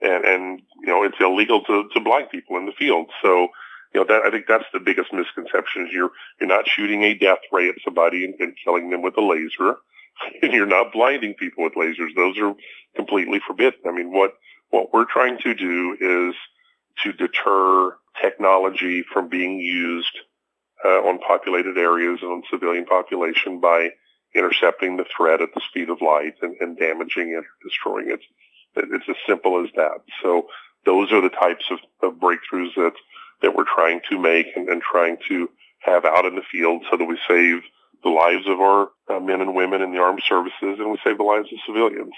And, 0.01 0.25
and, 0.25 0.63
you 0.81 0.89
know, 0.89 1.05
it's 1.05 1.17
illegal 1.21 1.63
to, 1.65 1.89
to 1.93 2.01
blind 2.01 2.31
people 2.31 2.57
in 2.57 2.67
the 2.67 2.73
field. 2.73 3.07
So, 3.23 3.49
you 3.95 4.01
know, 4.01 4.05
that, 4.09 4.23
I 4.27 4.31
think 4.31 4.47
that's 4.49 4.65
the 4.73 4.81
biggest 4.81 5.13
misconception 5.13 5.87
is 5.87 5.93
you're, 5.93 6.11
you're 6.41 6.49
not 6.49 6.67
shooting 6.67 7.05
a 7.05 7.15
death 7.15 7.39
ray 7.53 7.69
at 7.69 7.77
somebody 7.85 8.25
and, 8.25 8.35
and 8.41 8.57
killing 8.65 8.91
them 8.91 9.03
with 9.03 9.17
a 9.17 9.23
laser. 9.23 9.77
and 10.43 10.53
you're 10.53 10.67
not 10.67 10.93
blinding 10.93 11.35
people 11.35 11.63
with 11.63 11.75
lasers. 11.75 12.15
Those 12.17 12.37
are 12.39 12.55
completely 12.97 13.41
forbidden. 13.47 13.81
I 13.87 13.93
mean, 13.93 14.13
what 14.13 14.35
what 14.71 14.93
we're 14.93 15.05
trying 15.05 15.39
to 15.39 15.55
do 15.55 15.97
is 16.01 16.35
to 17.03 17.13
deter 17.13 17.97
technology 18.21 19.05
from 19.13 19.29
being 19.29 19.59
used 19.59 20.17
uh, 20.85 21.09
on 21.09 21.19
populated 21.19 21.77
areas 21.77 22.19
and 22.23 22.31
on 22.31 22.43
civilian 22.51 22.85
population 22.85 23.61
by 23.61 23.91
intercepting 24.35 24.97
the 24.97 25.05
threat 25.17 25.43
at 25.43 25.53
the 25.55 25.61
speed 25.69 25.91
of 25.91 26.01
light 26.01 26.35
and, 26.43 26.57
and 26.61 26.79
damaging 26.79 27.31
it, 27.31 27.45
or 27.45 27.69
destroying 27.69 28.11
it. 28.11 28.21
It's 28.77 29.09
as 29.09 29.17
simple 29.27 29.63
as 29.65 29.71
that. 29.77 29.99
So 30.23 30.47
those 30.87 31.13
are 31.13 31.21
the 31.21 31.31
types 31.31 31.65
of, 31.71 31.79
of 32.03 32.21
breakthroughs 32.21 32.75
that, 32.77 32.93
that 33.43 33.55
we're 33.55 33.65
trying 33.65 34.01
to 34.11 34.19
make 34.19 34.47
and, 34.55 34.69
and 34.69 34.81
trying 34.81 35.17
to 35.29 35.51
have 35.81 36.05
out 36.05 36.27
in 36.27 36.37
the 36.37 36.43
field 36.53 36.85
so 36.91 36.97
that 36.97 37.05
we 37.05 37.19
save 37.29 37.63
the 38.03 38.11
lives 38.11 38.47
of 38.47 38.61
our 38.61 38.91
uh, 39.11 39.21
men 39.21 39.41
and 39.41 39.55
women 39.55 39.83
in 39.83 39.93
the 39.93 39.99
armed 39.99 40.23
services 40.27 40.79
and 40.79 40.91
we 40.91 40.99
save 41.05 41.19
the 41.19 41.25
lives 41.25 41.49
of 41.53 41.59
civilians. 41.67 42.13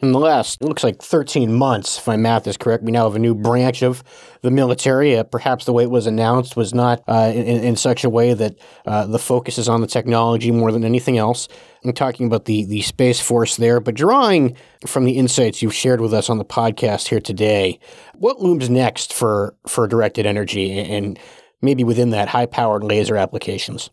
In 0.00 0.12
the 0.12 0.18
last, 0.18 0.60
it 0.60 0.66
looks 0.66 0.84
like 0.84 1.00
13 1.00 1.54
months, 1.54 1.96
if 1.96 2.06
my 2.06 2.18
math 2.18 2.46
is 2.46 2.58
correct, 2.58 2.84
we 2.84 2.92
now 2.92 3.04
have 3.04 3.16
a 3.16 3.18
new 3.18 3.34
branch 3.34 3.80
of 3.80 4.04
the 4.42 4.50
military. 4.50 5.16
Uh, 5.16 5.22
perhaps 5.22 5.64
the 5.64 5.72
way 5.72 5.84
it 5.84 5.90
was 5.90 6.06
announced 6.06 6.54
was 6.54 6.74
not 6.74 7.02
uh, 7.08 7.32
in, 7.34 7.46
in, 7.46 7.76
such 7.76 8.04
a 8.04 8.10
way 8.10 8.34
that 8.34 8.56
uh, 8.84 9.06
the 9.06 9.18
focus 9.18 9.56
is 9.56 9.70
on 9.70 9.80
the 9.80 9.86
technology 9.86 10.50
more 10.50 10.70
than 10.70 10.84
anything 10.84 11.16
else. 11.16 11.48
I'm 11.82 11.94
talking 11.94 12.26
about 12.26 12.44
the, 12.44 12.66
the 12.66 12.82
Space 12.82 13.20
Force 13.20 13.56
there, 13.56 13.80
but 13.80 13.94
drawing 13.94 14.54
from 14.86 15.06
the 15.06 15.16
insights 15.16 15.62
you've 15.62 15.74
shared 15.74 16.02
with 16.02 16.12
us 16.12 16.28
on 16.28 16.36
the 16.36 16.44
podcast 16.44 17.08
here 17.08 17.20
today, 17.20 17.78
what 18.12 18.42
looms 18.42 18.68
next 18.68 19.14
for, 19.14 19.56
for 19.66 19.88
directed 19.88 20.26
energy 20.26 20.78
and 20.78 21.18
maybe 21.62 21.84
within 21.84 22.10
that 22.10 22.28
high 22.28 22.46
powered 22.46 22.84
laser 22.84 23.16
applications? 23.16 23.88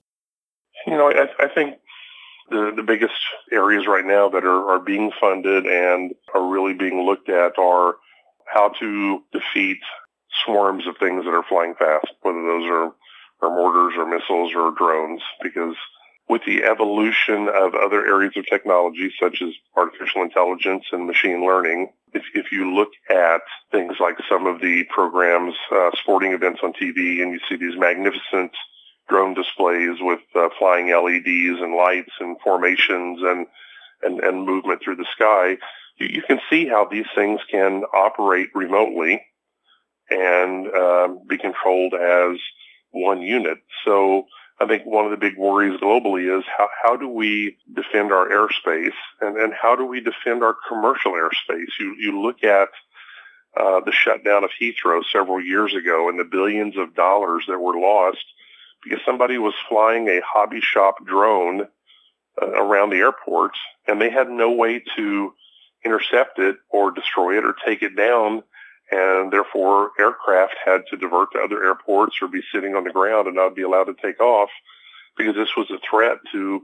You 0.85 0.97
know, 0.97 1.09
I, 1.09 1.27
I 1.39 1.47
think 1.47 1.75
the, 2.53 2.71
the 2.75 2.83
biggest 2.83 3.13
areas 3.51 3.85
right 3.87 4.05
now 4.05 4.29
that 4.29 4.45
are, 4.45 4.71
are 4.71 4.79
being 4.79 5.11
funded 5.19 5.65
and 5.65 6.13
are 6.33 6.47
really 6.47 6.73
being 6.73 7.05
looked 7.05 7.29
at 7.29 7.57
are 7.57 7.95
how 8.45 8.69
to 8.79 9.23
defeat 9.33 9.79
swarms 10.45 10.87
of 10.87 10.95
things 10.97 11.25
that 11.25 11.33
are 11.33 11.43
flying 11.49 11.73
fast, 11.75 12.07
whether 12.21 12.41
those 12.41 12.65
are, 12.65 12.93
are 13.41 13.55
mortars 13.55 13.93
or 13.97 14.05
missiles 14.05 14.53
or 14.55 14.71
drones, 14.71 15.21
because 15.41 15.75
with 16.29 16.41
the 16.45 16.63
evolution 16.63 17.49
of 17.49 17.75
other 17.75 18.05
areas 18.05 18.33
of 18.37 18.45
technology 18.45 19.11
such 19.19 19.41
as 19.41 19.49
artificial 19.75 20.21
intelligence 20.21 20.85
and 20.91 21.07
machine 21.07 21.45
learning, 21.45 21.89
if, 22.13 22.23
if 22.35 22.51
you 22.51 22.73
look 22.73 22.89
at 23.09 23.41
things 23.71 23.95
like 23.99 24.15
some 24.29 24.45
of 24.45 24.61
the 24.61 24.83
programs, 24.85 25.55
uh, 25.71 25.89
sporting 26.01 26.31
events 26.31 26.59
on 26.63 26.73
TV, 26.73 27.21
and 27.21 27.33
you 27.33 27.39
see 27.49 27.55
these 27.55 27.77
magnificent 27.77 28.51
drone 29.09 29.33
displays 29.33 29.97
with 29.99 30.21
uh, 30.35 30.49
flying 30.57 30.87
LEDs 30.87 31.61
and 31.61 31.75
lights 31.75 32.11
and 32.19 32.37
formations 32.43 33.19
and, 33.21 33.47
and, 34.01 34.19
and 34.19 34.45
movement 34.45 34.81
through 34.83 34.95
the 34.95 35.07
sky, 35.15 35.57
you, 35.97 36.07
you 36.07 36.21
can 36.23 36.39
see 36.49 36.67
how 36.67 36.85
these 36.85 37.05
things 37.15 37.39
can 37.49 37.83
operate 37.93 38.49
remotely 38.55 39.21
and 40.09 40.67
um, 40.73 41.19
be 41.27 41.37
controlled 41.37 41.93
as 41.93 42.37
one 42.91 43.21
unit. 43.21 43.57
So 43.85 44.25
I 44.59 44.67
think 44.67 44.83
one 44.85 45.05
of 45.05 45.11
the 45.11 45.17
big 45.17 45.37
worries 45.37 45.79
globally 45.79 46.37
is 46.37 46.45
how, 46.57 46.69
how 46.83 46.95
do 46.95 47.07
we 47.07 47.57
defend 47.73 48.11
our 48.11 48.29
airspace 48.29 48.93
and, 49.21 49.37
and 49.37 49.53
how 49.59 49.75
do 49.75 49.85
we 49.85 49.99
defend 49.99 50.43
our 50.43 50.55
commercial 50.67 51.13
airspace? 51.13 51.71
You, 51.79 51.95
you 51.99 52.21
look 52.21 52.43
at 52.43 52.69
uh, 53.59 53.81
the 53.85 53.91
shutdown 53.91 54.43
of 54.43 54.51
Heathrow 54.59 55.01
several 55.11 55.41
years 55.41 55.75
ago 55.75 56.09
and 56.09 56.19
the 56.19 56.23
billions 56.23 56.77
of 56.77 56.95
dollars 56.95 57.45
that 57.47 57.59
were 57.59 57.77
lost 57.77 58.23
because 58.83 58.99
somebody 59.05 59.37
was 59.37 59.53
flying 59.69 60.07
a 60.07 60.21
hobby 60.25 60.61
shop 60.61 60.95
drone 61.05 61.67
uh, 62.41 62.47
around 62.47 62.89
the 62.89 62.97
airport 62.97 63.51
and 63.87 64.01
they 64.01 64.09
had 64.09 64.29
no 64.29 64.51
way 64.51 64.83
to 64.95 65.33
intercept 65.85 66.39
it 66.39 66.57
or 66.69 66.91
destroy 66.91 67.37
it 67.37 67.45
or 67.45 67.55
take 67.65 67.81
it 67.81 67.95
down. 67.95 68.43
And 68.91 69.31
therefore 69.31 69.91
aircraft 69.99 70.55
had 70.63 70.81
to 70.89 70.97
divert 70.97 71.31
to 71.31 71.39
other 71.39 71.63
airports 71.63 72.17
or 72.21 72.27
be 72.27 72.41
sitting 72.53 72.75
on 72.75 72.83
the 72.83 72.91
ground 72.91 73.27
and 73.27 73.35
not 73.35 73.55
be 73.55 73.63
allowed 73.63 73.85
to 73.85 73.95
take 74.01 74.19
off 74.19 74.49
because 75.17 75.35
this 75.35 75.55
was 75.55 75.69
a 75.71 75.79
threat 75.89 76.17
to, 76.31 76.61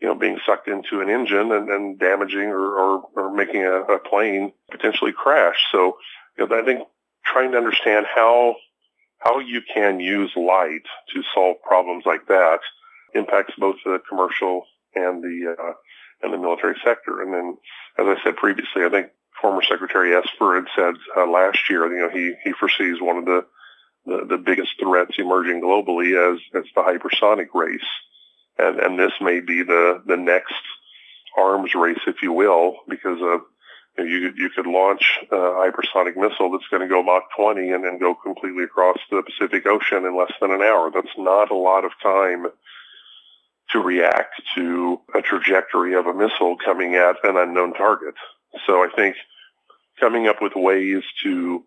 you 0.00 0.08
know, 0.08 0.14
being 0.14 0.38
sucked 0.46 0.68
into 0.68 1.00
an 1.00 1.10
engine 1.10 1.52
and, 1.52 1.68
and 1.68 1.98
damaging 1.98 2.48
or, 2.48 2.58
or, 2.58 3.02
or 3.14 3.34
making 3.34 3.64
a, 3.64 3.82
a 3.82 3.98
plane 3.98 4.52
potentially 4.70 5.12
crash. 5.12 5.56
So, 5.70 5.98
you 6.38 6.46
know, 6.46 6.58
I 6.58 6.64
think 6.64 6.80
trying 7.24 7.52
to 7.52 7.58
understand 7.58 8.06
how 8.12 8.56
how 9.20 9.38
you 9.38 9.60
can 9.72 10.00
use 10.00 10.30
light 10.34 10.82
to 11.14 11.22
solve 11.34 11.56
problems 11.62 12.04
like 12.04 12.26
that 12.28 12.60
impacts 13.14 13.54
both 13.58 13.76
the 13.84 14.00
commercial 14.08 14.64
and 14.94 15.22
the 15.22 15.54
uh, 15.58 15.72
and 16.22 16.32
the 16.32 16.38
military 16.38 16.76
sector. 16.84 17.22
And 17.22 17.32
then, 17.32 17.56
as 17.98 18.06
I 18.06 18.24
said 18.24 18.36
previously, 18.36 18.84
I 18.84 18.88
think 18.90 19.08
former 19.40 19.62
Secretary 19.62 20.14
Esper 20.14 20.56
had 20.56 20.66
said 20.74 20.94
uh, 21.16 21.26
last 21.30 21.58
year, 21.70 21.86
you 21.92 22.02
know, 22.02 22.10
he 22.10 22.34
he 22.44 22.52
foresees 22.52 23.00
one 23.00 23.18
of 23.18 23.24
the, 23.24 23.46
the 24.06 24.26
the 24.26 24.38
biggest 24.38 24.70
threats 24.80 25.14
emerging 25.18 25.62
globally 25.62 26.16
as 26.16 26.40
as 26.54 26.64
the 26.74 26.82
hypersonic 26.82 27.48
race, 27.54 27.80
and 28.58 28.80
and 28.80 28.98
this 28.98 29.12
may 29.20 29.40
be 29.40 29.62
the 29.62 30.02
the 30.06 30.16
next 30.16 30.54
arms 31.36 31.74
race, 31.74 32.00
if 32.06 32.22
you 32.22 32.32
will, 32.32 32.76
because 32.88 33.18
of 33.20 33.40
you 34.08 34.32
you 34.36 34.50
could 34.50 34.66
launch 34.66 35.18
a 35.30 35.34
hypersonic 35.34 36.16
missile 36.16 36.50
that's 36.50 36.68
going 36.70 36.82
to 36.82 36.88
go 36.88 37.02
Mach 37.02 37.24
20 37.36 37.70
and 37.70 37.84
then 37.84 37.98
go 37.98 38.14
completely 38.14 38.64
across 38.64 38.98
the 39.10 39.22
Pacific 39.22 39.66
Ocean 39.66 40.04
in 40.04 40.16
less 40.16 40.32
than 40.40 40.50
an 40.50 40.62
hour. 40.62 40.90
That's 40.92 41.16
not 41.16 41.50
a 41.50 41.56
lot 41.56 41.84
of 41.84 41.92
time 42.02 42.46
to 43.72 43.78
react 43.78 44.42
to 44.54 45.00
a 45.14 45.22
trajectory 45.22 45.94
of 45.94 46.06
a 46.06 46.14
missile 46.14 46.56
coming 46.64 46.96
at 46.96 47.16
an 47.24 47.36
unknown 47.36 47.72
target. 47.74 48.14
So 48.66 48.82
I 48.82 48.88
think 48.94 49.16
coming 49.98 50.26
up 50.26 50.42
with 50.42 50.54
ways 50.56 51.02
to 51.22 51.64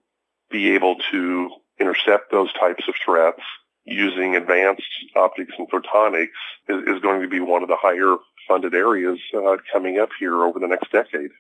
be 0.52 0.72
able 0.72 0.98
to 1.12 1.50
intercept 1.80 2.32
those 2.32 2.52
types 2.54 2.84
of 2.88 2.96
threats 3.04 3.42
using 3.86 4.36
advanced 4.36 4.84
optics 5.16 5.54
and 5.58 5.70
photonics 5.70 6.28
is, 6.70 6.96
is 6.96 7.02
going 7.02 7.22
to 7.22 7.28
be 7.28 7.40
one 7.40 7.64
of 7.64 7.70
the 7.70 7.78
higher 7.80 8.16
funded 8.48 8.74
areas 8.74 9.20
uh, 9.36 9.58
coming 9.72 10.00
up 10.00 10.10
here 10.20 10.44
over 10.44 10.60
the 10.60 10.68
next 10.68 10.92
decade. 10.92 11.32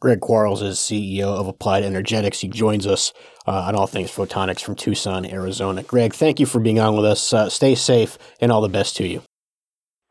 Greg 0.00 0.20
Quarles 0.20 0.62
is 0.62 0.78
CEO 0.78 1.26
of 1.26 1.46
Applied 1.48 1.82
Energetics. 1.82 2.40
He 2.40 2.48
joins 2.48 2.86
us 2.86 3.12
uh, 3.46 3.64
on 3.68 3.74
all 3.74 3.86
things 3.86 4.10
photonics 4.10 4.60
from 4.60 4.74
Tucson, 4.74 5.24
Arizona. 5.24 5.82
Greg, 5.82 6.12
thank 6.12 6.38
you 6.38 6.46
for 6.46 6.60
being 6.60 6.78
on 6.78 6.96
with 6.96 7.04
us. 7.04 7.32
Uh, 7.32 7.48
stay 7.48 7.74
safe 7.74 8.18
and 8.40 8.52
all 8.52 8.60
the 8.60 8.68
best 8.68 8.96
to 8.96 9.06
you. 9.06 9.22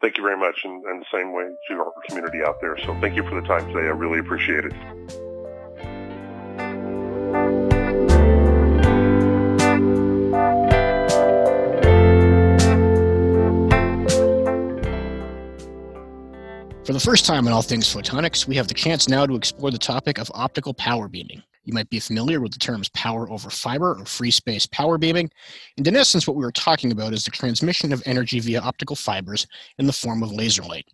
Thank 0.02 0.18
you 0.18 0.24
very 0.24 0.38
much, 0.38 0.62
and, 0.64 0.84
and 0.86 1.06
same 1.12 1.34
way 1.34 1.50
to 1.70 1.76
our 1.76 1.92
community 2.08 2.44
out 2.44 2.62
there. 2.62 2.78
So 2.80 3.00
thank 3.00 3.16
you 3.16 3.24
for 3.28 3.40
the 3.40 3.48
time 3.48 3.66
today. 3.68 3.88
I 3.88 3.92
really 3.92 4.20
appreciate 4.20 4.66
it. 4.66 5.25
For 16.86 16.94
the 16.94 17.00
first 17.00 17.26
time 17.26 17.48
in 17.48 17.54
All 17.54 17.64
Things 17.64 17.92
Photonics, 17.92 18.48
we 18.48 18.56
have 18.58 18.68
the 18.68 18.76
chance 18.76 19.10
now 19.10 19.26
to 19.26 19.34
explore 19.34 19.72
the 19.72 19.78
topic 19.80 20.20
of 20.20 20.32
optical 20.36 20.72
power 20.72 21.08
beaming. 21.08 21.42
You 21.64 21.74
might 21.74 21.90
be 21.90 22.00
familiar 22.00 22.40
with 22.40 22.52
the 22.52 22.60
terms 22.60 22.90
power 22.90 23.28
over 23.32 23.50
fiber 23.50 23.96
or 24.00 24.06
free 24.06 24.30
space 24.30 24.68
power 24.68 25.00
beaming. 25.00 25.32
And 25.78 25.88
in 25.88 25.96
essence, 25.96 26.28
what 26.28 26.36
we 26.36 26.46
were 26.46 26.52
talking 26.52 26.92
about 26.92 27.12
is 27.12 27.26
the 27.26 27.32
transmission 27.32 27.92
of 27.92 28.04
energy 28.06 28.40
via 28.40 28.62
optical 28.62 28.96
fibers 28.96 29.48
in 29.80 29.88
the 29.88 29.94
form 29.94 30.22
of 30.22 30.32
laser 30.32 30.62
light. 30.62 30.86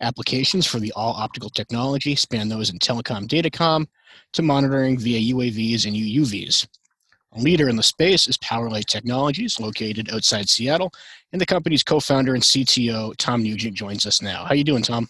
Applications 0.00 0.64
for 0.64 0.78
the 0.78 0.92
all 0.92 1.14
optical 1.14 1.50
technology 1.50 2.14
span 2.14 2.48
those 2.48 2.70
in 2.70 2.78
telecom 2.78 3.26
datacom 3.26 3.88
to 4.34 4.42
monitoring 4.42 4.96
via 4.96 5.34
UAVs 5.34 5.86
and 5.86 5.96
UUVs. 5.96 6.68
A 7.32 7.40
leader 7.40 7.68
in 7.68 7.74
the 7.74 7.82
space 7.82 8.28
is 8.28 8.38
PowerLight 8.38 8.86
Technologies, 8.86 9.58
located 9.58 10.08
outside 10.12 10.48
Seattle, 10.48 10.92
and 11.32 11.40
the 11.40 11.46
company's 11.46 11.82
co-founder 11.82 12.34
and 12.34 12.44
CTO 12.44 13.16
Tom 13.16 13.42
Nugent 13.42 13.74
joins 13.74 14.06
us 14.06 14.22
now. 14.22 14.44
How 14.44 14.50
are 14.50 14.54
you 14.54 14.62
doing, 14.62 14.84
Tom? 14.84 15.08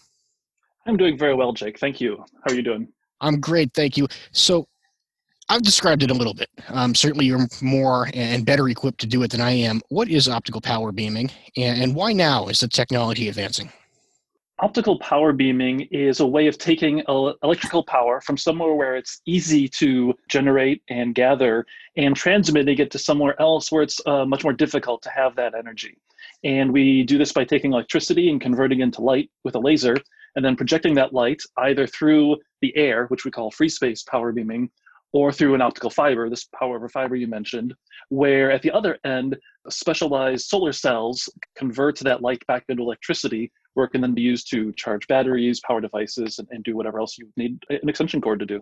I'm 0.85 0.97
doing 0.97 1.17
very 1.17 1.33
well, 1.33 1.53
Jake. 1.53 1.79
Thank 1.79 2.01
you. 2.01 2.23
How 2.43 2.51
are 2.51 2.55
you 2.55 2.61
doing? 2.61 2.87
I'm 3.21 3.39
great, 3.39 3.73
thank 3.73 3.97
you. 3.97 4.07
So, 4.31 4.67
I've 5.49 5.61
described 5.61 6.03
it 6.03 6.11
a 6.11 6.13
little 6.13 6.33
bit. 6.33 6.49
Um, 6.69 6.95
certainly, 6.95 7.25
you're 7.25 7.47
more 7.61 8.09
and 8.13 8.45
better 8.45 8.69
equipped 8.69 8.99
to 9.01 9.07
do 9.07 9.23
it 9.23 9.31
than 9.31 9.41
I 9.41 9.51
am. 9.51 9.81
What 9.89 10.07
is 10.07 10.29
optical 10.29 10.61
power 10.61 10.91
beaming, 10.91 11.29
and, 11.57 11.93
why 11.93 12.13
now 12.13 12.47
is 12.47 12.61
the 12.61 12.67
technology 12.67 13.27
advancing? 13.27 13.69
Optical 14.59 14.97
power 14.99 15.33
beaming 15.33 15.81
is 15.91 16.21
a 16.21 16.25
way 16.25 16.47
of 16.47 16.57
taking 16.57 17.03
electrical 17.09 17.83
power 17.83 18.21
from 18.21 18.37
somewhere 18.37 18.73
where 18.73 18.95
it's 18.95 19.21
easy 19.25 19.67
to 19.67 20.13
generate 20.29 20.81
and 20.89 21.13
gather 21.13 21.65
and 21.97 22.15
transmitting 22.15 22.77
it 22.77 22.89
to 22.91 22.99
somewhere 22.99 23.39
else 23.41 23.71
where 23.71 23.83
it's 23.83 23.99
uh, 24.05 24.25
much 24.25 24.43
more 24.43 24.53
difficult 24.53 25.01
to 25.01 25.09
have 25.09 25.35
that 25.35 25.53
energy. 25.55 25.97
And 26.45 26.71
we 26.71 27.03
do 27.03 27.17
this 27.17 27.33
by 27.33 27.43
taking 27.43 27.73
electricity 27.73 28.29
and 28.29 28.39
converting 28.39 28.79
it 28.79 28.83
into 28.83 29.01
light 29.01 29.29
with 29.43 29.55
a 29.55 29.59
laser 29.59 29.97
and 30.35 30.43
then 30.43 30.55
projecting 30.55 30.93
that 30.95 31.13
light 31.13 31.41
either 31.59 31.87
through 31.87 32.37
the 32.61 32.75
air, 32.75 33.05
which 33.07 33.25
we 33.25 33.31
call 33.31 33.51
free 33.51 33.69
space 33.69 34.03
power 34.03 34.31
beaming, 34.31 34.69
or 35.13 35.31
through 35.31 35.53
an 35.53 35.61
optical 35.61 35.91
fiber, 35.91 36.29
this 36.29 36.47
power 36.59 36.75
over 36.75 36.89
fiber 36.89 37.15
you 37.15 37.27
mentioned, 37.27 37.73
where 38.09 38.51
at 38.51 38.63
the 38.63 38.71
other 38.71 38.97
end, 39.05 39.37
specialized 39.69 40.47
solar 40.47 40.73
cells 40.73 41.29
convert 41.55 41.99
that 41.99 42.21
light 42.21 42.45
back 42.47 42.63
into 42.67 42.81
electricity 42.81 43.51
where 43.75 43.85
it 43.85 43.89
can 43.89 44.01
then 44.01 44.13
be 44.13 44.21
used 44.21 44.49
to 44.51 44.71
charge 44.73 45.07
batteries, 45.07 45.59
power 45.61 45.81
devices, 45.81 46.39
and, 46.39 46.47
and 46.51 46.63
do 46.63 46.75
whatever 46.75 46.99
else 46.99 47.17
you 47.17 47.27
need 47.37 47.57
an 47.69 47.89
extension 47.89 48.21
cord 48.21 48.39
to 48.39 48.45
do. 48.45 48.61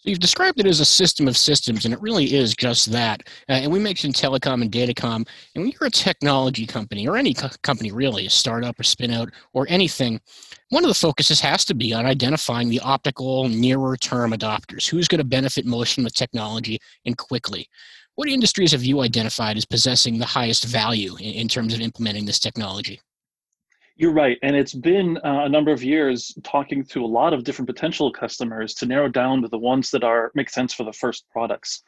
So 0.00 0.10
you've 0.10 0.20
described 0.20 0.60
it 0.60 0.66
as 0.66 0.78
a 0.78 0.84
system 0.84 1.26
of 1.26 1.36
systems, 1.36 1.84
and 1.84 1.92
it 1.92 2.00
really 2.00 2.32
is 2.32 2.54
just 2.54 2.92
that. 2.92 3.20
Uh, 3.48 3.54
and 3.54 3.72
we 3.72 3.80
mentioned 3.80 4.14
telecom 4.14 4.62
and 4.62 4.70
datacom. 4.70 5.16
And 5.16 5.64
when 5.64 5.72
you're 5.72 5.88
a 5.88 5.90
technology 5.90 6.66
company, 6.66 7.08
or 7.08 7.16
any 7.16 7.34
co- 7.34 7.48
company 7.64 7.90
really, 7.90 8.24
a 8.24 8.30
startup 8.30 8.78
or 8.78 8.84
spin 8.84 9.10
out 9.10 9.30
or 9.54 9.66
anything, 9.68 10.20
one 10.68 10.84
of 10.84 10.88
the 10.88 10.94
focuses 10.94 11.40
has 11.40 11.64
to 11.64 11.74
be 11.74 11.92
on 11.92 12.06
identifying 12.06 12.68
the 12.68 12.78
optical 12.78 13.48
nearer 13.48 13.96
term 13.96 14.30
adopters. 14.30 14.88
Who's 14.88 15.08
going 15.08 15.18
to 15.18 15.24
benefit 15.24 15.66
most 15.66 15.94
from 15.94 16.04
the 16.04 16.10
technology 16.10 16.78
and 17.04 17.18
quickly? 17.18 17.68
What 18.14 18.28
industries 18.28 18.70
have 18.70 18.84
you 18.84 19.00
identified 19.00 19.56
as 19.56 19.64
possessing 19.64 20.18
the 20.18 20.26
highest 20.26 20.64
value 20.64 21.16
in, 21.16 21.32
in 21.34 21.48
terms 21.48 21.74
of 21.74 21.80
implementing 21.80 22.24
this 22.24 22.38
technology? 22.38 23.00
You're 23.98 24.12
right. 24.12 24.38
And 24.44 24.54
it's 24.54 24.74
been 24.74 25.16
uh, 25.18 25.42
a 25.44 25.48
number 25.48 25.72
of 25.72 25.82
years 25.82 26.32
talking 26.44 26.84
to 26.84 27.04
a 27.04 27.06
lot 27.06 27.32
of 27.32 27.42
different 27.42 27.68
potential 27.68 28.12
customers 28.12 28.72
to 28.74 28.86
narrow 28.86 29.08
down 29.08 29.42
to 29.42 29.48
the 29.48 29.58
ones 29.58 29.90
that 29.90 30.04
are 30.04 30.30
make 30.36 30.50
sense 30.50 30.72
for 30.72 30.84
the 30.84 30.92
first 30.92 31.28
products. 31.32 31.82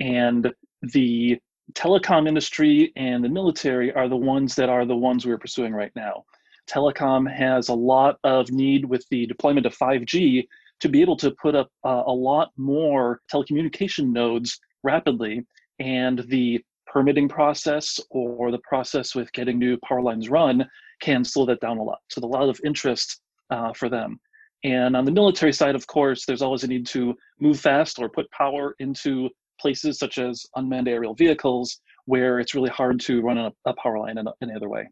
And 0.00 0.52
the 0.82 1.38
telecom 1.74 2.26
industry 2.26 2.92
and 2.96 3.22
the 3.22 3.28
military 3.28 3.92
are 3.92 4.08
the 4.08 4.16
ones 4.16 4.56
that 4.56 4.68
are 4.68 4.84
the 4.84 4.96
ones 4.96 5.24
we're 5.24 5.38
pursuing 5.38 5.72
right 5.72 5.92
now. 5.94 6.24
Telecom 6.68 7.32
has 7.32 7.68
a 7.68 7.74
lot 7.74 8.18
of 8.24 8.50
need 8.50 8.84
with 8.84 9.08
the 9.10 9.24
deployment 9.26 9.64
of 9.64 9.78
5G 9.78 10.48
to 10.80 10.88
be 10.88 11.00
able 11.00 11.16
to 11.18 11.30
put 11.30 11.54
up 11.54 11.70
uh, 11.84 12.02
a 12.06 12.12
lot 12.12 12.50
more 12.56 13.20
telecommunication 13.32 14.10
nodes 14.10 14.58
rapidly. 14.82 15.46
And 15.78 16.24
the 16.26 16.60
permitting 16.92 17.28
process 17.28 18.00
or 18.10 18.50
the 18.50 18.58
process 18.58 19.14
with 19.14 19.32
getting 19.32 19.60
new 19.60 19.78
power 19.78 20.02
lines 20.02 20.28
run 20.28 20.68
can 21.02 21.24
slow 21.24 21.44
that 21.46 21.60
down 21.60 21.76
a 21.76 21.82
lot. 21.82 21.98
So, 22.08 22.24
a 22.24 22.26
lot 22.26 22.48
of 22.48 22.58
interest 22.64 23.20
uh, 23.50 23.72
for 23.74 23.90
them. 23.90 24.18
And 24.64 24.96
on 24.96 25.04
the 25.04 25.10
military 25.10 25.52
side, 25.52 25.74
of 25.74 25.86
course, 25.86 26.24
there's 26.24 26.40
always 26.40 26.62
a 26.62 26.68
need 26.68 26.86
to 26.88 27.14
move 27.40 27.60
fast 27.60 27.98
or 27.98 28.08
put 28.08 28.30
power 28.30 28.74
into 28.78 29.28
places 29.60 29.98
such 29.98 30.18
as 30.18 30.46
unmanned 30.56 30.88
aerial 30.88 31.14
vehicles 31.14 31.80
where 32.06 32.40
it's 32.40 32.54
really 32.54 32.70
hard 32.70 33.00
to 33.00 33.20
run 33.22 33.38
a, 33.38 33.52
a 33.66 33.74
power 33.74 33.98
line 33.98 34.18
in 34.18 34.26
any 34.42 34.54
other 34.54 34.68
way. 34.68 34.88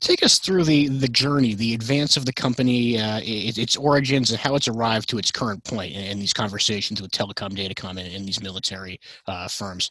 Take 0.00 0.22
us 0.22 0.38
through 0.38 0.64
the, 0.64 0.86
the 0.86 1.08
journey, 1.08 1.54
the 1.54 1.74
advance 1.74 2.16
of 2.16 2.24
the 2.24 2.32
company, 2.32 2.98
uh, 2.98 3.18
it, 3.18 3.58
its 3.58 3.76
origins, 3.76 4.30
and 4.30 4.38
how 4.38 4.54
it's 4.54 4.68
arrived 4.68 5.08
to 5.10 5.18
its 5.18 5.32
current 5.32 5.64
point 5.64 5.92
in, 5.92 6.04
in 6.04 6.18
these 6.20 6.32
conversations 6.32 7.02
with 7.02 7.10
telecom, 7.10 7.50
datacom, 7.50 7.90
and, 7.90 8.14
and 8.14 8.26
these 8.26 8.40
military 8.40 9.00
uh, 9.26 9.48
firms. 9.48 9.90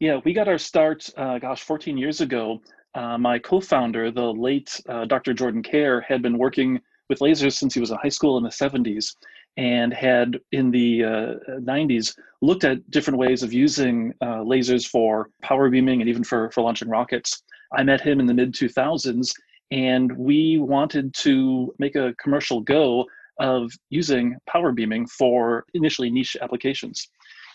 Yeah, 0.00 0.20
we 0.24 0.34
got 0.34 0.48
our 0.48 0.58
start, 0.58 1.08
uh, 1.16 1.38
gosh, 1.38 1.62
14 1.62 1.96
years 1.96 2.20
ago 2.20 2.60
uh, 2.96 3.18
my 3.18 3.38
co-founder, 3.38 4.10
the 4.10 4.32
late 4.32 4.80
uh, 4.88 5.04
Dr. 5.04 5.34
Jordin 5.34 5.62
Kare, 5.62 6.00
had 6.00 6.22
been 6.22 6.38
working 6.38 6.80
with 7.10 7.18
lasers 7.20 7.52
since 7.52 7.74
he 7.74 7.80
was 7.80 7.90
in 7.90 7.98
high 8.02 8.08
school 8.08 8.38
in 8.38 8.42
the 8.42 8.48
70s 8.48 9.14
and 9.58 9.92
had 9.92 10.38
in 10.52 10.70
the 10.70 11.04
uh, 11.04 11.34
90s 11.60 12.16
looked 12.40 12.64
at 12.64 12.90
different 12.90 13.18
ways 13.18 13.42
of 13.42 13.52
using 13.52 14.12
uh, 14.22 14.38
lasers 14.38 14.88
for 14.88 15.28
power 15.42 15.68
beaming 15.68 16.00
and 16.00 16.08
even 16.08 16.24
for, 16.24 16.50
for 16.50 16.62
launching 16.62 16.88
rockets. 16.88 17.42
I 17.76 17.82
met 17.82 18.00
him 18.00 18.18
in 18.18 18.26
the 18.26 18.34
mid 18.34 18.54
2000s 18.54 19.30
and 19.70 20.16
we 20.16 20.58
wanted 20.58 21.12
to 21.14 21.74
make 21.78 21.96
a 21.96 22.14
commercial 22.22 22.60
go 22.60 23.06
of 23.38 23.70
using 23.90 24.36
power 24.48 24.72
beaming 24.72 25.06
for 25.06 25.64
initially 25.74 26.10
niche 26.10 26.36
applications. 26.40 27.08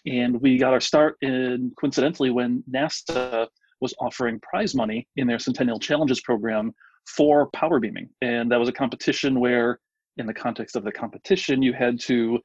And 0.06 0.40
we 0.40 0.58
got 0.58 0.74
our 0.74 0.80
start 0.80 1.18
in 1.22 1.72
coincidentally 1.80 2.30
when 2.30 2.64
NASA 2.72 3.48
was 3.82 3.94
offering 4.00 4.40
prize 4.40 4.76
money 4.76 5.08
in 5.18 5.28
their 5.28 5.40
Centennial 5.40 5.80
Challenges 5.80 6.22
program 6.22 6.74
for 7.08 7.50
power 7.52 7.80
beaming. 7.80 8.10
And 8.22 8.52
that 8.52 8.60
was 8.60 8.70
a 8.70 8.74
competition 8.74 9.40
where, 9.40 9.80
in 10.18 10.26
the 10.26 10.34
context 10.34 10.76
of 10.76 10.84
the 10.84 10.92
competition, 10.92 11.62
you 11.62 11.74
had 11.74 12.00
to 12.02 12.40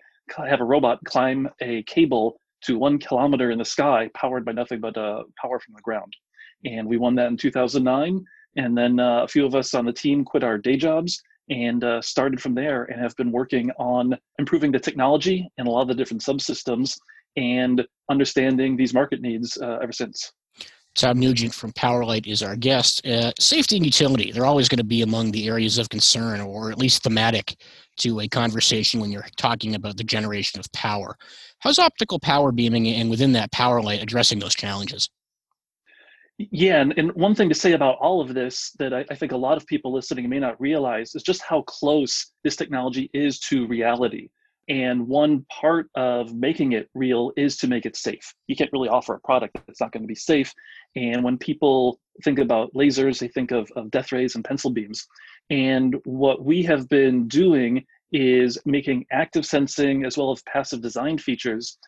have 0.49 0.61
a 0.61 0.65
robot 0.65 0.99
climb 1.05 1.49
a 1.61 1.83
cable 1.85 2.41
to 2.63 2.79
one 2.79 2.99
kilometer 2.99 3.51
in 3.51 3.59
the 3.59 3.65
sky, 3.65 4.11
powered 4.15 4.45
by 4.45 4.53
nothing 4.53 4.81
but 4.81 4.97
uh, 4.97 5.23
power 5.41 5.61
from 5.61 5.75
the 5.75 5.83
ground. 5.83 6.13
And 6.65 6.89
we 6.89 6.97
won 6.97 7.15
that 7.17 7.29
in 7.29 7.37
2009. 7.37 8.25
And 8.57 8.77
then 8.77 8.99
uh, 8.99 9.25
a 9.25 9.29
few 9.29 9.45
of 9.45 9.55
us 9.55 9.75
on 9.75 9.85
the 9.85 9.93
team 9.93 10.25
quit 10.25 10.43
our 10.43 10.59
day 10.59 10.77
jobs 10.77 11.23
and 11.51 11.85
uh, 11.85 12.01
started 12.01 12.41
from 12.41 12.55
there 12.55 12.85
and 12.85 13.01
have 13.01 13.15
been 13.17 13.31
working 13.31 13.71
on 13.79 14.17
improving 14.39 14.73
the 14.73 14.81
technology 14.81 15.49
and 15.59 15.69
a 15.69 15.71
lot 15.71 15.83
of 15.83 15.89
the 15.89 15.95
different 15.95 16.23
subsystems 16.23 16.97
and 17.37 17.87
understanding 18.11 18.77
these 18.77 18.95
market 18.95 19.21
needs 19.21 19.59
uh, 19.59 19.79
ever 19.83 19.93
since. 19.93 20.33
Tom 20.97 21.21
Nugent 21.21 21.53
from 21.53 21.73
PowerLight 21.73 22.27
is 22.27 22.43
our 22.43 22.57
guest. 22.57 23.07
Uh, 23.07 23.31
safety 23.39 23.77
and 23.77 23.85
utility, 23.85 24.33
they're 24.33 24.47
always 24.47 24.69
going 24.69 24.79
to 24.79 24.85
be 24.85 25.03
among 25.03 25.31
the 25.31 25.47
areas 25.47 25.77
of 25.77 25.91
concern 25.91 26.41
or 26.41 26.71
at 26.71 26.79
least 26.79 27.03
thematic 27.03 27.57
to 27.99 28.21
a 28.21 28.29
conversation 28.29 29.01
when 29.01 29.13
you're 29.13 29.27
talking 29.37 29.75
about 29.75 29.99
the 29.99 30.05
generation 30.05 30.59
of 30.59 30.73
power. 30.73 31.17
How's 31.59 31.79
optical 31.79 32.19
power 32.19 32.51
beaming 32.51 32.89
and 32.89 33.11
within 33.11 33.33
that 33.33 33.53
PowerLight 33.53 34.03
addressing 34.03 34.39
those 34.39 34.55
challenges? 34.55 35.11
Yeah, 36.39 36.81
and, 36.81 36.93
and 36.99 37.13
one 37.13 37.35
thing 37.35 37.49
to 37.51 37.55
say 37.55 37.73
about 37.73 37.97
all 37.99 38.21
of 38.21 38.35
this 38.35 38.73
that 38.79 38.93
I, 38.93 39.05
I 39.11 39.15
think 39.15 39.33
a 39.33 39.37
lot 39.37 39.57
of 39.57 39.67
people 39.67 39.93
listening 39.93 40.29
may 40.29 40.39
not 40.39 40.61
realize 40.61 41.15
is 41.15 41.23
just 41.23 41.43
how 41.43 41.63
close 41.63 42.33
this 42.43 42.57
technology 42.57 43.11
is 43.13 43.39
to 43.41 43.67
reality. 43.67 44.29
And 44.69 45.07
one 45.07 45.47
part 45.49 45.89
of 45.95 46.35
making 46.35 46.73
it 46.73 46.89
real 46.95 47.33
is 47.37 47.57
to 47.59 47.69
make 47.69 47.87
it 47.87 47.97
safe. 47.97 48.35
You 48.49 48.57
can't 48.57 48.73
really 48.73 48.89
offer 48.89 49.15
a 49.15 49.21
product 49.21 49.59
that's 49.67 49.81
not 49.81 49.93
going 49.93 50.03
to 50.03 50.09
be 50.09 50.15
safe. 50.17 50.53
And 50.97 51.23
when 51.23 51.39
people 51.39 52.01
think 52.25 52.39
about 52.41 52.75
lasers, 52.75 53.21
they 53.21 53.29
think 53.29 53.53
of, 53.53 53.71
of 53.77 53.91
death 53.91 54.11
rays 54.11 54.35
and 54.35 54.45
pencil 54.45 54.71
beams. 54.71 55.07
And 55.51 55.97
what 56.05 56.45
we 56.45 56.65
have 56.65 56.89
been 56.89 57.29
doing 57.29 57.85
is 58.13 58.59
making 58.65 59.07
active 59.13 59.47
sensing 59.47 60.05
as 60.05 60.17
well 60.17 60.33
as 60.33 60.43
passive 60.43 60.83
design 60.83 61.19
features 61.19 61.79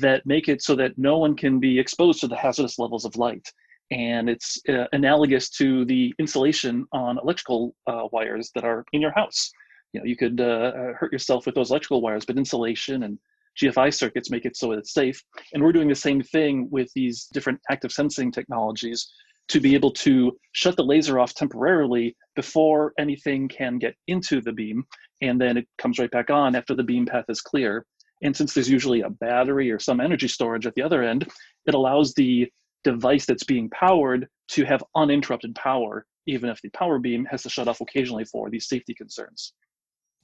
that 0.00 0.24
make 0.24 0.48
it 0.48 0.62
so 0.62 0.74
that 0.76 0.96
no 0.96 1.18
one 1.18 1.34
can 1.36 1.58
be 1.58 1.78
exposed 1.78 2.20
to 2.20 2.28
the 2.28 2.36
hazardous 2.36 2.78
levels 2.78 3.04
of 3.04 3.16
light. 3.16 3.46
And 3.90 4.30
it's 4.30 4.58
uh, 4.70 4.86
analogous 4.92 5.50
to 5.50 5.84
the 5.84 6.14
insulation 6.18 6.86
on 6.92 7.18
electrical 7.18 7.74
uh, 7.86 8.08
wires 8.10 8.50
that 8.54 8.64
are 8.64 8.86
in 8.92 9.02
your 9.02 9.12
house 9.12 9.52
you 9.92 10.00
know 10.00 10.06
you 10.06 10.16
could 10.16 10.40
uh, 10.40 10.72
uh, 10.74 10.92
hurt 10.94 11.12
yourself 11.12 11.46
with 11.46 11.54
those 11.54 11.70
electrical 11.70 12.00
wires 12.00 12.24
but 12.24 12.36
insulation 12.36 13.04
and 13.04 13.18
gfi 13.60 13.92
circuits 13.92 14.30
make 14.30 14.44
it 14.44 14.56
so 14.56 14.70
that 14.70 14.78
it's 14.78 14.94
safe. 14.94 15.22
And 15.52 15.62
we're 15.62 15.72
doing 15.72 15.88
the 15.88 15.94
same 15.94 16.22
thing 16.22 16.68
with 16.70 16.90
these 16.94 17.26
different 17.32 17.60
active 17.70 17.92
sensing 17.92 18.32
technologies 18.32 19.10
to 19.48 19.60
be 19.60 19.74
able 19.74 19.90
to 19.90 20.36
shut 20.52 20.76
the 20.76 20.84
laser 20.84 21.18
off 21.18 21.34
temporarily 21.34 22.16
before 22.36 22.92
anything 22.98 23.48
can 23.48 23.78
get 23.78 23.94
into 24.06 24.40
the 24.40 24.52
beam 24.52 24.84
and 25.20 25.40
then 25.40 25.56
it 25.56 25.68
comes 25.78 25.98
right 25.98 26.10
back 26.10 26.30
on 26.30 26.54
after 26.54 26.74
the 26.74 26.82
beam 26.82 27.04
path 27.04 27.24
is 27.28 27.40
clear. 27.40 27.84
And 28.22 28.36
since 28.36 28.54
there's 28.54 28.70
usually 28.70 29.00
a 29.00 29.10
battery 29.10 29.70
or 29.70 29.78
some 29.78 30.00
energy 30.00 30.28
storage 30.28 30.66
at 30.66 30.74
the 30.74 30.82
other 30.82 31.02
end 31.02 31.28
it 31.66 31.74
allows 31.74 32.14
the 32.14 32.50
device 32.84 33.26
that's 33.26 33.44
being 33.44 33.68
powered 33.70 34.28
to 34.48 34.64
have 34.64 34.82
uninterrupted 34.96 35.54
power 35.54 36.06
even 36.26 36.48
if 36.48 36.60
the 36.62 36.70
power 36.70 36.98
beam 36.98 37.24
has 37.24 37.42
to 37.42 37.50
shut 37.50 37.68
off 37.68 37.80
occasionally 37.80 38.24
for 38.24 38.48
these 38.48 38.68
safety 38.68 38.94
concerns 38.94 39.52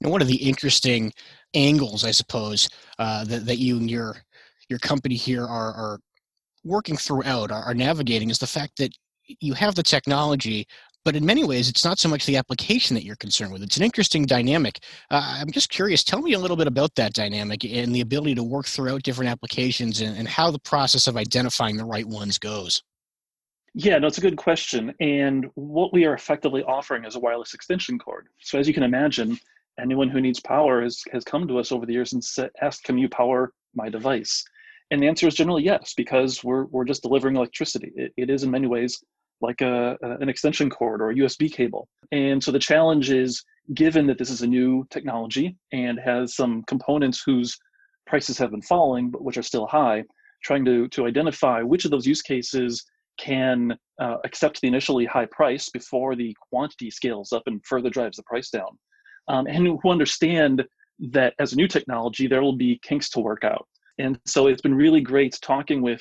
and 0.02 0.10
one 0.10 0.22
of 0.22 0.28
the 0.28 0.36
interesting 0.36 1.12
angles, 1.54 2.04
I 2.04 2.10
suppose, 2.10 2.68
uh, 2.98 3.24
that, 3.24 3.46
that 3.46 3.58
you 3.58 3.76
and 3.76 3.90
your 3.90 4.16
your 4.68 4.78
company 4.78 5.14
here 5.14 5.44
are, 5.44 5.72
are 5.72 5.98
working 6.62 6.96
throughout, 6.96 7.50
are, 7.50 7.62
are 7.62 7.74
navigating, 7.74 8.28
is 8.28 8.38
the 8.38 8.46
fact 8.46 8.76
that 8.76 8.92
you 9.40 9.54
have 9.54 9.74
the 9.74 9.82
technology, 9.82 10.66
but 11.04 11.16
in 11.16 11.24
many 11.24 11.42
ways, 11.42 11.70
it's 11.70 11.84
not 11.86 11.98
so 11.98 12.08
much 12.08 12.26
the 12.26 12.36
application 12.36 12.94
that 12.94 13.04
you're 13.04 13.16
concerned 13.16 13.52
with. 13.52 13.62
It's 13.62 13.78
an 13.78 13.82
interesting 13.82 14.26
dynamic. 14.26 14.80
Uh, 15.10 15.38
I'm 15.40 15.50
just 15.50 15.70
curious. 15.70 16.04
Tell 16.04 16.20
me 16.20 16.34
a 16.34 16.38
little 16.38 16.56
bit 16.56 16.66
about 16.66 16.94
that 16.96 17.14
dynamic 17.14 17.64
and 17.64 17.94
the 17.94 18.02
ability 18.02 18.34
to 18.34 18.42
work 18.42 18.66
throughout 18.66 19.02
different 19.04 19.30
applications 19.30 20.02
and, 20.02 20.16
and 20.16 20.28
how 20.28 20.50
the 20.50 20.58
process 20.58 21.06
of 21.06 21.16
identifying 21.16 21.76
the 21.76 21.84
right 21.84 22.06
ones 22.06 22.38
goes. 22.38 22.82
Yeah, 23.74 23.98
no, 23.98 24.06
it's 24.06 24.18
a 24.18 24.22
good 24.22 24.36
question. 24.36 24.92
And 25.00 25.46
what 25.54 25.92
we 25.92 26.04
are 26.04 26.14
effectively 26.14 26.62
offering 26.64 27.04
is 27.04 27.14
a 27.14 27.20
wireless 27.20 27.54
extension 27.54 27.98
cord. 27.98 28.26
So, 28.40 28.58
as 28.58 28.66
you 28.66 28.74
can 28.74 28.82
imagine, 28.82 29.38
anyone 29.78 30.08
who 30.08 30.20
needs 30.20 30.40
power 30.40 30.82
has, 30.82 31.02
has 31.12 31.24
come 31.24 31.46
to 31.48 31.58
us 31.58 31.72
over 31.72 31.86
the 31.86 31.92
years 31.92 32.12
and 32.12 32.22
said, 32.22 32.50
asked, 32.60 32.84
can 32.84 32.98
you 32.98 33.08
power 33.08 33.52
my 33.74 33.88
device? 33.88 34.44
And 34.90 35.02
the 35.02 35.08
answer 35.08 35.28
is 35.28 35.34
generally 35.34 35.64
yes, 35.64 35.94
because 35.96 36.42
we're, 36.42 36.64
we're 36.66 36.84
just 36.84 37.02
delivering 37.02 37.36
electricity. 37.36 37.92
It, 37.94 38.12
it 38.16 38.30
is 38.30 38.42
in 38.42 38.50
many 38.50 38.66
ways 38.66 39.02
like 39.40 39.60
a, 39.60 39.96
a, 40.02 40.10
an 40.18 40.28
extension 40.28 40.70
cord 40.70 41.00
or 41.00 41.10
a 41.10 41.14
USB 41.14 41.52
cable. 41.52 41.88
And 42.10 42.42
so 42.42 42.50
the 42.50 42.58
challenge 42.58 43.10
is 43.10 43.44
given 43.74 44.06
that 44.06 44.18
this 44.18 44.30
is 44.30 44.42
a 44.42 44.46
new 44.46 44.86
technology 44.90 45.56
and 45.72 45.98
has 46.00 46.34
some 46.34 46.62
components 46.64 47.22
whose 47.24 47.56
prices 48.06 48.38
have 48.38 48.50
been 48.50 48.62
falling, 48.62 49.10
but 49.10 49.22
which 49.22 49.36
are 49.36 49.42
still 49.42 49.66
high, 49.66 50.02
trying 50.42 50.64
to, 50.64 50.88
to 50.88 51.06
identify 51.06 51.62
which 51.62 51.84
of 51.84 51.90
those 51.90 52.06
use 52.06 52.22
cases 52.22 52.84
can 53.18 53.76
uh, 54.00 54.16
accept 54.24 54.60
the 54.60 54.68
initially 54.68 55.04
high 55.04 55.26
price 55.26 55.68
before 55.68 56.16
the 56.16 56.34
quantity 56.50 56.90
scales 56.90 57.32
up 57.32 57.42
and 57.46 57.60
further 57.66 57.90
drives 57.90 58.16
the 58.16 58.22
price 58.22 58.48
down 58.48 58.78
um, 59.28 59.46
and 59.46 59.66
who 59.66 59.90
understand 59.90 60.64
that 60.98 61.34
as 61.38 61.52
a 61.52 61.56
new 61.56 61.68
technology, 61.68 62.26
there 62.26 62.42
will 62.42 62.56
be 62.56 62.80
kinks 62.82 63.08
to 63.10 63.20
work 63.20 63.44
out. 63.44 63.66
And 63.98 64.18
so 64.26 64.46
it's 64.46 64.62
been 64.62 64.74
really 64.74 65.00
great 65.00 65.38
talking 65.42 65.82
with 65.82 66.00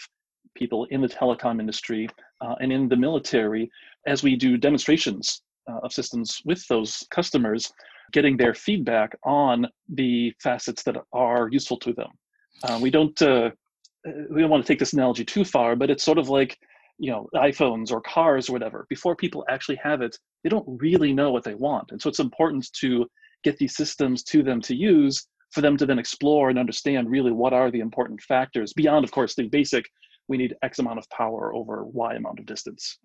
people 0.55 0.85
in 0.85 1.01
the 1.01 1.09
telecom 1.09 1.59
industry 1.59 2.09
uh, 2.41 2.55
and 2.61 2.71
in 2.71 2.89
the 2.89 2.95
military 2.95 3.69
as 4.05 4.23
we 4.23 4.35
do 4.35 4.57
demonstrations 4.57 5.41
uh, 5.69 5.79
of 5.83 5.93
systems 5.93 6.41
with 6.45 6.65
those 6.67 7.05
customers, 7.11 7.71
getting 8.11 8.37
their 8.37 8.53
feedback 8.53 9.15
on 9.23 9.67
the 9.89 10.33
facets 10.41 10.83
that 10.83 10.97
are 11.13 11.49
useful 11.51 11.77
to 11.77 11.93
them. 11.93 12.09
Uh, 12.63 12.79
we 12.81 12.89
don't 12.89 13.21
uh, 13.21 13.49
we 14.31 14.41
don't 14.41 14.49
want 14.49 14.63
to 14.63 14.67
take 14.67 14.79
this 14.79 14.93
analogy 14.93 15.25
too 15.25 15.43
far, 15.43 15.75
but 15.75 15.89
it's 15.89 16.03
sort 16.03 16.17
of 16.17 16.29
like 16.29 16.57
you 16.97 17.11
know 17.11 17.27
iPhones 17.35 17.91
or 17.91 18.01
cars 18.01 18.49
or 18.49 18.53
whatever. 18.53 18.85
Before 18.89 19.15
people 19.15 19.45
actually 19.49 19.79
have 19.83 20.01
it, 20.01 20.17
they 20.43 20.49
don't 20.49 20.65
really 20.67 21.13
know 21.13 21.31
what 21.31 21.43
they 21.43 21.55
want, 21.55 21.91
and 21.91 22.01
so 22.01 22.09
it's 22.09 22.19
important 22.19 22.71
to 22.81 23.05
get 23.43 23.57
these 23.57 23.75
systems 23.75 24.23
to 24.23 24.43
them 24.43 24.61
to 24.61 24.75
use 24.75 25.27
for 25.51 25.61
them 25.61 25.77
to 25.77 25.85
then 25.85 25.99
explore 25.99 26.49
and 26.49 26.59
understand 26.59 27.09
really 27.09 27.31
what 27.31 27.53
are 27.53 27.71
the 27.71 27.79
important 27.79 28.21
factors 28.21 28.73
beyond, 28.73 29.05
of 29.05 29.11
course, 29.11 29.33
the 29.35 29.47
basic 29.47 29.85
we 30.27 30.37
need 30.37 30.55
X 30.61 30.79
amount 30.79 30.99
of 30.99 31.09
power 31.09 31.53
over 31.53 31.85
Y 31.85 32.15
amount 32.15 32.39
of 32.39 32.45
distance. 32.45 32.97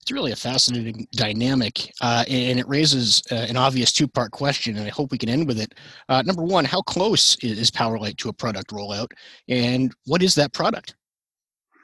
It's 0.00 0.12
really 0.12 0.32
a 0.32 0.36
fascinating 0.36 1.06
dynamic, 1.12 1.92
uh, 2.00 2.24
and 2.26 2.58
it 2.58 2.66
raises 2.68 3.22
uh, 3.30 3.34
an 3.34 3.56
obvious 3.56 3.92
two 3.92 4.08
part 4.08 4.30
question, 4.30 4.76
and 4.76 4.86
I 4.86 4.90
hope 4.90 5.10
we 5.10 5.18
can 5.18 5.28
end 5.28 5.46
with 5.46 5.60
it. 5.60 5.74
Uh, 6.08 6.22
number 6.22 6.42
one, 6.42 6.64
how 6.64 6.80
close 6.80 7.36
is 7.42 7.70
PowerLight 7.70 8.16
to 8.18 8.30
a 8.30 8.32
product 8.32 8.70
rollout, 8.70 9.08
and 9.48 9.92
what 10.06 10.22
is 10.22 10.34
that 10.36 10.52
product? 10.52 10.94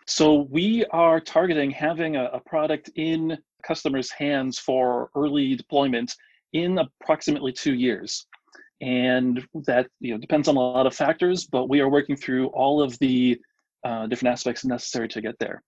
So, 0.09 0.47
we 0.51 0.85
are 0.93 1.19
targeting 1.19 1.71
having 1.73 2.17
a, 2.17 2.27
a 2.27 2.41
product 2.41 2.91
in 2.95 3.37
customers' 3.65 4.11
hands 4.11 4.59
for 4.59 5.11
early 5.17 5.57
deployment 5.57 6.15
in 6.53 6.79
approximately 6.79 7.53
two 7.53 7.75
years. 7.75 8.27
And 8.81 9.45
that 9.67 9.89
you 10.01 10.13
know 10.13 10.19
depends 10.19 10.49
on 10.49 10.57
a 10.57 10.61
lot 10.61 10.87
of 10.87 10.95
factors 10.95 11.47
but 11.47 11.71
we 11.71 11.81
are 11.81 11.89
working 11.89 12.15
through 12.15 12.49
all 12.49 12.83
of 12.83 12.99
the 12.99 13.41
uh, 13.85 14.07
different 14.07 14.33
aspects 14.33 14.65
necessary 14.65 15.09
to 15.09 15.21
get 15.21 15.39
there. 15.39 15.63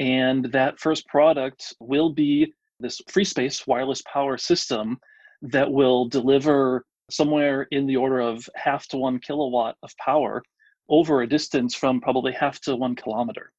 And 0.00 0.46
that 0.52 0.78
first 0.78 1.06
product 1.06 1.72
will 1.80 2.10
be 2.10 2.52
this 2.80 3.00
free 3.08 3.24
space 3.24 3.66
wireless 3.66 4.02
power 4.12 4.36
system 4.36 4.98
that 5.42 5.70
will 5.70 6.08
deliver 6.08 6.84
somewhere 7.10 7.66
in 7.70 7.86
the 7.86 7.96
order 7.96 8.20
of 8.20 8.48
half 8.54 8.86
to 8.88 8.96
one 8.96 9.18
kilowatt 9.18 9.76
of 9.82 9.96
power 9.96 10.42
over 10.88 11.22
a 11.22 11.28
distance 11.28 11.74
from 11.74 12.00
probably 12.00 12.32
half 12.32 12.60
to 12.60 12.76
one 12.76 12.94
kilometer 12.94 13.52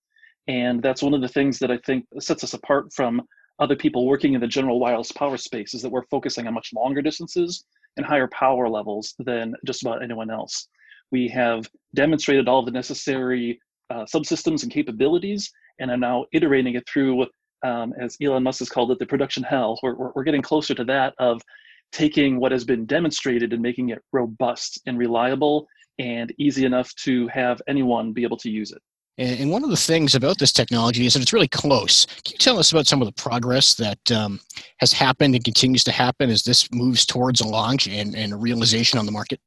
and 0.49 0.83
that's 0.83 1.01
one 1.01 1.13
of 1.13 1.21
the 1.21 1.27
things 1.27 1.59
that 1.59 1.71
i 1.71 1.77
think 1.85 2.05
sets 2.19 2.43
us 2.43 2.53
apart 2.53 2.91
from 2.93 3.21
other 3.59 3.75
people 3.75 4.07
working 4.07 4.33
in 4.33 4.41
the 4.41 4.47
general 4.47 4.79
wireless 4.79 5.11
power 5.11 5.37
space 5.37 5.73
is 5.73 5.81
that 5.81 5.91
we're 5.91 6.05
focusing 6.09 6.47
on 6.47 6.53
much 6.53 6.71
longer 6.73 7.01
distances 7.01 7.65
and 7.97 8.05
higher 8.05 8.27
power 8.27 8.69
levels 8.69 9.13
than 9.19 9.53
just 9.65 9.81
about 9.81 10.01
anyone 10.01 10.29
else. 10.31 10.67
We 11.11 11.27
have 11.29 11.69
demonstrated 11.93 12.47
all 12.47 12.63
the 12.63 12.71
necessary 12.71 13.59
uh, 13.89 14.05
subsystems 14.05 14.63
and 14.63 14.71
capabilities 14.71 15.51
and 15.79 15.91
are 15.91 15.97
now 15.97 16.25
iterating 16.31 16.75
it 16.75 16.87
through, 16.87 17.25
um, 17.63 17.93
as 17.99 18.15
Elon 18.21 18.43
Musk 18.43 18.59
has 18.59 18.69
called 18.69 18.91
it, 18.91 18.99
the 18.99 19.05
production 19.05 19.43
hell. 19.43 19.77
We're, 19.83 19.95
we're, 19.95 20.11
we're 20.15 20.23
getting 20.23 20.41
closer 20.41 20.73
to 20.75 20.85
that 20.85 21.13
of 21.19 21.41
taking 21.91 22.39
what 22.39 22.51
has 22.51 22.63
been 22.63 22.85
demonstrated 22.85 23.51
and 23.51 23.61
making 23.61 23.89
it 23.89 24.01
robust 24.13 24.79
and 24.85 24.97
reliable 24.97 25.67
and 25.97 26.33
easy 26.37 26.63
enough 26.63 26.93
to 26.95 27.27
have 27.27 27.61
anyone 27.67 28.13
be 28.13 28.23
able 28.23 28.37
to 28.37 28.49
use 28.49 28.71
it. 28.71 28.81
And 29.19 29.51
one 29.51 29.65
of 29.65 29.69
the 29.69 29.75
things 29.75 30.15
about 30.15 30.37
this 30.37 30.53
technology 30.53 31.05
is 31.05 31.13
that 31.13 31.21
it's 31.21 31.33
really 31.33 31.49
close. 31.49 32.05
Can 32.23 32.31
you 32.31 32.37
tell 32.37 32.57
us 32.57 32.71
about 32.71 32.87
some 32.87 33.01
of 33.01 33.05
the 33.05 33.21
progress 33.21 33.73
that 33.73 34.11
um, 34.13 34.39
has 34.77 34.93
happened 34.93 35.35
and 35.35 35.43
continues 35.43 35.83
to 35.83 35.91
happen 35.91 36.29
as 36.29 36.43
this 36.43 36.71
moves 36.71 37.05
towards 37.05 37.41
a 37.41 37.47
launch 37.47 37.85
and, 37.89 38.15
and 38.15 38.31
a 38.31 38.37
realization 38.37 38.97
on 38.97 39.05
the 39.05 39.11
market? 39.11 39.41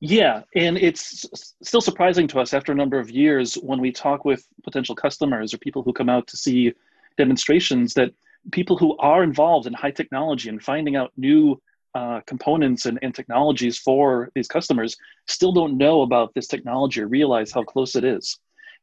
Yeah, 0.00 0.44
and 0.54 0.78
it's 0.78 1.26
still 1.62 1.82
surprising 1.82 2.26
to 2.28 2.40
us 2.40 2.54
after 2.54 2.72
a 2.72 2.74
number 2.74 2.98
of 2.98 3.10
years 3.10 3.54
when 3.56 3.82
we 3.82 3.92
talk 3.92 4.24
with 4.24 4.46
potential 4.62 4.94
customers 4.94 5.52
or 5.52 5.58
people 5.58 5.82
who 5.82 5.92
come 5.92 6.08
out 6.08 6.26
to 6.28 6.36
see 6.38 6.72
demonstrations 7.18 7.92
that 7.94 8.12
people 8.50 8.78
who 8.78 8.96
are 8.96 9.22
involved 9.22 9.66
in 9.66 9.74
high 9.74 9.90
technology 9.90 10.48
and 10.48 10.62
finding 10.62 10.96
out 10.96 11.12
new 11.18 11.60
uh, 11.94 12.20
components 12.26 12.86
and, 12.86 12.98
and 13.02 13.14
technologies 13.14 13.78
for 13.78 14.30
these 14.34 14.48
customers 14.48 14.96
still 15.28 15.52
don't 15.52 15.76
know 15.76 16.00
about 16.00 16.32
this 16.34 16.46
technology 16.46 17.02
or 17.02 17.08
realize 17.08 17.52
how 17.52 17.62
close 17.62 17.94
it 17.94 18.04
is. 18.04 18.38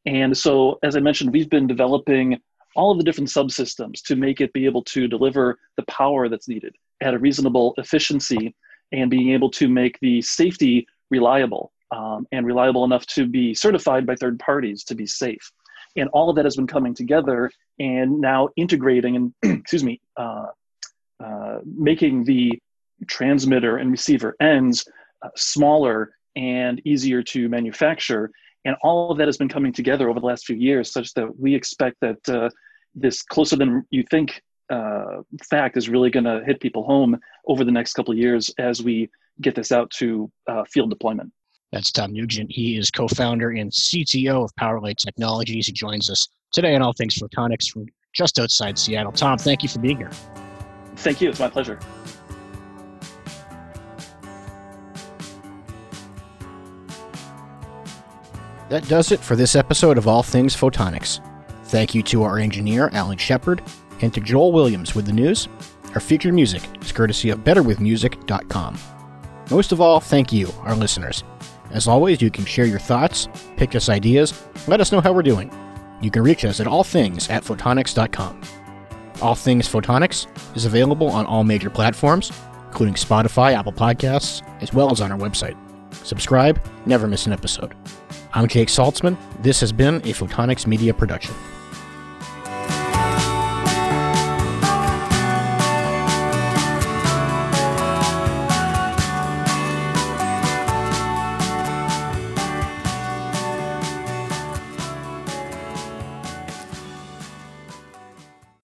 And 0.06 0.36
so, 0.36 0.80
as 0.84 0.96
I 0.96 1.00
mentioned, 1.00 1.32
we've 1.32 1.50
been 1.50 1.68
developing 1.68 2.40
all 2.76 2.92
of 2.92 2.98
the 2.98 3.04
different 3.04 3.30
subsystems 3.30 4.02
to 4.04 4.16
make 4.16 4.42
it 4.42 4.54
be 4.54 4.66
able 4.66 4.84
to 4.84 5.08
deliver 5.08 5.60
the 5.78 5.84
power 5.84 6.30
that's 6.30 6.48
needed 6.48 6.76
at 7.02 7.14
a 7.14 7.20
reasonable 7.20 7.74
efficiency 7.78 8.56
and 8.92 9.10
being 9.10 9.32
able 9.32 9.50
to 9.52 9.68
make 9.68 10.00
the 10.00 10.22
safety 10.22 10.88
reliable 11.10 11.72
um, 11.92 12.26
and 12.32 12.46
reliable 12.46 12.86
enough 12.86 13.06
to 13.06 13.26
be 13.26 13.54
certified 13.54 14.06
by 14.06 14.16
third 14.16 14.40
parties 14.40 14.84
to 14.86 14.96
be 14.96 15.06
safe. 15.06 15.52
And 15.98 16.10
all 16.10 16.30
of 16.30 16.36
that 16.38 16.46
has 16.46 16.56
been 16.56 16.68
coming 16.68 16.94
together 16.94 17.52
and 17.80 18.20
now 18.20 18.50
integrating 18.56 19.16
and, 19.16 19.34
excuse 19.60 19.84
me, 19.84 20.00
uh, 20.16 20.48
uh, 21.24 21.60
making 21.66 22.24
the 22.24 22.60
transmitter 23.08 23.78
and 23.78 23.92
receiver 23.92 24.36
ends 24.40 24.86
uh, 25.22 25.30
smaller 25.36 26.14
and 26.36 26.82
easier 26.86 27.22
to 27.22 27.50
manufacture 27.50 28.32
and 28.66 28.76
all 28.84 29.12
of 29.12 29.18
that 29.18 29.28
has 29.28 29.38
been 29.38 29.50
coming 29.50 29.74
together 29.74 30.10
over 30.10 30.20
the 30.20 30.26
last 30.26 30.46
few 30.46 30.56
years, 30.56 30.92
such 30.92 31.14
that 31.14 31.40
we 31.40 31.56
expect 31.56 31.98
that 32.02 32.30
uh, 32.30 32.50
this 32.96 33.22
closer 33.24 33.56
than 33.56 33.86
you 33.90 34.04
think 34.10 34.42
uh, 34.72 35.22
fact 35.50 35.78
is 35.78 35.90
really 35.90 36.10
going 36.10 36.24
to 36.24 36.42
hit 36.46 36.60
people 36.60 36.84
home 36.84 37.20
over 37.48 37.64
the 37.64 37.72
next 37.72 37.94
couple 37.94 38.12
of 38.12 38.18
years 38.18 38.54
as 38.58 38.82
we 38.82 39.10
get 39.42 39.56
this 39.56 39.72
out 39.72 39.90
to 39.92 40.32
uh, 40.48 40.64
field 40.66 40.90
deployment. 40.90 41.32
That's 41.72 41.92
Tom 41.92 42.12
Nugent. 42.12 42.52
He 42.52 42.78
is 42.78 42.92
co-founder 42.92 43.52
and 43.52 43.72
CTO 43.72 44.44
of 44.44 44.52
PowerLight 44.60 44.98
Technologies. 44.98 45.68
He 45.68 45.74
joins 45.74 46.10
us 46.10 46.28
today 46.52 46.76
on 46.76 46.82
All 46.82 46.94
Things 46.94 47.16
Photonics 47.16 47.70
from 47.70 47.86
just 48.14 48.40
outside 48.40 48.78
Seattle. 48.78 49.12
Tom, 49.12 49.38
thank 49.38 49.64
you 49.64 49.70
for 49.70 49.80
being 49.80 49.98
here. 49.98 50.12
Thank 50.98 51.22
you. 51.22 51.30
It's 51.30 51.40
my 51.40 51.50
pleasure. 51.50 51.80
That 58.72 58.88
does 58.88 59.12
it 59.12 59.20
for 59.20 59.36
this 59.36 59.58
episode 59.58 59.98
of 59.98 60.08
All 60.08 60.24
Things 60.24 60.56
Photonics. 60.56 61.20
Thank 61.66 61.94
you 61.94 62.02
to 62.04 62.24
our 62.24 62.40
engineer, 62.40 62.90
Alan 62.94 63.18
Shepard, 63.18 63.62
and 64.00 64.14
to 64.14 64.22
Joel 64.22 64.54
Williams 64.54 64.96
with 64.96 65.06
the 65.06 65.12
news. 65.12 65.50
Our 65.94 66.00
featured 66.00 66.34
music 66.34 66.62
is 66.82 66.94
courtesy 66.94 67.32
of 67.32 67.40
BetterWithMusic.com. 67.40 68.80
Most 69.50 69.74
of 69.74 69.82
all, 69.82 70.00
thank 70.00 70.32
you, 70.32 70.48
our 70.62 70.74
listeners. 70.74 71.26
As 71.72 71.86
always, 71.86 72.22
you 72.22 72.32
can 72.32 72.46
share 72.46 72.64
your 72.64 72.80
thoughts, 72.80 73.28
pitch 73.58 73.76
us 73.76 73.90
ideas, 73.90 74.42
let 74.70 74.80
us 74.80 74.94
know 74.94 75.02
how 75.02 75.12
we're 75.12 75.22
doing. 75.22 75.52
You 76.00 76.10
can 76.10 76.24
reach 76.24 76.46
us 76.46 76.62
at 76.62 76.68
allthings 76.68 77.30
at 77.30 77.44
photonics.com. 77.44 78.42
All 79.22 79.36
Things 79.36 79.68
Photonics 79.68 80.28
is 80.56 80.64
available 80.64 81.10
on 81.10 81.26
all 81.26 81.44
major 81.44 81.70
platforms, 81.70 82.32
including 82.68 82.94
Spotify, 82.94 83.52
Apple 83.52 83.74
Podcasts, 83.74 84.48
as 84.62 84.72
well 84.72 84.94
as 84.94 85.02
on 85.02 85.12
our 85.12 85.18
website. 85.18 85.58
Subscribe, 85.94 86.62
never 86.86 87.08
miss 87.08 87.26
an 87.26 87.34
episode. 87.34 87.76
I'm 88.34 88.48
Jake 88.48 88.70
Saltzman. 88.70 89.18
This 89.42 89.60
has 89.60 89.72
been 89.72 89.96
a 89.96 90.14
Photonics 90.14 90.66
Media 90.66 90.94
production. 90.94 91.36